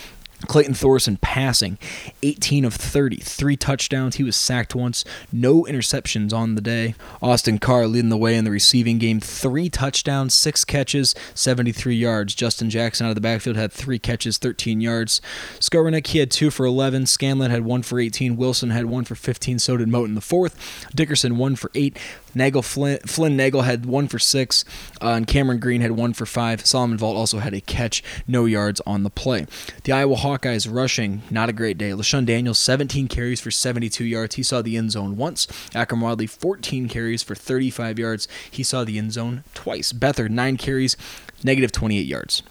Clayton 0.47 0.75
Thorson 0.75 1.17
passing 1.17 1.79
18 2.23 2.65
of 2.65 2.75
30, 2.75 3.17
three 3.17 3.57
touchdowns. 3.57 4.17
He 4.17 4.23
was 4.23 4.37
sacked 4.37 4.75
once, 4.75 5.05
no 5.33 5.65
interceptions 5.65 6.33
on 6.33 6.55
the 6.55 6.61
day. 6.61 6.95
Austin 7.21 7.59
Carr 7.59 7.87
leading 7.87 8.09
the 8.09 8.17
way 8.17 8.37
in 8.37 8.45
the 8.45 8.51
receiving 8.51 8.99
game, 8.99 9.19
three 9.19 9.69
touchdowns, 9.69 10.35
six 10.35 10.65
catches, 10.65 11.15
73 11.35 11.97
yards. 11.97 12.35
Justin 12.35 12.71
Jackson 12.71 13.07
out 13.07 13.11
of 13.11 13.15
the 13.17 13.21
backfield 13.21 13.57
had 13.57 13.73
three 13.73 13.99
catches, 13.99 14.39
13 14.39 14.81
yards. 14.81 15.21
Skowronek, 15.59 16.07
he 16.07 16.19
had 16.19 16.31
two 16.31 16.51
for 16.51 16.65
11. 16.65 17.07
Scanlon 17.07 17.51
had 17.51 17.65
one 17.65 17.83
for 17.83 17.99
18. 17.99 18.37
Wilson 18.37 18.71
had 18.71 18.87
one 18.87 19.05
for 19.05 19.17
15. 19.17 19.59
So 19.59 19.77
did 19.77 19.89
Moten 19.89 20.15
the 20.15 20.21
fourth. 20.21 20.87
Dickerson 20.95 21.37
one 21.37 21.57
for 21.57 21.71
eight. 21.75 21.99
Nagel 22.35 22.63
Flynn, 22.63 22.99
Flynn 23.01 23.37
Nagel 23.37 23.63
had 23.63 23.87
one 23.87 24.09
for 24.09 24.19
six, 24.19 24.65
uh, 25.03 25.11
and 25.11 25.27
Cameron 25.27 25.59
Green 25.59 25.81
had 25.81 25.93
one 25.93 26.13
for 26.13 26.27
five. 26.27 26.65
Solomon 26.67 26.99
Vault 26.99 27.17
also 27.17 27.39
had 27.39 27.55
a 27.55 27.61
catch, 27.61 28.03
no 28.27 28.45
yards 28.45 28.81
on 28.87 29.03
the 29.03 29.11
play. 29.11 29.47
The 29.85 29.93
Iowa 29.93 30.17
Hawkeyes 30.17 30.73
rushing, 30.73 31.23
not 31.31 31.49
a 31.49 31.53
great 31.53 31.79
day. 31.79 31.91
LeShun 31.91 32.27
Daniels, 32.27 32.59
17 32.59 33.09
carries 33.09 33.41
for 33.41 33.51
72 33.51 34.05
yards. 34.05 34.35
He 34.37 34.43
saw 34.43 34.63
the 34.63 34.77
end 34.77 34.93
zone 34.93 35.17
once. 35.17 35.47
Akrum 35.75 36.03
Wadley, 36.03 36.27
14 36.27 36.89
carries 36.89 37.23
for 37.23 37.35
35 37.35 37.99
yards. 37.99 38.29
He 38.51 38.63
saw 38.63 38.85
the 38.85 38.99
end 38.99 39.13
zone 39.13 39.45
twice. 39.55 39.93
Beathard, 39.93 40.31
9 40.31 40.57
carries, 40.57 40.97
negative 41.43 41.73
28 41.73 42.07
yards. 42.07 42.43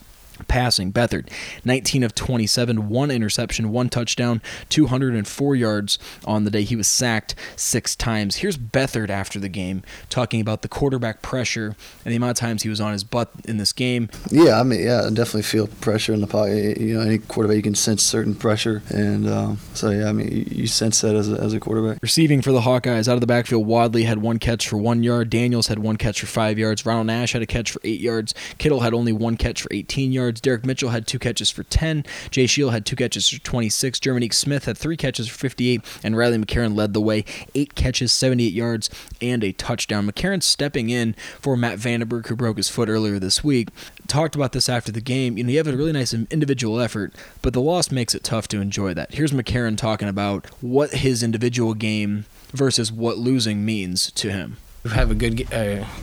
Passing, 0.48 0.92
Beathard, 0.92 1.30
19 1.66 2.04
of 2.04 2.16
27, 2.16 2.90
one 2.90 3.12
interception, 3.12 3.72
one 3.72 3.90
touchdown, 3.90 4.42
204 4.70 5.56
yards 5.56 6.00
on 6.26 6.44
the 6.44 6.52
day. 6.52 6.64
He 6.64 6.76
was 6.76 6.88
sacked 6.88 7.36
six 7.56 7.96
times. 7.96 8.38
Here's 8.38 8.58
Beathard 8.58 9.10
after 9.10 9.40
the 9.40 9.50
game 9.50 9.84
talking 10.10 10.42
about 10.42 10.62
the 10.62 10.68
quarterback 10.68 11.22
pressure 11.22 11.76
and 12.06 12.12
the 12.12 12.16
amount 12.16 12.32
of 12.32 12.38
times 12.38 12.64
he 12.64 12.70
was 12.70 12.82
on 12.82 12.94
his 12.94 13.04
butt 13.04 13.32
in 13.46 13.58
this 13.58 13.74
game. 13.74 14.10
Yeah, 14.30 14.60
I 14.60 14.64
mean, 14.64 14.84
yeah, 14.84 15.04
I 15.06 15.10
definitely 15.10 15.44
feel 15.44 15.68
pressure 15.68 16.14
in 16.14 16.22
the 16.22 16.28
pocket. 16.28 16.80
You 16.80 16.96
know, 16.96 17.02
any 17.02 17.18
quarterback, 17.18 17.58
you 17.58 17.64
can 17.64 17.76
sense 17.76 18.04
certain 18.04 18.36
pressure. 18.36 18.82
And 18.90 19.28
um, 19.28 19.60
so, 19.74 19.90
yeah, 19.90 20.10
I 20.10 20.12
mean, 20.12 20.48
you, 20.52 20.68
sense 20.68 21.02
that 21.02 21.16
as 21.16 21.32
a, 21.32 21.40
as 21.40 21.54
a 21.54 21.60
quarterback. 21.60 22.00
Receiving 22.02 22.42
for 22.42 22.52
the 22.52 22.62
Hawkeyes 22.62 23.08
out 23.08 23.16
of 23.16 23.22
the 23.22 23.28
backfield, 23.28 23.66
Wadley 23.66 24.04
had 24.04 24.22
one 24.22 24.40
catch 24.40 24.68
for 24.68 24.78
one 24.78 25.04
yard. 25.04 25.30
Daniels 25.30 25.68
had 25.68 25.80
one 25.80 25.98
catch 25.98 26.20
for 26.20 26.28
five 26.28 26.60
yards. 26.60 26.86
Ronald 26.86 27.08
Nash 27.08 27.34
had 27.34 27.42
a 27.42 27.46
catch 27.46 27.72
for 27.72 27.82
eight 27.84 28.00
yards. 28.00 28.34
Kittle 28.58 28.82
had 28.82 28.94
only 28.94 29.12
one 29.12 29.38
catch 29.38 29.62
for 29.62 29.70
18 29.72 30.12
yards 30.12 30.27
yards. 30.28 30.42
Derek 30.42 30.66
Mitchell 30.66 30.90
had 30.90 31.08
two 31.08 31.20
catches 31.20 31.50
for 31.50 31.64
10. 31.64 32.06
Jay 32.30 32.48
Scheel 32.48 32.72
had 32.72 32.86
two 32.86 32.96
catches 32.96 33.30
for 33.30 33.40
26. 33.40 34.00
Jerminic 34.00 34.34
Smith 34.34 34.66
had 34.66 34.78
three 34.78 34.98
catches 34.98 35.28
for 35.28 35.38
58. 35.38 35.82
And 36.04 36.18
Riley 36.18 36.38
McCarron 36.38 36.76
led 36.76 36.94
the 36.94 37.02
way. 37.02 37.24
Eight 37.56 37.76
catches, 37.76 38.12
78 38.12 38.54
yards, 38.54 38.90
and 39.22 39.44
a 39.44 39.54
touchdown. 39.54 40.10
McCarron 40.10 40.44
stepping 40.44 40.90
in 40.90 41.14
for 41.40 41.56
Matt 41.56 41.80
VandeBerg, 41.80 42.28
who 42.28 42.36
broke 42.36 42.58
his 42.58 42.70
foot 42.70 42.90
earlier 42.90 43.20
this 43.20 43.44
week. 43.44 43.70
Talked 44.08 44.36
about 44.36 44.52
this 44.52 44.70
after 44.70 44.92
the 44.92 45.02
game. 45.02 45.38
You 45.38 45.46
know, 45.46 45.52
you 45.52 45.58
have 45.58 45.68
a 45.68 45.76
really 45.76 45.94
nice 45.94 46.14
individual 46.14 46.80
effort, 46.80 47.14
but 47.42 47.54
the 47.54 47.62
loss 47.62 47.92
makes 47.92 48.14
it 48.14 48.24
tough 48.24 48.48
to 48.50 48.62
enjoy 48.62 48.94
that. 48.94 49.14
Here's 49.14 49.32
McCarron 49.32 49.78
talking 49.78 50.08
about 50.08 50.46
what 50.62 50.92
his 50.92 51.24
individual 51.24 51.74
game 51.74 52.26
versus 52.52 52.92
what 52.92 53.18
losing 53.18 53.66
means 53.66 54.12
to 54.12 54.32
him 54.32 54.58
have 54.86 55.12
a 55.12 55.16
good 55.16 55.48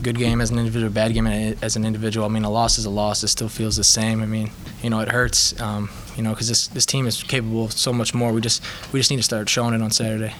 good 0.01 0.17
game 0.17 0.41
as 0.41 0.51
an 0.51 0.59
individual, 0.59 0.91
bad 0.91 1.13
game 1.13 1.27
as 1.27 1.75
an 1.75 1.85
individual. 1.85 2.25
I 2.25 2.29
mean, 2.29 2.43
a 2.43 2.49
loss 2.49 2.77
is 2.77 2.85
a 2.85 2.89
loss. 2.89 3.23
It 3.23 3.29
still 3.29 3.49
feels 3.49 3.75
the 3.77 3.83
same. 3.83 4.21
I 4.21 4.25
mean, 4.25 4.51
you 4.81 4.89
know, 4.89 4.99
it 4.99 5.09
hurts. 5.09 5.59
Um, 5.59 5.89
you 6.15 6.23
know, 6.23 6.31
because 6.31 6.47
this 6.47 6.67
this 6.67 6.85
team 6.85 7.07
is 7.07 7.23
capable 7.23 7.65
of 7.65 7.73
so 7.73 7.91
much 7.91 8.13
more. 8.13 8.31
We 8.31 8.41
just 8.41 8.63
we 8.91 8.99
just 8.99 9.11
need 9.11 9.17
to 9.17 9.23
start 9.23 9.49
showing 9.49 9.73
it 9.73 9.81
on 9.81 9.91
Saturday 9.91 10.33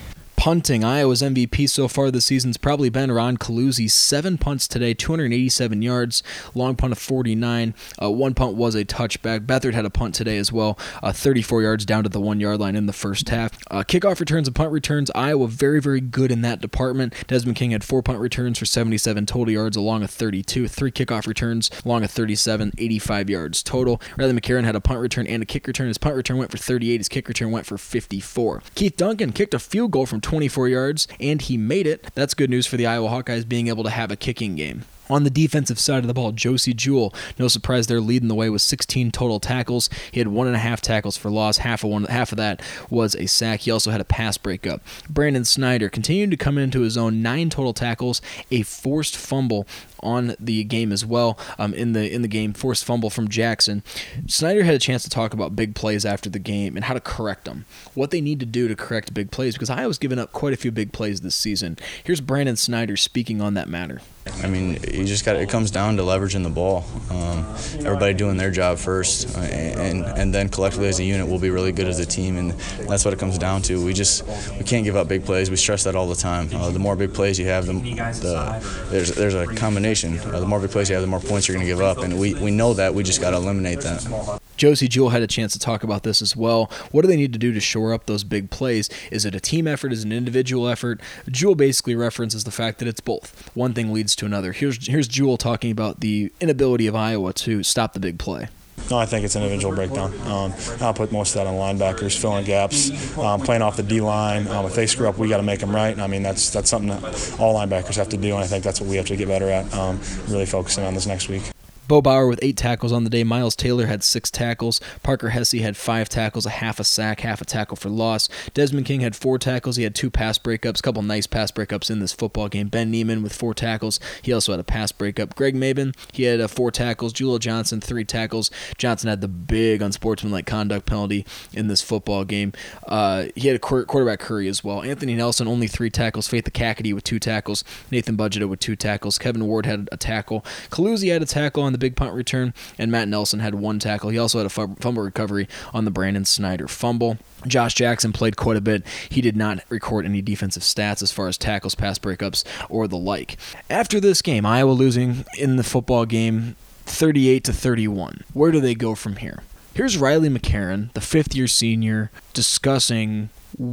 punting. 0.45 0.84
Iowa's 0.84 1.23
MVP 1.23 1.67
so 1.67 1.88
far 1.88 2.12
this 2.12 2.25
season's 2.25 2.58
probably 2.58 2.91
been 2.91 3.12
Ron 3.12 3.36
Coluzzi. 3.36 3.89
Seven 3.89 4.38
punts 4.38 4.67
today, 4.67 4.93
287 4.93 5.81
yards, 5.81 6.21
long 6.53 6.75
punt 6.75 6.91
of 6.91 6.99
49. 6.99 7.73
Uh, 7.99 8.12
one 8.12 8.36
punt 8.36 8.55
was 8.55 8.75
a 8.75 8.86
touchback. 8.86 9.47
Beathard 9.47 9.73
had 9.73 9.86
a 9.86 9.89
punt 9.89 10.13
today 10.13 10.38
as 10.38 10.51
well, 10.51 10.77
uh, 11.01 11.12
34 11.12 11.63
yards 11.63 11.84
down 11.84 12.03
to 12.03 12.10
the 12.10 12.21
one 12.21 12.39
yard 12.39 12.60
line 12.60 12.75
in 12.75 12.86
the 12.86 12.93
first 12.93 13.29
half. 13.29 13.58
Uh, 13.71 13.81
kickoff 13.81 14.19
returns 14.19 14.47
and 14.47 14.55
punt 14.55 14.71
returns, 14.71 15.10
Iowa 15.15 15.47
very, 15.47 15.81
very 15.81 15.99
good 15.99 16.31
in 16.31 16.41
that 16.43 16.62
department. 16.62 17.15
Desmond 17.25 17.58
King 17.58 17.71
had 17.71 17.84
four 17.84 18.03
punt 18.03 18.19
returns 18.19 18.60
for 18.60 18.67
77 18.67 19.25
total 19.25 19.51
yards 19.51 19.75
along 19.75 20.03
a 20.03 20.08
32, 20.08 20.67
three 20.67 20.91
kickoff 20.91 21.25
returns 21.25 21.71
along 21.84 22.03
a 22.03 22.08
37, 22.08 22.71
85 22.77 23.31
yards 23.31 23.63
total. 23.63 23.99
Riley 24.15 24.34
McCarron 24.34 24.63
had 24.63 24.75
a 24.75 24.79
punt 24.79 24.99
return 24.99 25.25
and 25.25 25.41
a 25.41 25.45
kick 25.47 25.65
return. 25.65 25.88
His 25.88 25.97
punt 25.97 26.15
return 26.15 26.38
went 26.38 26.51
for 26.51 26.58
38, 26.58 26.99
his 26.99 27.10
kick 27.10 27.27
return 27.27 27.49
went 27.49 27.65
for 27.65 27.79
54. 27.79 28.62
Keith 28.75 28.95
Duncan 28.95 29.31
kicked 29.31 29.55
a 29.55 29.60
field 29.60 29.89
goal 29.89 30.05
from 30.05 30.21
20 30.21 30.35
24 30.36 30.67
yards, 30.67 31.08
and 31.21 31.41
he 31.41 31.56
made 31.56 31.88
it. 31.88 32.12
That's 32.13 32.34
good 32.34 32.50
news 32.50 32.67
for 32.67 32.76
the 32.76 32.86
Iowa 32.86 33.08
Hawkeyes 33.08 33.48
being 33.48 33.69
able 33.69 33.86
to 33.86 33.89
have 33.89 34.12
a 34.12 34.17
kicking 34.17 34.58
game. 34.58 34.84
On 35.10 35.24
the 35.24 35.30
defensive 35.30 35.80
side 35.80 36.00
of 36.00 36.08
the 36.08 36.13
ball, 36.13 36.32
Josey 36.32 36.74
Jewell, 36.74 37.13
no 37.38 37.48
surprise, 37.48 37.88
they're 37.88 38.02
leading 38.02 38.28
the 38.28 38.36
way 38.36 38.50
with 38.50 38.62
16 38.62 39.12
total 39.12 39.39
tackles. 39.39 39.89
He 40.12 40.20
had 40.20 40.28
one 40.28 40.48
and 40.48 40.56
a 40.56 40.60
half 40.60 40.82
tackles 40.82 41.18
for 41.18 41.30
loss. 41.30 41.58
Half 41.58 41.84
of 41.84 41.89
one, 41.91 42.06
half 42.06 42.32
of 42.32 42.38
that 42.38 42.62
was 42.89 43.15
a 43.15 43.28
sack. 43.28 43.62
He 43.62 43.72
also 43.72 43.91
had 43.91 44.02
a 44.02 44.06
pass 44.06 44.38
breakup. 44.38 44.82
Brandon 45.10 45.46
Snyder 45.46 45.89
continued 45.89 46.32
to 46.32 46.38
come 46.38 46.58
into 46.58 46.82
his 46.82 46.98
own, 46.98 47.22
nine 47.22 47.50
total 47.50 47.74
tackles, 47.74 48.22
a 48.52 48.63
forced 48.63 49.15
fumble, 49.15 49.68
on 50.06 50.36
the 50.39 50.63
game 50.63 50.91
as 50.91 51.06
well. 51.06 51.38
Um, 51.58 51.74
in 51.74 51.94
the 51.94 52.10
in 52.12 52.22
the 52.22 52.28
game, 52.28 52.54
forced 52.54 52.86
fumble 52.86 53.10
from 53.10 53.28
Jackson. 53.28 53.84
Snyder 54.28 54.63
had 54.63 54.76
a 54.76 54.80
chance 54.80 55.04
to 55.04 55.10
talk 55.10 55.34
about 55.34 55.56
big 55.56 55.76
plays 55.76 56.06
after 56.06 56.30
the 56.30 56.39
game 56.39 56.76
and 56.76 56.86
how 56.86 56.94
to 56.94 57.00
correct 57.00 57.46
them, 57.46 57.65
what 57.94 58.12
they 58.12 58.22
need 58.22 58.39
to 58.39 58.46
do 58.46 58.68
to 58.68 58.76
correct 58.76 59.13
big 59.13 59.32
plays 59.32 59.56
because 59.56 59.70
Iowa's 59.70 59.98
given 59.98 60.20
up 60.20 60.32
quite 60.32 60.54
a 60.54 60.58
few 60.58 60.72
big 60.72 60.94
plays 60.94 61.22
this 61.22 61.36
season. 61.36 61.78
Here's 62.04 62.22
Brandon 62.22 62.56
Snyder 62.56 62.96
speaking 62.96 63.41
on 63.41 63.56
that 63.56 63.68
matter. 63.68 64.02
I 64.43 64.48
mean, 64.48 64.78
you 64.91 65.06
just 65.06 65.26
got 65.26 65.36
it 65.36 65.50
comes 65.50 65.71
down 65.71 65.98
to 65.98 66.04
leveraging 66.04 66.43
the 66.43 66.50
ball. 66.50 66.86
Um, 67.10 67.45
everybody 67.86 68.13
doing 68.13 68.38
their 68.38 68.52
job 68.52 68.78
first, 68.78 69.38
uh, 69.38 69.41
and 69.41 70.06
and 70.06 70.34
then 70.34 70.50
collectively 70.50 70.88
as 70.88 71.00
a 71.00 71.04
unit, 71.04 71.28
we'll 71.28 71.39
be 71.39 71.50
really 71.50 71.71
good 71.71 71.88
as 71.88 72.00
a 72.00 72.06
team, 72.06 72.38
and 72.38 72.52
that's 72.88 73.06
what 73.06 73.13
it 73.13 73.19
comes 73.19 73.38
down 73.38 73.62
to. 73.63 73.84
We 73.84 73.93
just 73.93 74.26
we 74.58 74.63
can't 74.63 74.84
give 74.84 74.95
up 74.95 75.08
big 75.08 75.26
plays. 75.26 75.50
We 75.50 75.56
stress 75.56 75.84
that 75.86 75.95
all 75.95 76.08
the 76.08 76.15
time. 76.15 76.50
Uh, 76.54 76.69
the 76.69 76.80
more 76.80 76.95
big 76.95 77.13
plays 77.13 77.39
you 77.39 77.48
have, 77.48 77.65
the, 77.65 77.74
the 77.74 78.88
there's 78.89 79.15
there's 79.15 79.36
a 79.36 79.48
combination. 79.48 80.19
Uh, 80.19 80.39
the 80.39 80.48
more 80.48 80.60
big 80.60 80.71
plays 80.71 80.89
you 80.89 80.95
have, 80.95 81.02
the 81.04 81.08
more 81.08 81.19
points 81.19 81.48
you're 81.48 81.56
going 81.56 81.65
to 81.65 81.71
give 81.71 81.82
up, 81.82 82.00
and 82.00 82.19
we 82.19 82.34
we 82.36 82.52
know 82.52 82.74
that. 82.74 82.93
We 82.93 83.04
just 83.04 83.21
got 83.21 83.32
to 83.32 83.38
eliminate 83.38 83.82
that. 83.82 84.41
Josey 84.58 84.88
Jewell 84.88 85.10
had 85.10 85.22
a 85.22 85.28
chance 85.28 85.54
to 85.54 85.60
talk 85.60 85.84
about 85.84 86.04
this 86.04 86.22
as 86.22 86.36
well. 86.36 86.72
What 86.91 87.02
do 87.02 87.08
they 87.08 87.18
need 87.18 87.34
to 87.34 87.39
do 87.39 87.54
to 87.54 87.60
shore 87.60 87.94
up 87.94 88.06
those 88.06 88.23
big 88.23 88.50
plays? 88.50 88.90
Is 89.12 89.25
it 89.25 89.36
a 89.36 89.40
team 89.40 89.67
effort? 89.67 89.92
Is 89.92 90.04
it 90.04 90.08
an 90.08 90.13
individual 90.13 90.67
effort? 90.67 91.02
Jewell 91.29 91.56
basically 91.56 91.96
references 91.96 92.44
the 92.44 92.52
fact 92.52 92.79
that 92.79 92.88
it's 92.88 93.02
both. 93.02 93.52
One 93.56 93.73
thing 93.73 93.92
leads 93.92 94.15
to 94.17 94.25
another. 94.25 94.52
Here's 94.52 94.88
here's 94.88 95.08
Jewell 95.08 95.38
talking 95.38 95.71
about 95.71 96.00
the 96.00 96.32
inability 96.40 96.88
of 96.88 96.96
Iowa 96.96 97.34
to 97.34 97.63
stop 97.63 97.94
the 97.94 98.00
big 98.00 98.19
play. 98.19 98.48
No, 98.92 99.00
I 99.00 99.06
think 99.06 99.25
it's 99.25 99.36
an 99.36 99.42
individual 99.42 99.73
breakdown. 99.73 100.13
Um, 100.27 100.54
I'll 100.79 100.94
put 100.94 101.12
most 101.12 101.36
of 101.36 101.44
that 101.44 101.48
on 101.48 101.56
linebackers, 101.56 102.19
filling 102.19 102.46
gaps, 102.46 103.17
um, 103.17 103.42
playing 103.42 103.63
off 103.63 103.77
the 103.77 103.84
D 103.84 104.00
line. 104.00 104.48
Um, 104.48 104.65
if 104.65 104.75
they 104.75 104.86
screw 104.86 105.08
up, 105.08 105.17
we 105.17 105.27
got 105.27 105.38
to 105.38 105.44
make 105.44 105.60
them 105.60 105.73
right. 105.73 105.98
I 105.98 106.08
mean, 106.08 106.21
that's 106.21 106.52
that's 106.52 106.69
something 106.69 106.90
that 106.90 107.04
all 107.40 107.56
linebackers 107.56 107.96
have 107.96 108.10
to 108.10 108.17
do, 108.17 108.36
and 108.36 108.44
I 108.44 108.48
think 108.48 108.63
that's 108.63 108.79
what 108.79 108.90
we 108.90 108.98
have 108.98 109.08
to 109.08 109.15
get 109.15 109.27
better 109.27 109.50
at. 109.50 109.73
Um, 109.73 110.00
really 110.27 110.46
focusing 110.46 110.84
on 110.84 110.94
this 110.94 111.08
next 111.08 111.29
week. 111.29 111.44
Bo 111.88 112.02
Bower 112.02 112.27
with 112.27 112.40
eight 112.42 112.58
tackles 112.58 112.92
on 112.92 113.04
the 113.04 113.10
day. 113.10 113.23
Miles 113.23 113.56
Taylor 113.56 113.86
had 113.86 114.04
six 114.04 114.31
tackles. 114.31 114.81
Parker 115.04 115.29
Hesse 115.29 115.54
had 115.54 115.77
five 115.77 116.10
tackles, 116.10 116.46
a 116.46 116.50
half 116.50 116.79
a 116.79 116.83
sack, 116.83 117.19
half 117.19 117.42
a 117.42 117.46
tackle 117.46 117.77
for 117.77 117.90
loss. 117.90 118.27
Desmond 118.54 118.86
King 118.88 119.02
had 119.02 119.15
four 119.15 119.38
tackles. 119.38 119.75
He 119.75 119.83
had 119.83 119.94
two 119.94 120.10
pass 120.10 120.38
breakups, 120.38 120.79
a 120.79 120.81
couple 120.81 121.02
nice 121.04 121.27
pass 121.27 121.52
breakups 121.52 121.92
in 121.92 122.00
this 122.00 122.13
football 122.13 122.50
game. 122.50 122.67
Ben 122.67 122.90
Niemann 122.90 123.21
with 123.21 123.33
four 123.33 123.54
tackles. 123.54 124.00
He 124.21 124.33
also 124.33 124.52
had 124.52 124.60
a 124.60 124.63
pass 124.63 124.92
breakup. 124.92 125.36
Greg 125.36 125.56
Mabin, 125.56 125.96
he 126.12 126.23
had 126.23 126.42
uh, 126.42 126.48
four 126.48 126.71
tackles. 126.71 127.13
Jaleel 127.13 127.40
Johnson, 127.40 127.81
three 127.81 128.06
tackles. 128.06 128.50
Johnson 128.77 129.10
had 129.10 129.21
the 129.21 129.27
big 129.27 129.81
unsportsmanlike 129.81 130.46
conduct 130.46 130.86
penalty 130.86 131.25
in 131.54 131.67
this 131.67 131.81
football 131.81 132.23
game. 132.23 132.54
Uh, 132.88 133.25
he 133.36 133.48
had 133.48 133.56
a 133.56 133.60
quarterback 133.60 134.19
Curry 134.19 134.48
as 134.48 134.63
well. 134.63 134.81
Anthony 134.81 135.13
Nelson, 135.13 135.48
only 135.48 135.67
three 135.67 135.90
tackles. 135.90 136.27
Faith 136.27 136.46
Ekakitie 136.46 136.94
with 136.94 137.04
two 137.04 137.19
tackles. 137.19 137.63
Nathan 137.92 138.17
Bazata 138.17 138.50
with 138.50 138.60
two 138.60 138.75
tackles. 138.75 139.17
Kevin 139.17 139.46
Ward 139.46 139.65
had 139.65 139.88
a 139.92 139.98
tackle. 139.98 140.42
Coluzzi 140.69 141.12
had 141.12 141.21
a 141.21 141.25
tackle 141.25 141.63
on 141.63 141.75
the 141.76 141.80
big 141.80 141.98
punt 141.98 142.13
return, 142.13 142.54
and 142.80 142.90
Matt 142.90 143.10
Nelson 143.10 143.42
had 143.42 143.56
one 143.56 143.80
tackle. 143.80 144.10
He 144.10 144.17
also 144.17 144.38
had 144.38 144.46
a 144.46 144.50
fumble 144.50 145.04
recovery 145.04 145.50
on 145.73 145.84
the 145.84 145.92
Brandon 145.92 146.23
Snyder 146.23 146.69
fumble. 146.69 147.17
Josh 147.46 147.73
Jackson 147.73 148.13
played 148.13 148.38
quite 148.38 148.56
a 148.56 148.62
bit. 148.62 148.84
He 149.10 149.19
did 149.19 149.36
not 149.36 149.60
record 149.67 150.06
any 150.06 150.21
defensive 150.21 150.63
stats 150.63 151.04
as 151.04 151.12
far 151.12 151.28
as 151.28 151.38
tackles, 151.38 151.76
pass 151.76 152.00
breakups, 152.00 152.46
or 152.69 152.88
the 152.88 152.98
like. 152.98 153.38
After 153.69 154.00
this 154.00 154.21
game, 154.21 154.46
Iowa 154.46 154.71
losing 154.71 155.26
in 155.38 155.58
the 155.58 155.63
football 155.63 156.06
game 156.06 156.56
38 156.86 157.44
to 157.44 157.54
31. 157.54 158.23
Where 158.34 158.52
do 158.52 158.62
they 158.62 158.76
go 158.76 158.96
from 158.96 159.17
here? 159.17 159.44
Here's 159.73 159.98
Riley 159.98 160.30
McCarron, 160.30 160.94
the 160.94 161.02
fifth 161.02 161.36
year 161.36 161.48
senior, 161.48 162.10
discussing 162.34 163.30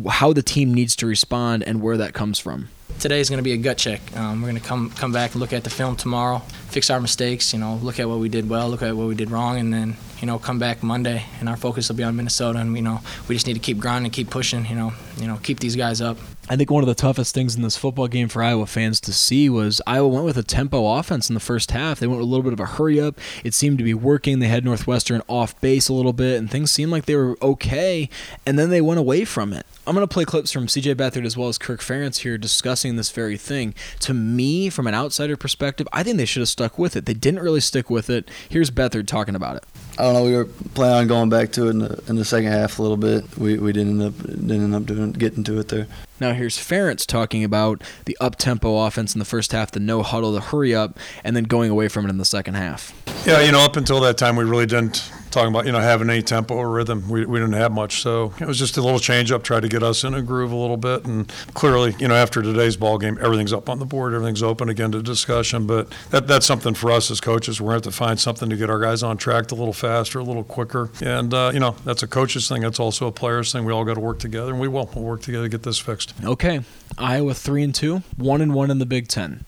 how 0.08 0.32
the 0.32 0.42
team 0.42 0.74
needs 0.74 0.96
to 0.96 1.06
respond 1.06 1.62
and 1.64 1.82
where 1.82 1.96
that 1.96 2.14
comes 2.14 2.38
from 2.38 2.68
today 2.98 3.20
is 3.20 3.28
going 3.28 3.38
to 3.38 3.42
be 3.42 3.52
a 3.52 3.56
gut 3.56 3.78
check. 3.78 4.00
Um, 4.16 4.40
we're 4.40 4.50
going 4.50 4.60
to 4.60 4.66
come 4.66 4.90
come 4.90 5.12
back 5.12 5.32
and 5.32 5.40
look 5.40 5.52
at 5.52 5.64
the 5.64 5.70
film 5.70 5.96
tomorrow, 5.96 6.38
fix 6.68 6.90
our 6.90 7.00
mistakes. 7.00 7.52
You 7.52 7.58
know, 7.58 7.76
look 7.76 7.98
at 7.98 8.08
what 8.08 8.18
we 8.18 8.28
did 8.28 8.48
well, 8.48 8.68
look 8.68 8.82
at 8.82 8.96
what 8.96 9.08
we 9.08 9.14
did 9.14 9.30
wrong, 9.30 9.58
and 9.58 9.72
then 9.72 9.96
you 10.20 10.26
know 10.26 10.38
come 10.38 10.58
back 10.58 10.82
Monday 10.82 11.24
and 11.40 11.48
our 11.48 11.56
focus 11.56 11.88
will 11.88 11.96
be 11.96 12.04
on 12.04 12.16
Minnesota. 12.16 12.60
And 12.60 12.76
you 12.76 12.82
know, 12.82 13.00
we 13.28 13.34
just 13.34 13.46
need 13.46 13.54
to 13.54 13.60
keep 13.60 13.78
grinding, 13.78 14.10
keep 14.12 14.30
pushing. 14.30 14.66
You 14.66 14.76
know, 14.76 14.92
you 15.18 15.26
know, 15.26 15.38
keep 15.42 15.60
these 15.60 15.76
guys 15.76 16.00
up. 16.00 16.16
I 16.52 16.56
think 16.56 16.70
one 16.70 16.82
of 16.82 16.86
the 16.86 16.94
toughest 16.94 17.34
things 17.34 17.56
in 17.56 17.62
this 17.62 17.78
football 17.78 18.08
game 18.08 18.28
for 18.28 18.42
Iowa 18.42 18.66
fans 18.66 19.00
to 19.00 19.12
see 19.14 19.48
was 19.48 19.80
Iowa 19.86 20.08
went 20.08 20.26
with 20.26 20.36
a 20.36 20.42
tempo 20.42 20.98
offense 20.98 21.30
in 21.30 21.34
the 21.34 21.40
first 21.40 21.70
half. 21.70 21.98
They 21.98 22.06
went 22.06 22.18
with 22.20 22.28
a 22.28 22.30
little 22.30 22.42
bit 22.42 22.52
of 22.52 22.60
a 22.60 22.66
hurry 22.66 23.00
up. 23.00 23.18
It 23.42 23.54
seemed 23.54 23.78
to 23.78 23.84
be 23.84 23.94
working. 23.94 24.38
They 24.38 24.48
had 24.48 24.62
Northwestern 24.62 25.22
off 25.28 25.58
base 25.62 25.88
a 25.88 25.94
little 25.94 26.12
bit, 26.12 26.38
and 26.38 26.50
things 26.50 26.70
seemed 26.70 26.92
like 26.92 27.06
they 27.06 27.16
were 27.16 27.38
okay. 27.40 28.10
And 28.44 28.58
then 28.58 28.68
they 28.68 28.82
went 28.82 29.00
away 29.00 29.24
from 29.24 29.54
it. 29.54 29.64
I'm 29.86 29.94
going 29.94 30.06
to 30.06 30.12
play 30.12 30.26
clips 30.26 30.52
from 30.52 30.66
CJ 30.66 30.94
Beathard 30.96 31.24
as 31.24 31.38
well 31.38 31.48
as 31.48 31.56
Kirk 31.56 31.80
Ferentz 31.80 32.18
here 32.18 32.36
discussing 32.36 32.96
this 32.96 33.10
very 33.10 33.38
thing. 33.38 33.74
To 34.00 34.12
me, 34.12 34.68
from 34.68 34.86
an 34.86 34.94
outsider 34.94 35.38
perspective, 35.38 35.88
I 35.90 36.02
think 36.02 36.18
they 36.18 36.26
should 36.26 36.42
have 36.42 36.50
stuck 36.50 36.78
with 36.78 36.96
it. 36.96 37.06
They 37.06 37.14
didn't 37.14 37.40
really 37.40 37.60
stick 37.60 37.88
with 37.88 38.10
it. 38.10 38.30
Here's 38.46 38.70
Beathard 38.70 39.06
talking 39.06 39.34
about 39.34 39.56
it. 39.56 39.64
I 39.98 40.04
don't 40.04 40.14
know. 40.14 40.24
We 40.24 40.34
were 40.34 40.46
planning 40.74 41.02
on 41.02 41.06
going 41.06 41.28
back 41.28 41.52
to 41.52 41.66
it 41.66 41.70
in 41.70 41.78
the, 41.80 42.02
in 42.08 42.16
the 42.16 42.24
second 42.24 42.50
half 42.50 42.78
a 42.78 42.82
little 42.82 42.96
bit. 42.96 43.36
We, 43.36 43.58
we 43.58 43.72
didn't 43.72 44.00
end 44.00 44.14
up 44.14 44.22
didn't 44.22 44.50
end 44.50 44.74
up 44.74 44.86
doing 44.86 45.12
getting 45.12 45.44
to 45.44 45.58
it 45.58 45.68
there. 45.68 45.86
Now 46.18 46.32
here's 46.32 46.56
Ferentz 46.56 47.06
talking 47.06 47.44
about 47.44 47.82
the 48.06 48.16
up 48.20 48.36
tempo 48.36 48.78
offense 48.78 49.14
in 49.14 49.18
the 49.18 49.24
first 49.24 49.52
half, 49.52 49.70
the 49.70 49.80
no 49.80 50.02
huddle, 50.02 50.32
the 50.32 50.40
hurry 50.40 50.74
up, 50.74 50.98
and 51.24 51.36
then 51.36 51.44
going 51.44 51.70
away 51.70 51.88
from 51.88 52.06
it 52.06 52.10
in 52.10 52.18
the 52.18 52.24
second 52.24 52.54
half. 52.54 52.94
Yeah, 53.26 53.40
you 53.40 53.52
know, 53.52 53.60
up 53.60 53.76
until 53.76 54.00
that 54.00 54.18
time, 54.18 54.36
we 54.36 54.44
really 54.44 54.66
didn't 54.66 55.12
talking 55.32 55.52
about 55.52 55.66
you 55.66 55.72
know 55.72 55.80
having 55.80 56.08
any 56.08 56.22
tempo 56.22 56.54
or 56.54 56.70
rhythm. 56.70 57.08
We, 57.08 57.24
we 57.24 57.38
didn't 57.38 57.54
have 57.54 57.72
much, 57.72 58.02
so 58.02 58.32
it 58.40 58.46
was 58.46 58.58
just 58.58 58.76
a 58.76 58.82
little 58.82 59.00
change 59.00 59.32
up, 59.32 59.42
try 59.42 59.60
to 59.60 59.68
get 59.68 59.82
us 59.82 60.04
in 60.04 60.14
a 60.14 60.22
groove 60.22 60.52
a 60.52 60.56
little 60.56 60.76
bit. 60.76 61.04
And 61.04 61.30
clearly, 61.54 61.94
you 61.98 62.08
know, 62.08 62.14
after 62.14 62.42
today's 62.42 62.76
ball 62.76 62.98
game, 62.98 63.18
everything's 63.20 63.52
up 63.52 63.68
on 63.68 63.78
the 63.78 63.86
board, 63.86 64.14
everything's 64.14 64.42
open 64.42 64.68
again 64.68 64.92
to 64.92 65.02
discussion. 65.02 65.66
But 65.66 65.92
that 66.10 66.26
that's 66.26 66.46
something 66.46 66.74
for 66.74 66.90
us 66.90 67.10
as 67.10 67.20
coaches. 67.20 67.60
We're 67.60 67.72
going 67.72 67.82
to 67.82 67.88
have 67.88 67.94
to 67.94 67.98
find 67.98 68.20
something 68.20 68.48
to 68.50 68.56
get 68.56 68.70
our 68.70 68.80
guys 68.80 69.02
on 69.02 69.16
track 69.16 69.50
a 69.50 69.54
little 69.54 69.72
faster, 69.72 70.18
a 70.18 70.24
little 70.24 70.44
quicker. 70.44 70.90
And 71.02 71.32
uh, 71.34 71.50
you 71.52 71.60
know, 71.60 71.76
that's 71.84 72.02
a 72.02 72.06
coach's 72.06 72.48
thing. 72.48 72.62
That's 72.62 72.80
also 72.80 73.06
a 73.06 73.12
player's 73.12 73.52
thing. 73.52 73.64
We 73.64 73.72
all 73.72 73.84
got 73.84 73.94
to 73.94 74.00
work 74.00 74.18
together, 74.18 74.52
and 74.52 74.60
we 74.60 74.68
will. 74.68 74.90
We'll 74.94 75.04
work 75.04 75.22
together 75.22 75.44
to 75.44 75.48
get 75.48 75.62
this 75.62 75.78
fixed. 75.78 76.14
Okay, 76.24 76.60
Iowa 76.98 77.34
three 77.34 77.62
and 77.62 77.74
two, 77.74 78.02
one 78.16 78.40
and 78.40 78.54
one 78.54 78.70
in 78.70 78.78
the 78.78 78.86
Big 78.86 79.08
Ten. 79.08 79.44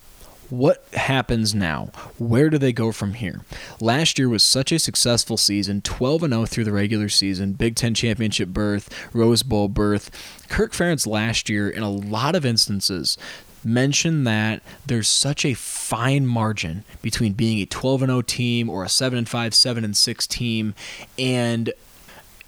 What 0.51 0.85
happens 0.93 1.55
now? 1.55 1.91
Where 2.19 2.51
do 2.51 2.59
they 2.59 2.73
go 2.73 2.93
from 2.93 3.15
here? 3.15 3.43
Last 3.81 4.19
year 4.19 4.29
was 4.29 4.43
such 4.43 4.73
a 4.73 4.79
successful 4.79 5.37
season 5.37 5.81
12 5.81 6.23
0 6.23 6.45
through 6.47 6.65
the 6.65 6.73
regular 6.73 7.09
season, 7.09 7.53
Big 7.53 7.77
Ten 7.77 7.95
championship 7.95 8.51
berth, 8.51 8.89
Rose 9.15 9.43
Bowl 9.43 9.69
berth. 9.69 10.11
Kirk 10.49 10.73
Ferentz 10.73 11.07
last 11.07 11.49
year, 11.49 11.69
in 11.69 11.83
a 11.83 11.91
lot 11.91 12.35
of 12.35 12.45
instances, 12.45 13.17
mentioned 13.65 14.27
that 14.27 14.63
there's 14.85 15.09
such 15.09 15.45
a 15.45 15.55
fine 15.55 16.27
margin 16.27 16.85
between 17.01 17.33
being 17.33 17.59
a 17.61 17.67
12 17.67 18.01
0 18.01 18.23
team 18.23 18.69
or 18.69 18.85
a 18.85 18.89
7 18.89 19.25
5, 19.25 19.55
7 19.55 19.95
6 19.95 20.27
team 20.27 20.75
and 21.19 21.73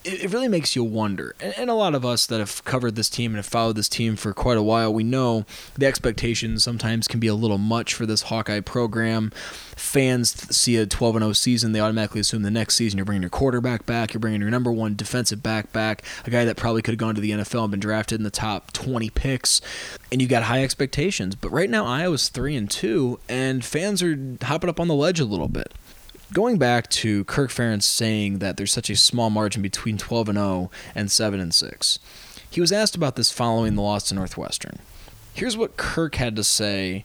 it, 0.06 0.32
really 0.32 0.48
makes 0.48 0.76
you 0.76 0.84
wonder. 0.84 1.34
And, 1.40 1.54
and, 1.58 1.70
a 1.70 1.74
lot 1.74 1.94
of 1.94 2.04
us 2.04 2.26
that 2.26 2.38
have 2.38 2.64
covered 2.64 2.94
this 2.94 3.08
team 3.08 3.32
and 3.32 3.36
have 3.36 3.46
followed 3.46 3.76
this 3.76 3.88
team 3.88 4.16
for 4.16 4.32
quite 4.32 4.56
a 4.56 4.62
while, 4.62 4.92
we 4.92 5.04
know 5.04 5.44
the 5.76 5.86
expectations 5.86 6.62
sometimes 6.62 7.08
can 7.08 7.20
be 7.20 7.26
a 7.26 7.34
little 7.34 7.58
much 7.58 7.94
for 7.94 8.06
this 8.06 8.22
Hawkeye 8.22 8.60
program. 8.60 9.30
Fans 9.76 10.30
see 10.56 10.76
a 10.76 10.86
12 10.86 11.18
0 11.18 11.32
season, 11.32 11.72
they 11.72 11.80
automatically 11.80 12.20
assume 12.20 12.42
the 12.42 12.50
next 12.50 12.76
season 12.76 12.98
you're 12.98 13.04
bringing 13.04 13.22
your 13.22 13.30
quarterback 13.30 13.84
back, 13.84 14.14
you're 14.14 14.20
bringing 14.20 14.40
your 14.40 14.50
number 14.50 14.72
one 14.72 14.94
defensive 14.94 15.42
back 15.42 15.72
back, 15.72 16.02
a 16.24 16.30
guy 16.30 16.44
that 16.44 16.56
probably 16.56 16.82
could 16.82 16.92
have 16.92 16.98
gone 16.98 17.14
to 17.14 17.20
the 17.20 17.32
NFL 17.32 17.64
and 17.64 17.70
been 17.72 17.80
drafted 17.80 18.20
in 18.20 18.24
the 18.24 18.30
top 18.30 18.72
20 18.72 19.10
picks, 19.10 19.60
and 20.10 20.22
you 20.22 20.28
got 20.28 20.44
high 20.44 20.62
expectations. 20.62 21.34
But 21.34 21.50
right 21.50 21.68
now, 21.68 21.84
Iowa's 21.84 22.28
3 22.28 22.56
and 22.56 22.70
2, 22.70 23.20
and 23.28 23.64
fans 23.64 24.02
are 24.02 24.18
hopping 24.42 24.70
up 24.70 24.80
on 24.80 24.88
the 24.88 24.94
ledge 24.94 25.20
a 25.20 25.24
little 25.24 25.48
bit 25.48 25.72
going 26.32 26.58
back 26.58 26.88
to 26.90 27.24
Kirk 27.24 27.50
Ferentz 27.50 27.84
saying 27.84 28.38
that 28.38 28.56
there's 28.56 28.72
such 28.72 28.90
a 28.90 28.96
small 28.96 29.30
margin 29.30 29.62
between 29.62 29.98
12 29.98 30.30
and 30.30 30.38
0 30.38 30.70
and 30.94 31.10
7 31.10 31.40
and 31.40 31.54
6. 31.54 31.98
He 32.48 32.60
was 32.60 32.72
asked 32.72 32.96
about 32.96 33.16
this 33.16 33.30
following 33.30 33.74
the 33.74 33.82
loss 33.82 34.08
to 34.08 34.14
Northwestern. 34.14 34.78
Here's 35.34 35.56
what 35.56 35.76
Kirk 35.76 36.14
had 36.14 36.36
to 36.36 36.44
say 36.44 37.04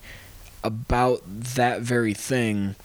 about 0.63 1.22
that 1.26 1.82
very 1.82 2.13
thing 2.13 2.76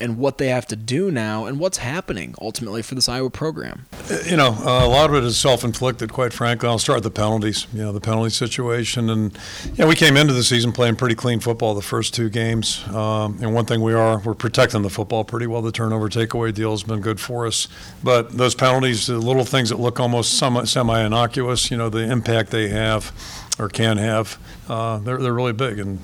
and 0.00 0.18
what 0.18 0.38
they 0.38 0.48
have 0.48 0.66
to 0.66 0.76
do 0.76 1.10
now 1.10 1.46
and 1.46 1.58
what's 1.58 1.78
happening 1.78 2.34
ultimately 2.40 2.82
for 2.82 2.94
this 2.94 3.08
Iowa 3.08 3.30
program. 3.30 3.86
You 4.26 4.36
know, 4.36 4.52
uh, 4.52 4.84
a 4.84 4.88
lot 4.88 5.10
of 5.10 5.16
it 5.16 5.24
is 5.24 5.36
self-inflicted, 5.38 6.12
quite 6.12 6.32
frankly. 6.32 6.68
I'll 6.68 6.78
start 6.78 6.98
with 6.98 7.04
the 7.04 7.10
penalties. 7.10 7.66
You 7.72 7.82
know, 7.82 7.92
the 7.92 8.00
penalty 8.00 8.30
situation, 8.30 9.10
and 9.10 9.36
yeah, 9.74 9.86
we 9.86 9.94
came 9.94 10.16
into 10.16 10.32
the 10.32 10.44
season 10.44 10.72
playing 10.72 10.96
pretty 10.96 11.14
clean 11.14 11.40
football 11.40 11.74
the 11.74 11.82
first 11.82 12.14
two 12.14 12.28
games. 12.28 12.86
Um, 12.88 13.38
and 13.40 13.54
one 13.54 13.64
thing 13.64 13.80
we 13.80 13.94
are, 13.94 14.18
we're 14.18 14.34
protecting 14.34 14.82
the 14.82 14.90
football 14.90 15.24
pretty 15.24 15.46
well. 15.46 15.62
The 15.62 15.72
turnover 15.72 16.08
takeaway 16.08 16.54
deal 16.54 16.70
has 16.70 16.82
been 16.82 17.00
good 17.00 17.20
for 17.20 17.46
us, 17.46 17.68
but 18.02 18.32
those 18.32 18.54
penalties, 18.54 19.06
the 19.06 19.18
little 19.18 19.44
things 19.44 19.70
that 19.70 19.80
look 19.80 19.98
almost 19.98 20.38
semi-innocuous, 20.38 21.70
you 21.70 21.76
know, 21.76 21.88
the 21.88 22.10
impact 22.10 22.50
they 22.50 22.68
have 22.68 23.12
or 23.58 23.68
can 23.68 23.96
have, 23.96 24.38
uh, 24.68 24.98
they're 24.98 25.18
they're 25.18 25.32
really 25.32 25.52
big 25.52 25.78
and 25.78 25.98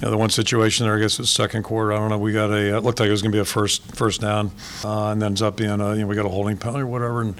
you 0.00 0.06
know, 0.06 0.10
the 0.12 0.16
one 0.16 0.30
situation 0.30 0.86
there, 0.86 0.96
I 0.96 1.00
guess, 1.00 1.18
is 1.18 1.28
second 1.28 1.64
quarter. 1.64 1.92
I 1.92 1.96
don't 1.96 2.08
know. 2.08 2.18
We 2.18 2.32
got 2.32 2.50
a. 2.50 2.76
It 2.76 2.84
looked 2.84 3.00
like 3.00 3.08
it 3.08 3.10
was 3.10 3.20
going 3.20 3.32
to 3.32 3.36
be 3.36 3.40
a 3.40 3.44
first 3.44 3.82
first 3.96 4.20
down, 4.20 4.52
uh, 4.84 5.10
and 5.10 5.22
ends 5.22 5.42
up 5.42 5.56
being 5.56 5.80
a. 5.80 5.94
You 5.94 6.02
know, 6.02 6.06
we 6.06 6.14
got 6.14 6.24
a 6.24 6.28
holding 6.28 6.56
penalty 6.56 6.82
or 6.82 6.86
whatever, 6.86 7.20
and 7.22 7.34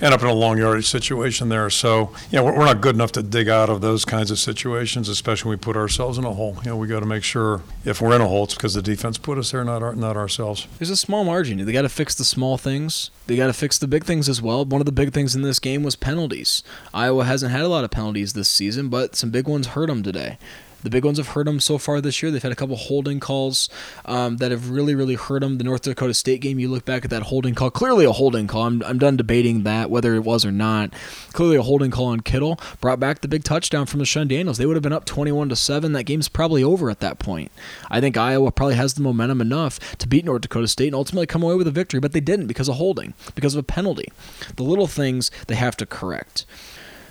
end 0.00 0.12
up 0.12 0.20
in 0.20 0.26
a 0.26 0.32
long 0.34 0.58
yardage 0.58 0.88
situation 0.88 1.48
there. 1.48 1.70
So, 1.70 2.12
you 2.30 2.38
know, 2.38 2.44
we're, 2.44 2.58
we're 2.58 2.66
not 2.66 2.82
good 2.82 2.94
enough 2.94 3.12
to 3.12 3.22
dig 3.22 3.48
out 3.48 3.70
of 3.70 3.80
those 3.80 4.04
kinds 4.04 4.30
of 4.30 4.38
situations, 4.38 5.08
especially 5.08 5.48
when 5.48 5.58
we 5.58 5.62
put 5.62 5.76
ourselves 5.76 6.18
in 6.18 6.24
a 6.24 6.32
hole. 6.34 6.56
You 6.64 6.70
know, 6.70 6.76
we 6.76 6.86
got 6.86 7.00
to 7.00 7.06
make 7.06 7.24
sure 7.24 7.62
if 7.84 8.02
we're 8.02 8.14
in 8.14 8.20
a 8.20 8.28
hole, 8.28 8.44
it's 8.44 8.54
because 8.54 8.74
the 8.74 8.82
defense 8.82 9.16
put 9.16 9.38
us 9.38 9.50
there, 9.52 9.64
not 9.64 9.82
our, 9.82 9.94
not 9.94 10.16
ourselves. 10.16 10.66
There's 10.78 10.90
a 10.90 10.96
small 10.96 11.24
margin. 11.24 11.64
They 11.64 11.72
got 11.72 11.82
to 11.82 11.88
fix 11.88 12.14
the 12.14 12.24
small 12.24 12.58
things. 12.58 13.10
They 13.26 13.36
got 13.36 13.46
to 13.46 13.54
fix 13.54 13.78
the 13.78 13.88
big 13.88 14.04
things 14.04 14.28
as 14.28 14.42
well. 14.42 14.64
One 14.66 14.80
of 14.80 14.84
the 14.84 14.92
big 14.92 15.12
things 15.12 15.34
in 15.34 15.40
this 15.42 15.58
game 15.58 15.82
was 15.82 15.96
penalties. 15.96 16.62
Iowa 16.92 17.24
hasn't 17.24 17.52
had 17.52 17.62
a 17.62 17.68
lot 17.68 17.84
of 17.84 17.90
penalties 17.90 18.34
this 18.34 18.48
season, 18.48 18.88
but 18.88 19.16
some 19.16 19.30
big 19.30 19.48
ones 19.48 19.68
hurt 19.68 19.86
them 19.86 20.02
today. 20.02 20.36
The 20.82 20.90
big 20.90 21.04
ones 21.04 21.18
have 21.18 21.28
hurt 21.28 21.46
them 21.46 21.60
so 21.60 21.78
far 21.78 22.00
this 22.00 22.22
year. 22.22 22.30
They've 22.30 22.42
had 22.42 22.52
a 22.52 22.56
couple 22.56 22.76
holding 22.76 23.20
calls 23.20 23.68
um, 24.04 24.38
that 24.38 24.50
have 24.50 24.70
really, 24.70 24.94
really 24.94 25.14
hurt 25.14 25.40
them. 25.40 25.58
The 25.58 25.64
North 25.64 25.82
Dakota 25.82 26.14
State 26.14 26.40
game, 26.40 26.58
you 26.58 26.68
look 26.68 26.84
back 26.84 27.04
at 27.04 27.10
that 27.10 27.24
holding 27.24 27.54
call, 27.54 27.70
clearly 27.70 28.04
a 28.04 28.12
holding 28.12 28.46
call. 28.46 28.64
I'm, 28.66 28.82
I'm 28.84 28.98
done 28.98 29.16
debating 29.16 29.62
that, 29.62 29.90
whether 29.90 30.14
it 30.14 30.24
was 30.24 30.44
or 30.44 30.52
not. 30.52 30.92
Clearly 31.32 31.56
a 31.56 31.62
holding 31.62 31.90
call 31.90 32.06
on 32.06 32.20
Kittle 32.20 32.58
brought 32.80 33.00
back 33.00 33.20
the 33.20 33.28
big 33.28 33.44
touchdown 33.44 33.86
from 33.86 34.00
LeShun 34.00 34.28
Daniels. 34.28 34.58
They 34.58 34.66
would 34.66 34.76
have 34.76 34.82
been 34.82 34.92
up 34.92 35.04
21 35.04 35.48
to 35.50 35.56
7. 35.56 35.92
That 35.92 36.04
game's 36.04 36.28
probably 36.28 36.64
over 36.64 36.90
at 36.90 37.00
that 37.00 37.18
point. 37.18 37.52
I 37.90 38.00
think 38.00 38.16
Iowa 38.16 38.50
probably 38.50 38.74
has 38.76 38.94
the 38.94 39.02
momentum 39.02 39.40
enough 39.40 39.78
to 39.98 40.08
beat 40.08 40.24
North 40.24 40.42
Dakota 40.42 40.68
State 40.68 40.88
and 40.88 40.94
ultimately 40.94 41.26
come 41.26 41.42
away 41.42 41.54
with 41.54 41.66
a 41.66 41.72
victory, 41.72 42.00
but 42.00 42.12
they 42.12 42.20
didn't 42.20 42.46
because 42.46 42.68
of 42.68 42.76
holding, 42.76 43.14
because 43.34 43.54
of 43.54 43.60
a 43.60 43.62
penalty. 43.62 44.08
The 44.56 44.62
little 44.62 44.86
things 44.86 45.30
they 45.46 45.54
have 45.54 45.76
to 45.76 45.86
correct. 45.86 46.44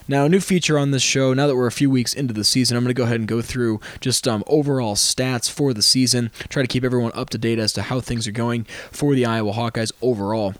Now, 0.08 0.26
a 0.26 0.30
new 0.30 0.40
feature 0.40 0.78
on 0.78 0.92
this 0.92 1.04
show, 1.04 1.34
now 1.34 1.48
that 1.48 1.56
we're 1.56 1.68
a 1.68 1.72
few 1.72 1.90
weeks 1.90 2.14
into 2.14 2.34
the 2.34 2.44
season, 2.44 2.76
I'm 2.76 2.84
going 2.84 2.94
to 2.94 2.98
go 2.98 3.04
ahead 3.04 3.20
and 3.20 3.28
go 3.28 3.42
through 3.42 3.80
just 4.00 4.28
um, 4.28 4.44
overall 4.48 4.96
stats 4.96 5.50
for 5.50 5.74
the 5.74 5.82
season, 5.82 6.32
try 6.50 6.64
to 6.64 6.68
keep 6.68 6.84
everyone 6.84 7.12
up 7.14 7.30
to 7.32 7.38
date 7.38 7.60
as 7.60 7.72
to 7.74 7.84
how 7.84 8.02
things 8.02 8.28
are 8.28 8.32
going 8.32 8.66
for 8.92 9.14
the 9.14 9.26
Iowa 9.26 9.54
Hawkeyes 9.54 9.92
overall. 10.02 10.56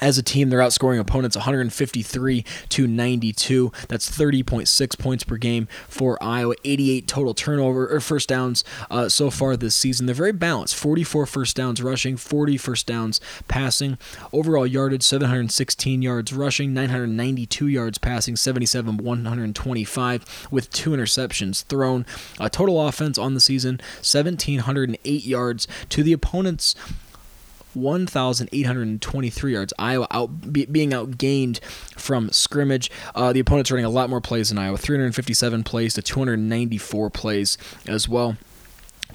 As 0.00 0.18
a 0.18 0.22
team, 0.22 0.50
they're 0.50 0.60
outscoring 0.60 1.00
opponents 1.00 1.36
153 1.36 2.44
to 2.68 2.86
92. 2.86 3.72
That's 3.88 4.10
30.6 4.10 4.98
points 4.98 5.24
per 5.24 5.36
game 5.36 5.68
for 5.88 6.22
Iowa. 6.22 6.54
88 6.64 7.08
total 7.08 7.34
turnover 7.34 7.88
or 7.88 8.00
first 8.00 8.28
downs 8.28 8.64
uh, 8.90 9.08
so 9.08 9.30
far 9.30 9.56
this 9.56 9.74
season. 9.74 10.06
They're 10.06 10.14
very 10.14 10.32
balanced. 10.32 10.76
44 10.76 11.26
first 11.26 11.56
downs 11.56 11.82
rushing, 11.82 12.16
40 12.16 12.56
first 12.56 12.86
downs 12.86 13.20
passing. 13.48 13.98
Overall 14.32 14.66
yardage 14.66 15.02
716 15.02 16.02
yards 16.02 16.32
rushing, 16.32 16.74
992 16.74 17.68
yards 17.68 17.98
passing, 17.98 18.36
77 18.36 18.98
125 18.98 20.48
with 20.50 20.70
two 20.70 20.90
interceptions 20.90 21.64
thrown. 21.64 22.04
A 22.38 22.50
total 22.50 22.86
offense 22.86 23.18
on 23.18 23.34
the 23.34 23.40
season 23.40 23.80
1708 23.96 25.24
yards 25.24 25.68
to 25.88 26.02
the 26.02 26.12
opponent's 26.12 26.74
1,823 27.76 29.52
yards. 29.52 29.72
Iowa 29.78 30.06
out 30.10 30.52
be, 30.52 30.66
being 30.66 30.90
outgained 30.90 31.62
from 31.62 32.30
scrimmage. 32.30 32.90
Uh, 33.14 33.32
the 33.32 33.40
opponent's 33.40 33.70
running 33.70 33.84
a 33.84 33.90
lot 33.90 34.10
more 34.10 34.20
plays 34.20 34.48
than 34.48 34.58
Iowa, 34.58 34.78
357 34.78 35.62
plays 35.64 35.94
to 35.94 36.02
294 36.02 37.10
plays 37.10 37.58
as 37.86 38.08
well. 38.08 38.36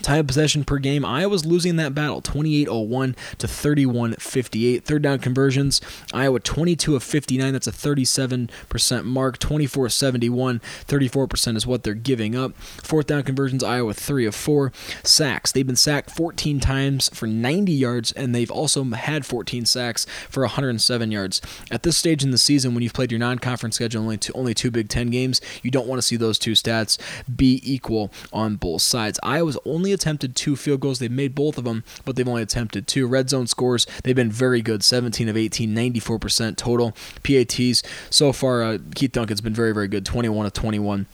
Time 0.02 0.22
of 0.22 0.28
possession 0.28 0.64
per 0.64 0.78
game, 0.78 1.06
Iowa's 1.06 1.46
losing 1.46 1.76
that 1.76 1.94
battle 1.94 2.22
28-01 2.22 3.16
to 3.38 3.48
31-58. 3.48 4.84
Third 4.84 5.02
down 5.02 5.20
conversions, 5.20 5.82
Iowa 6.14 6.40
22 6.40 6.96
of 6.96 7.04
59, 7.04 7.54
that's 7.54 7.68
a 7.68 7.72
37% 7.72 9.06
mark. 9.06 9.40
24-71, 9.40 10.62
34% 10.88 11.56
is 11.56 11.68
what 11.68 11.84
they're 11.84 11.94
giving 11.94 12.36
up. 12.36 12.56
Fourth 12.58 13.08
down 13.08 13.24
conversions, 13.24 13.64
Iowa 13.64 13.94
3 13.94 14.26
of 14.26 14.36
4. 14.36 14.72
Sacks, 15.04 15.52
they've 15.52 15.68
been 15.68 15.76
sacked 15.76 16.12
14 16.12 16.60
times 16.60 17.10
for 17.10 17.28
90 17.28 17.72
yards, 17.72 18.12
and 18.12 18.34
they've 18.34 18.52
also 18.52 18.84
had 18.84 19.26
14 19.26 19.66
sacks 19.66 20.06
for 20.30 20.42
107 20.42 21.12
yards. 21.12 21.42
At 21.70 21.84
this 21.84 21.98
stage 21.98 22.24
in 22.24 22.32
the 22.32 22.38
season, 22.38 22.74
when 22.74 22.84
you've 22.84 22.94
played 22.94 23.12
your 23.12 23.20
non-conference 23.20 23.76
schedule, 23.76 24.02
only 24.02 24.18
two, 24.18 24.34
only 24.34 24.54
two 24.54 24.72
Big 24.72 24.90
Ten 24.90 25.10
games, 25.10 25.42
you 25.62 25.72
don't 25.72 25.88
want 25.88 26.00
to 26.00 26.08
see 26.08 26.16
those 26.16 26.40
two 26.40 26.54
stats 26.54 26.98
be 27.34 27.62
equal 27.64 28.12
on 28.34 28.56
both 28.56 28.82
sides. 28.82 29.20
Iowa's 29.24 29.58
only 29.66 29.91
attempted 29.94 30.36
two 30.36 30.56
field 30.56 30.80
goals. 30.80 31.00
They've 31.00 31.12
made 31.12 31.36
both 31.36 31.58
of 31.58 31.64
them, 31.64 31.84
but 32.06 32.16
they've 32.16 32.28
only 32.28 32.42
attempted 32.42 32.88
two. 32.88 33.08
Red 33.08 33.30
zone 33.30 33.48
scores, 33.48 33.86
they've 34.04 34.16
been 34.16 34.32
very 34.32 34.62
good 34.62 34.84
17 34.84 35.30
of 35.30 35.38
18, 35.38 35.74
94% 35.76 36.58
total. 36.58 36.96
PATs, 37.24 37.84
so 38.10 38.32
far, 38.32 38.64
uh, 38.64 38.78
Keith 38.96 39.12
Duncan's 39.12 39.42
been 39.42 39.54
very, 39.54 39.74
very 39.74 39.88
good 39.88 40.06
21 40.06 40.46
of 40.46 40.54
21. 40.54 41.06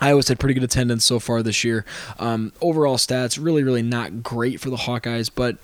Iowa's 0.00 0.28
had 0.28 0.40
pretty 0.40 0.54
good 0.54 0.64
attendance 0.64 1.04
so 1.04 1.18
far 1.20 1.42
this 1.42 1.62
year. 1.64 1.84
Um, 2.18 2.52
overall 2.60 2.96
stats, 2.96 3.38
really, 3.40 3.62
really 3.62 3.82
not 3.82 4.22
great 4.22 4.58
for 4.60 4.70
the 4.70 4.76
Hawkeyes, 4.76 5.30
but 5.32 5.58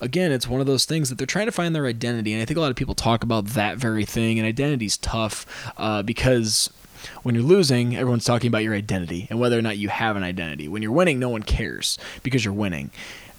again, 0.00 0.30
it's 0.30 0.46
one 0.46 0.60
of 0.60 0.66
those 0.66 0.84
things 0.84 1.08
that 1.08 1.16
they're 1.16 1.26
trying 1.26 1.46
to 1.46 1.52
find 1.52 1.74
their 1.74 1.86
identity. 1.86 2.32
And 2.32 2.42
I 2.42 2.44
think 2.44 2.58
a 2.58 2.60
lot 2.60 2.70
of 2.70 2.76
people 2.76 2.94
talk 2.94 3.24
about 3.24 3.46
that 3.48 3.78
very 3.78 4.04
thing, 4.04 4.38
and 4.38 4.46
identity's 4.46 4.98
tough 4.98 5.72
uh, 5.78 6.02
because 6.02 6.70
when 7.22 7.34
you're 7.34 7.44
losing, 7.44 7.96
everyone's 7.96 8.24
talking 8.24 8.48
about 8.48 8.62
your 8.62 8.74
identity 8.74 9.26
and 9.30 9.40
whether 9.40 9.58
or 9.58 9.62
not 9.62 9.78
you 9.78 9.88
have 9.88 10.16
an 10.16 10.22
identity. 10.22 10.68
When 10.68 10.82
you're 10.82 10.92
winning, 10.92 11.18
no 11.18 11.28
one 11.28 11.42
cares 11.42 11.98
because 12.22 12.44
you're 12.44 12.54
winning. 12.54 12.90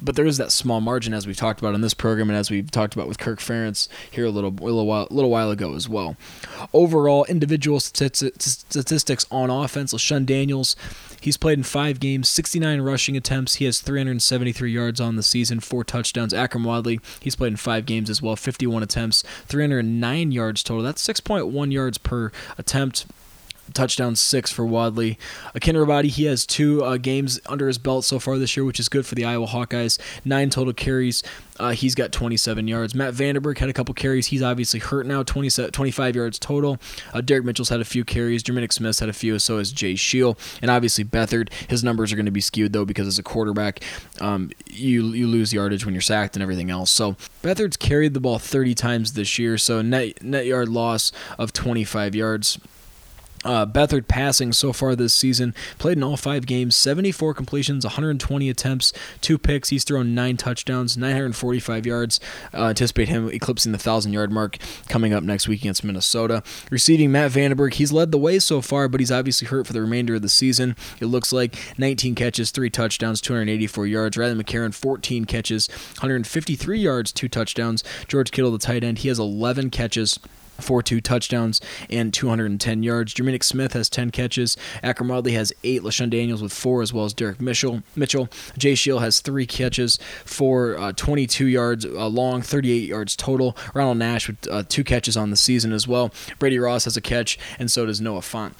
But 0.01 0.17
there 0.17 0.25
is 0.25 0.37
that 0.37 0.51
small 0.51 0.81
margin, 0.81 1.13
as 1.13 1.25
we've 1.25 1.37
talked 1.37 1.61
about 1.61 1.75
in 1.75 1.81
this 1.81 1.93
program, 1.93 2.29
and 2.29 2.37
as 2.37 2.51
we've 2.51 2.69
talked 2.69 2.93
about 2.93 3.07
with 3.07 3.19
Kirk 3.19 3.39
Ferentz 3.39 3.87
here 4.11 4.25
a 4.25 4.29
little, 4.29 4.49
a 4.49 4.63
little 4.63 4.85
while, 4.85 5.07
little 5.09 5.29
while 5.29 5.49
ago 5.49 5.75
as 5.75 5.87
well. 5.87 6.17
Overall, 6.73 7.23
individual 7.25 7.79
statistics 7.79 9.25
on 9.31 9.49
offense: 9.49 9.93
LeShun 9.93 10.25
Daniels, 10.25 10.75
He's 11.23 11.37
played 11.37 11.57
in 11.57 11.63
five 11.63 12.01
games, 12.01 12.27
69 12.27 12.81
rushing 12.81 13.15
attempts. 13.15 13.55
He 13.55 13.63
has 13.63 13.79
373 13.79 14.69
yards 14.69 14.99
on 14.99 15.15
the 15.15 15.23
season, 15.23 15.61
four 15.61 15.85
touchdowns. 15.85 16.33
Akrum 16.33 16.65
Wadley, 16.65 16.99
he's 17.21 17.37
played 17.37 17.53
in 17.53 17.55
five 17.55 17.85
games 17.85 18.09
as 18.09 18.21
well, 18.21 18.35
51 18.35 18.83
attempts, 18.83 19.21
309 19.45 20.33
yards 20.33 20.63
total. 20.63 20.83
That's 20.83 21.07
6.1 21.07 21.71
yards 21.71 21.97
per 21.97 22.33
attempt 22.57 23.05
touchdown 23.73 24.15
six 24.15 24.51
for 24.51 24.65
Wadley. 24.65 25.17
Akin 25.55 25.75
he 26.05 26.25
has 26.25 26.45
two 26.45 26.83
uh, 26.83 26.97
games 26.97 27.39
under 27.47 27.67
his 27.67 27.77
belt 27.77 28.05
so 28.05 28.19
far 28.19 28.37
this 28.37 28.55
year, 28.55 28.65
which 28.65 28.79
is 28.79 28.89
good 28.89 29.05
for 29.05 29.15
the 29.15 29.25
Iowa 29.25 29.47
Hawkeyes. 29.47 29.99
Nine 30.25 30.49
total 30.49 30.73
carries. 30.73 31.23
Uh, 31.59 31.71
he's 31.71 31.95
got 31.95 32.11
27 32.11 32.67
yards. 32.67 32.95
Matt 32.95 33.13
VandeBerg 33.13 33.57
had 33.57 33.69
a 33.69 33.73
couple 33.73 33.93
carries. 33.93 34.27
He's 34.27 34.41
obviously 34.41 34.79
hurt 34.79 35.05
now, 35.05 35.23
20, 35.23 35.69
25 35.71 36.15
yards 36.15 36.39
total. 36.39 36.79
Uh, 37.13 37.21
Derek 37.21 37.45
Mitchell's 37.45 37.69
had 37.69 37.79
a 37.79 37.85
few 37.85 38.03
carries. 38.03 38.43
Jerminic 38.43 38.73
Smith's 38.73 38.99
had 38.99 39.09
a 39.09 39.13
few, 39.13 39.37
so 39.39 39.59
has 39.59 39.71
Jay 39.71 39.95
Scheel. 39.95 40.37
And 40.61 40.71
obviously 40.71 41.03
Beathard, 41.03 41.51
his 41.69 41.83
numbers 41.83 42.11
are 42.11 42.15
going 42.15 42.25
to 42.25 42.31
be 42.31 42.41
skewed, 42.41 42.73
though, 42.73 42.85
because 42.85 43.07
as 43.07 43.19
a 43.19 43.23
quarterback, 43.23 43.83
um, 44.19 44.51
you, 44.67 45.07
you 45.09 45.27
lose 45.27 45.53
yardage 45.53 45.85
when 45.85 45.93
you're 45.93 46.01
sacked 46.01 46.35
and 46.35 46.41
everything 46.43 46.69
else. 46.69 46.89
So 46.89 47.13
Beathard's 47.43 47.77
carried 47.77 48.13
the 48.13 48.19
ball 48.19 48.39
30 48.39 48.73
times 48.73 49.13
this 49.13 49.37
year, 49.37 49.57
so 49.57 49.81
net, 49.81 50.23
net 50.23 50.45
yard 50.45 50.69
loss 50.69 51.11
of 51.37 51.53
25 51.53 52.15
yards. 52.15 52.59
Uh, 53.43 53.65
Beathard 53.65 54.07
passing 54.07 54.53
so 54.53 54.73
far 54.73 54.95
this 54.95 55.13
season, 55.13 55.53
played 55.77 55.97
in 55.97 56.03
all 56.03 56.17
five 56.17 56.45
games, 56.45 56.75
74 56.75 57.33
completions, 57.33 57.85
120 57.85 58.49
attempts, 58.49 58.93
two 59.21 59.37
picks. 59.37 59.69
He's 59.69 59.83
thrown 59.83 60.15
nine 60.15 60.37
touchdowns, 60.37 60.97
945 60.97 61.85
yards. 61.85 62.19
Uh, 62.53 62.67
anticipate 62.67 63.09
him 63.09 63.29
eclipsing 63.29 63.71
the 63.71 63.77
1,000 63.77 64.13
yard 64.13 64.31
mark 64.31 64.57
coming 64.89 65.13
up 65.13 65.23
next 65.23 65.47
week 65.47 65.61
against 65.61 65.83
Minnesota. 65.83 66.43
Receiving 66.69 67.11
Matt 67.11 67.31
VandeBerg, 67.31 67.73
he's 67.73 67.91
led 67.91 68.11
the 68.11 68.17
way 68.17 68.39
so 68.39 68.61
far, 68.61 68.87
but 68.87 68.99
he's 68.99 69.11
obviously 69.11 69.47
hurt 69.47 69.67
for 69.67 69.73
the 69.73 69.81
remainder 69.81 70.15
of 70.15 70.21
the 70.21 70.29
season. 70.29 70.75
It 70.99 71.05
looks 71.05 71.33
like 71.33 71.55
19 71.77 72.15
catches, 72.15 72.51
three 72.51 72.69
touchdowns, 72.69 73.21
284 73.21 73.87
yards. 73.87 74.17
Riley 74.17 74.41
McCarron, 74.41 74.73
14 74.73 75.25
catches, 75.25 75.67
153 75.99 76.79
yards, 76.79 77.11
two 77.11 77.27
touchdowns. 77.27 77.83
George 78.07 78.31
Kittle, 78.31 78.51
the 78.51 78.57
tight 78.57 78.83
end, 78.83 78.99
he 78.99 79.07
has 79.09 79.19
11 79.19 79.69
catches 79.69 80.19
four 80.59 80.83
two 80.83 81.01
touchdowns 81.01 81.61
and 81.89 82.13
210 82.13 82.83
yards. 82.83 83.13
Jerminic 83.13 83.43
Smith 83.43 83.73
has 83.73 83.89
10 83.89 84.11
catches. 84.11 84.57
Akrum 84.83 85.09
Wadley 85.09 85.33
has 85.33 85.53
eight. 85.63 85.81
LeShun 85.81 86.09
Daniels 86.09 86.41
with 86.41 86.53
four, 86.53 86.81
as 86.81 86.93
well 86.93 87.05
as 87.05 87.13
Derek 87.13 87.41
Mitchell. 87.41 87.83
Mitchell. 87.95 88.29
Jay 88.57 88.75
Scheel 88.75 88.99
has 88.99 89.19
three 89.19 89.45
catches 89.45 89.97
for 90.25 90.77
uh, 90.77 90.91
22 90.93 91.45
yards 91.45 91.85
uh, 91.85 92.07
long, 92.07 92.41
38 92.41 92.87
yards 92.87 93.15
total. 93.15 93.57
Ronald 93.73 93.97
Nash 93.97 94.27
with 94.27 94.47
uh, 94.49 94.63
two 94.67 94.83
catches 94.83 95.17
on 95.17 95.29
the 95.29 95.37
season 95.37 95.73
as 95.73 95.87
well. 95.87 96.11
Brady 96.39 96.59
Ross 96.59 96.85
has 96.85 96.97
a 96.97 97.01
catch, 97.01 97.37
and 97.59 97.71
so 97.71 97.85
does 97.85 97.99
Noah 98.01 98.21
Fant. 98.21 98.53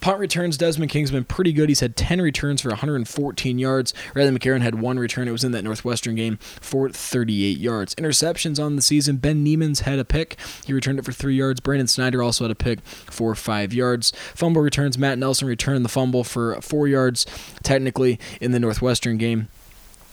Punt 0.00 0.18
returns, 0.18 0.56
Desmond 0.56 0.90
King's 0.90 1.10
been 1.10 1.24
pretty 1.24 1.52
good. 1.52 1.68
He's 1.68 1.80
had 1.80 1.96
10 1.96 2.22
returns 2.22 2.62
for 2.62 2.70
114 2.70 3.58
yards. 3.58 3.92
Riley 4.14 4.30
McCarron 4.30 4.62
had 4.62 4.80
one 4.80 4.98
return. 4.98 5.28
It 5.28 5.32
was 5.32 5.44
in 5.44 5.52
that 5.52 5.62
Northwestern 5.62 6.14
game 6.14 6.38
for 6.38 6.88
38 6.88 7.58
yards. 7.58 7.94
Interceptions 7.96 8.62
on 8.62 8.76
the 8.76 8.82
season. 8.82 9.16
Ben 9.16 9.44
Niemann's 9.44 9.80
had 9.80 9.98
a 9.98 10.04
pick. 10.04 10.36
He 10.64 10.72
returned 10.72 10.98
it 10.98 11.04
for 11.04 11.12
three 11.12 11.34
yards. 11.34 11.60
Brandon 11.60 11.86
Snyder 11.86 12.22
also 12.22 12.44
had 12.44 12.50
a 12.50 12.54
pick 12.54 12.80
for 12.84 13.34
five 13.34 13.74
yards. 13.74 14.12
Fumble 14.34 14.62
returns. 14.62 14.96
Matt 14.96 15.18
Nelson 15.18 15.46
returned 15.46 15.84
the 15.84 15.90
fumble 15.90 16.24
for 16.24 16.60
four 16.62 16.88
yards, 16.88 17.26
technically, 17.62 18.18
in 18.40 18.52
the 18.52 18.60
Northwestern 18.60 19.18
game. 19.18 19.48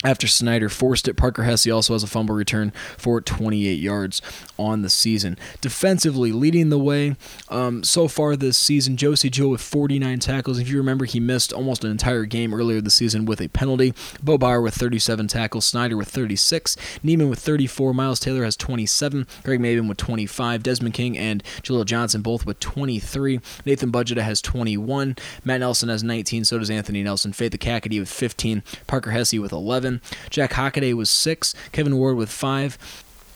After 0.04 0.28
Snyder 0.28 0.70
forced 0.70 1.08
it. 1.08 1.16
Parker 1.18 1.44
Hesse 1.44 1.68
also 1.68 1.94
has 1.94 2.04
a 2.04 2.08
fumble 2.08 2.36
return 2.36 2.72
for 2.98 3.20
28 3.20 3.80
yards 3.80 4.22
on 4.58 4.84
the 4.84 4.90
season. 4.90 5.38
Defensively, 5.60 6.32
leading 6.32 6.70
the 6.70 6.78
way 6.78 7.16
um, 7.50 7.84
so 7.84 8.08
far 8.08 8.36
this 8.36 8.58
season, 8.58 8.96
Josey 8.96 9.32
Jewell 9.32 9.52
with 9.52 9.62
49 9.62 10.20
tackles. 10.20 10.60
If 10.60 10.70
you 10.70 10.78
remember, 10.78 11.06
he 11.06 11.20
missed 11.20 11.52
almost 11.52 11.84
an 11.84 11.90
entire 11.90 12.26
game 12.26 12.54
earlier 12.54 12.80
this 12.80 12.94
season 12.94 13.26
with 13.26 13.42
a 13.42 13.48
penalty. 13.48 13.94
Bo 14.22 14.38
Bower 14.38 14.62
with 14.62 14.76
37 14.76 15.28
tackles, 15.28 15.66
Snyder 15.66 15.98
with 15.98 16.10
36, 16.10 16.78
Niemann 17.02 17.30
with 17.30 17.40
34, 17.40 17.94
Miles 17.94 18.20
Taylor 18.20 18.44
has 18.44 18.56
27, 18.56 19.26
Greg 19.44 19.60
Mabin 19.60 19.88
with 19.88 19.98
25, 19.98 20.62
Desmond 20.62 20.94
King 20.94 21.18
and 21.18 21.44
Jaleel 21.64 21.86
Johnson 21.86 22.22
both 22.22 22.46
with 22.46 22.60
23, 22.60 23.40
Nathan 23.66 23.92
Bazata 23.92 24.22
has 24.22 24.42
21, 24.42 25.16
Matt 25.44 25.60
Nelson 25.62 25.90
has 25.90 26.04
19, 26.04 26.46
so 26.46 26.60
does 26.60 26.70
Anthony 26.70 27.04
Nelson, 27.04 27.34
Faith 27.34 27.54
Ekakitie 27.54 28.00
with 28.00 28.10
15, 28.10 28.64
Parker 28.86 29.12
Hesse 29.12 29.40
with 29.40 29.52
11, 29.52 29.87
Jack 30.30 30.52
Hockaday 30.52 30.94
was 30.94 31.10
6, 31.10 31.54
Kevin 31.72 31.98
Ward 31.98 32.18
with 32.18 32.30
5, 32.30 32.78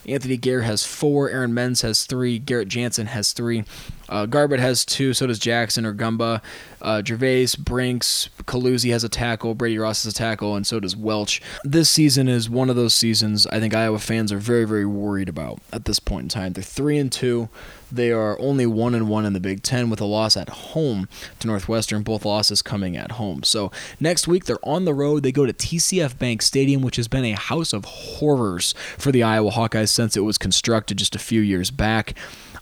Anthony 0.08 0.38
Gair 0.38 0.62
has 0.62 0.86
four. 0.86 1.30
Aaron 1.30 1.54
Mends 1.54 1.82
has 1.82 2.06
three. 2.06 2.39
Garrett 2.39 2.68
Jansen 2.68 3.08
has 3.08 3.34
three. 3.34 3.64
Uh, 4.12 4.26
Garbutt 4.26 4.59
has 4.59 4.86
two. 4.86 5.14
So 5.14 5.26
does 5.26 5.39
Jackson 5.39 5.86
or 5.86 5.93
Gumba. 5.93 6.41
Uh, 6.82 7.01
Gervais, 7.03 7.47
Brincks, 7.59 8.30
Coluzzi 8.43 8.91
has 8.91 9.03
a 9.03 9.09
tackle. 9.09 9.55
Brady 9.55 9.78
Ross 9.78 10.03
has 10.03 10.14
a 10.14 10.16
tackle, 10.16 10.55
and 10.55 10.66
so 10.66 10.80
does 10.80 10.95
Welch. 10.95 11.41
This 11.64 11.89
season 11.89 12.28
is 12.28 12.49
one 12.49 12.70
of 12.70 12.76
those 12.76 12.93
seasons 12.93 13.47
I 13.47 13.59
think 13.59 13.74
Iowa 13.74 13.99
fans 13.99 14.32
are 14.32 14.39
very, 14.39 14.66
very 14.66 14.86
worried 14.86 15.30
about 15.30 15.59
at 15.72 15.86
this 15.86 15.99
point 15.99 16.24
in 16.24 16.30
time. 16.30 16.53
They're 16.53 16.64
three 16.64 16.97
and 16.97 17.12
two. 17.12 17.49
They 17.91 18.12
are 18.12 18.39
only 18.39 18.66
one 18.66 18.95
and 18.95 19.09
one 19.09 19.26
in 19.26 19.34
the 19.34 19.39
Big 19.39 19.64
Ten 19.64 19.89
with 19.89 20.01
a 20.01 20.05
loss 20.05 20.38
at 20.38 20.49
home 20.49 21.07
to 21.39 21.47
Northwestern. 21.47 22.03
Both 22.03 22.26
losses 22.26 22.62
coming 22.62 22.95
at 22.95 23.14
home. 23.14 23.43
So 23.43 23.72
next 23.99 24.28
week 24.28 24.45
they're 24.45 24.57
on 24.64 24.86
the 24.86 24.93
road. 24.93 25.24
They 25.24 25.32
go 25.32 25.45
to 25.45 25.53
TCF 25.53 26.18
Bank 26.18 26.41
Stadium, 26.41 26.82
which 26.82 26.95
has 26.95 27.07
been 27.07 27.26
a 27.26 27.34
house 27.34 27.74
of 27.74 27.86
horrors 27.86 28.74
for 28.97 29.12
the 29.12 29.24
Iowa 29.24 29.51
Hawkeyes 29.51 29.89
since 29.89 30.16
it 30.16 30.22
was 30.22 30.38
constructed 30.38 30.97
just 30.97 31.16
a 31.16 31.20
few 31.20 31.41
years 31.41 31.70
back. 31.70 32.16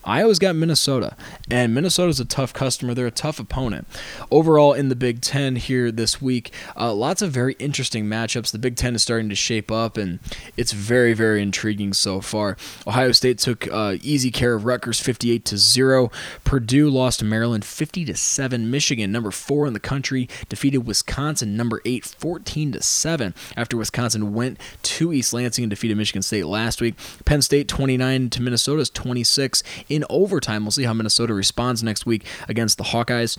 Iowa's 0.06 0.40
got 0.40 0.56
Minnesota, 0.56 1.16
and 1.52 1.74
Minnesota's 1.74 2.20
a 2.20 2.26
tough 2.26 2.54
customer. 2.54 2.94
They're 2.94 3.08
a 3.08 3.12
tough 3.12 3.40
opponent. 3.40 3.86
Overall, 4.32 4.74
in 4.74 4.90
the 4.90 4.96
Big 4.96 5.22
Ten 5.22 5.58
here 5.58 5.92
this 5.92 6.22
week, 6.22 6.54
uh, 6.78 6.94
lots 6.94 7.22
of 7.22 7.32
very 7.32 7.54
interesting 7.60 8.06
matchups. 8.06 8.52
The 8.52 8.60
Big 8.60 8.78
Ten 8.78 8.96
is 8.96 9.04
starting 9.04 9.28
to 9.30 9.36
shape 9.36 9.70
up, 9.72 9.98
and 9.98 10.20
it's 10.56 10.72
very, 10.72 11.14
very 11.14 11.42
intriguing 11.42 11.94
so 11.94 12.22
far. 12.22 12.56
Ohio 12.88 13.12
State 13.12 13.40
took 13.40 13.72
uh, 13.72 13.98
easy 14.02 14.32
care 14.32 14.54
of 14.54 14.64
Rutgers, 14.64 15.00
58 15.02 15.44
to 15.46 15.58
zero. 15.58 16.12
Purdue 16.46 16.90
lost 16.90 17.20
to 17.20 17.26
Maryland, 17.26 17.66
50 17.66 18.06
to 18.06 18.16
seven. 18.16 18.72
Michigan, 18.72 19.12
number 19.12 19.32
four 19.32 19.68
in 19.68 19.74
the 19.74 19.80
country, 19.82 20.30
defeated 20.48 20.80
Wisconsin, 20.80 21.58
number 21.58 21.82
eight, 21.84 22.06
14 22.06 22.72
to 22.72 22.82
seven. 22.82 23.34
After 23.58 23.76
Wisconsin 23.76 24.34
went 24.34 24.60
to 24.84 25.12
East 25.12 25.34
Lansing 25.34 25.64
and 25.66 25.70
defeated 25.70 25.98
Michigan 25.98 26.22
State 26.22 26.46
last 26.46 26.80
week. 26.80 26.96
Penn 27.26 27.42
State, 27.42 27.68
29 27.68 28.30
to 28.30 28.42
Minnesota's 28.42 28.90
26 28.90 29.62
in 29.90 30.06
overtime. 30.10 30.64
We'll 30.64 30.72
see 30.72 30.84
how 30.84 30.94
Minnesota 30.94 31.34
responds 31.34 31.84
next 31.84 32.06
week 32.06 32.26
against 32.48 32.78
the 32.78 32.86
Hawkeyes. 32.86 33.38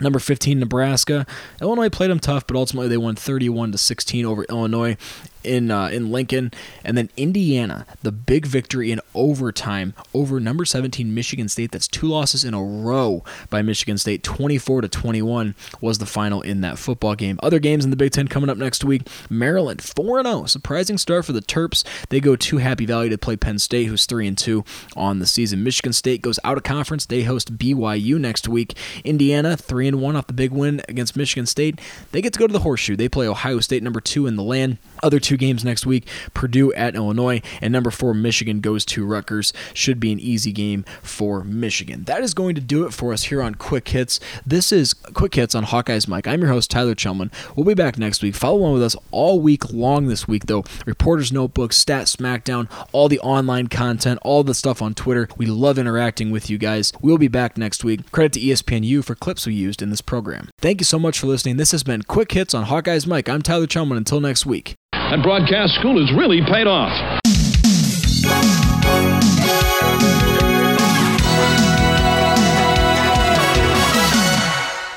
Number 0.00 0.18
15, 0.18 0.60
Nebraska. 0.60 1.26
Illinois 1.60 1.88
played 1.88 2.10
them 2.10 2.20
tough, 2.20 2.46
but 2.46 2.56
ultimately 2.56 2.88
they 2.88 2.96
won 2.96 3.16
31 3.16 3.72
to 3.72 3.78
16 3.78 4.24
over 4.24 4.44
Illinois 4.44 4.96
in 5.44 5.70
uh, 5.70 5.88
in 5.88 6.10
Lincoln, 6.10 6.52
and 6.84 6.96
then 6.96 7.10
Indiana, 7.16 7.86
the 8.02 8.12
big 8.12 8.46
victory 8.46 8.92
in 8.92 9.00
overtime 9.14 9.94
over 10.14 10.40
number 10.40 10.64
17 10.64 11.14
Michigan 11.14 11.48
State. 11.48 11.72
That's 11.72 11.88
two 11.88 12.06
losses 12.06 12.44
in 12.44 12.54
a 12.54 12.62
row 12.62 13.24
by 13.50 13.62
Michigan 13.62 13.98
State. 13.98 14.22
24 14.22 14.82
to 14.82 14.88
21 14.88 15.54
was 15.80 15.98
the 15.98 16.06
final 16.06 16.42
in 16.42 16.60
that 16.62 16.78
football 16.78 17.14
game. 17.14 17.38
Other 17.42 17.58
games 17.58 17.84
in 17.84 17.90
the 17.90 17.96
Big 17.96 18.12
Ten 18.12 18.28
coming 18.28 18.50
up 18.50 18.58
next 18.58 18.84
week. 18.84 19.08
Maryland 19.30 19.82
4 19.82 20.22
0, 20.22 20.44
surprising 20.46 20.98
start 20.98 21.24
for 21.24 21.32
the 21.32 21.40
Terps. 21.40 21.84
They 22.08 22.20
go 22.20 22.36
to 22.36 22.58
Happy 22.58 22.86
Valley 22.86 23.08
to 23.08 23.18
play 23.18 23.36
Penn 23.36 23.58
State, 23.58 23.86
who's 23.86 24.06
3 24.06 24.28
and 24.28 24.38
2 24.38 24.64
on 24.96 25.18
the 25.18 25.26
season. 25.26 25.62
Michigan 25.62 25.92
State 25.92 26.22
goes 26.22 26.38
out 26.44 26.56
of 26.56 26.62
conference. 26.62 27.06
They 27.06 27.22
host 27.22 27.56
BYU 27.56 28.18
next 28.18 28.48
week. 28.48 28.76
Indiana 29.04 29.56
3 29.56 29.88
and 29.88 30.00
1 30.00 30.16
off 30.16 30.26
the 30.26 30.32
big 30.32 30.50
win 30.50 30.82
against 30.88 31.16
Michigan 31.16 31.46
State. 31.46 31.80
They 32.12 32.22
get 32.22 32.32
to 32.32 32.38
go 32.38 32.46
to 32.46 32.52
the 32.52 32.60
Horseshoe. 32.60 32.96
They 32.96 33.08
play 33.08 33.28
Ohio 33.28 33.60
State 33.60 33.82
number 33.82 34.00
2 34.00 34.26
in 34.26 34.36
the 34.36 34.42
land. 34.42 34.78
Other 35.02 35.20
two 35.28 35.36
games 35.36 35.64
next 35.64 35.84
week 35.84 36.06
Purdue 36.32 36.72
at 36.72 36.94
Illinois, 36.94 37.42
and 37.60 37.72
number 37.72 37.90
four, 37.90 38.14
Michigan 38.14 38.60
goes 38.60 38.84
to 38.86 39.04
Rutgers. 39.04 39.52
Should 39.74 40.00
be 40.00 40.10
an 40.10 40.18
easy 40.18 40.52
game 40.52 40.84
for 41.02 41.44
Michigan. 41.44 42.04
That 42.04 42.22
is 42.22 42.32
going 42.32 42.54
to 42.54 42.60
do 42.60 42.86
it 42.86 42.94
for 42.94 43.12
us 43.12 43.24
here 43.24 43.42
on 43.42 43.54
Quick 43.54 43.88
Hits. 43.88 44.18
This 44.46 44.72
is 44.72 44.94
Quick 44.94 45.34
Hits 45.34 45.54
on 45.54 45.66
Hawkeyes 45.66 46.08
Mike. 46.08 46.26
I'm 46.26 46.40
your 46.40 46.50
host, 46.50 46.70
Tyler 46.70 46.94
Chumlin. 46.94 47.30
We'll 47.54 47.66
be 47.66 47.74
back 47.74 47.98
next 47.98 48.22
week. 48.22 48.34
Follow 48.34 48.58
along 48.58 48.74
with 48.74 48.82
us 48.82 48.96
all 49.10 49.40
week 49.40 49.70
long 49.72 50.06
this 50.06 50.26
week, 50.26 50.46
though. 50.46 50.64
Reporters 50.86 51.30
Notebook, 51.30 51.72
Stat 51.72 52.06
Smackdown, 52.06 52.68
all 52.92 53.08
the 53.08 53.20
online 53.20 53.66
content, 53.66 54.18
all 54.22 54.42
the 54.42 54.54
stuff 54.54 54.80
on 54.80 54.94
Twitter. 54.94 55.28
We 55.36 55.46
love 55.46 55.78
interacting 55.78 56.30
with 56.30 56.48
you 56.48 56.56
guys. 56.56 56.92
We'll 57.02 57.18
be 57.18 57.28
back 57.28 57.58
next 57.58 57.84
week. 57.84 58.10
Credit 58.12 58.32
to 58.34 58.40
ESPNU 58.40 59.04
for 59.04 59.14
clips 59.14 59.46
we 59.46 59.54
used 59.54 59.82
in 59.82 59.90
this 59.90 60.00
program. 60.00 60.48
Thank 60.58 60.80
you 60.80 60.84
so 60.86 60.98
much 60.98 61.18
for 61.18 61.26
listening. 61.26 61.58
This 61.58 61.72
has 61.72 61.82
been 61.82 62.02
Quick 62.02 62.32
Hits 62.32 62.54
on 62.54 62.66
Hawkeyes 62.66 63.06
Mike. 63.06 63.28
I'm 63.28 63.42
Tyler 63.42 63.66
Chumlin. 63.66 63.98
Until 63.98 64.20
next 64.20 64.46
week. 64.46 64.76
That 65.10 65.22
broadcast 65.22 65.72
school 65.72 65.98
has 65.98 66.12
really 66.12 66.42
paid 66.42 66.66
off. 66.66 66.92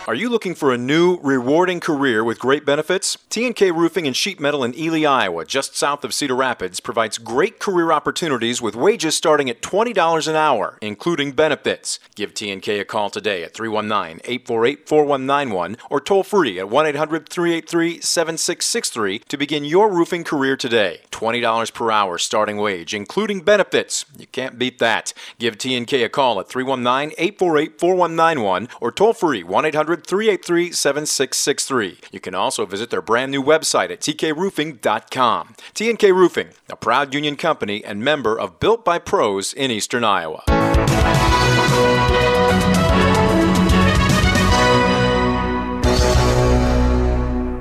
Are 0.08 0.16
you 0.16 0.30
looking 0.30 0.56
for 0.56 0.74
a 0.74 0.80
new, 0.80 1.20
rewarding 1.22 1.80
career 1.80 2.24
with 2.24 2.40
great 2.40 2.66
benefits? 2.66 3.18
TNK 3.30 3.72
Roofing 3.72 4.08
and 4.08 4.16
Sheet 4.16 4.40
Metal 4.40 4.64
in 4.64 4.74
Ely, 4.76 5.06
Iowa, 5.06 5.46
just 5.46 5.76
south 5.76 6.04
of 6.04 6.12
Cedar 6.12 6.36
Rapids, 6.36 6.80
provides 6.80 7.20
great 7.20 7.60
career 7.60 7.92
opportunities 7.92 8.64
with 8.64 8.76
wages 8.76 9.16
starting 9.16 9.48
at 9.48 9.62
$20 9.62 10.28
an 10.28 10.36
hour, 10.36 10.80
including 10.82 11.34
benefits. 11.34 12.00
Give 12.16 12.34
TNK 12.34 12.80
a 12.80 12.84
call 12.84 13.12
today 13.12 13.44
at 13.44 13.54
319 13.54 14.22
848 14.26 14.90
4191 14.90 15.78
or 15.92 16.02
toll 16.02 16.24
free 16.24 16.58
at 16.58 16.68
1 16.68 16.86
800 16.88 17.30
383 17.30 18.02
7663 18.02 19.20
to 19.20 19.38
begin 19.38 19.64
your 19.64 19.88
roofing 19.88 20.24
career 20.24 20.58
today. 20.58 21.02
$20 21.12 21.74
per 21.76 21.92
hour 21.92 22.18
starting 22.18 22.58
wage, 22.58 22.96
including 22.96 23.42
benefits. 23.42 24.06
You 24.18 24.26
can't 24.26 24.58
beat 24.58 24.80
that. 24.80 25.14
Give 25.38 25.60
TNK 25.60 26.04
a 26.04 26.10
call 26.10 26.40
at 26.40 26.50
319 26.50 27.14
848 27.20 27.80
4191 27.80 28.68
or 28.82 28.92
toll 28.92 29.14
free 29.14 29.44
1 29.44 29.66
800 29.92 30.08
383 30.08 30.72
7663. 30.72 31.98
You 32.12 32.20
can 32.22 32.34
also 32.34 32.66
visit 32.66 32.90
their 32.90 33.02
brand 33.02 33.32
new 33.32 33.44
website 33.44 33.92
at 33.92 34.00
tkroofing.com. 34.00 35.56
TNK 35.74 36.16
Roofing, 36.16 36.50
a 36.70 36.76
proud 36.78 37.14
union 37.14 37.36
company 37.36 37.84
and 37.84 38.02
member 38.02 38.40
of 38.40 38.60
Built 38.60 38.86
by 38.86 39.00
Pros 39.00 39.54
in 39.54 39.70
Eastern 39.70 40.06
Iowa. 40.06 40.44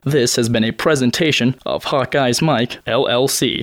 This 0.05 0.37
has 0.37 0.49
been 0.49 0.65
a 0.65 0.73
presentation 0.73 1.57
of 1.67 1.85
Hawkeyes 1.85 2.41
Mike, 2.41 2.83
LLC. 2.87 3.59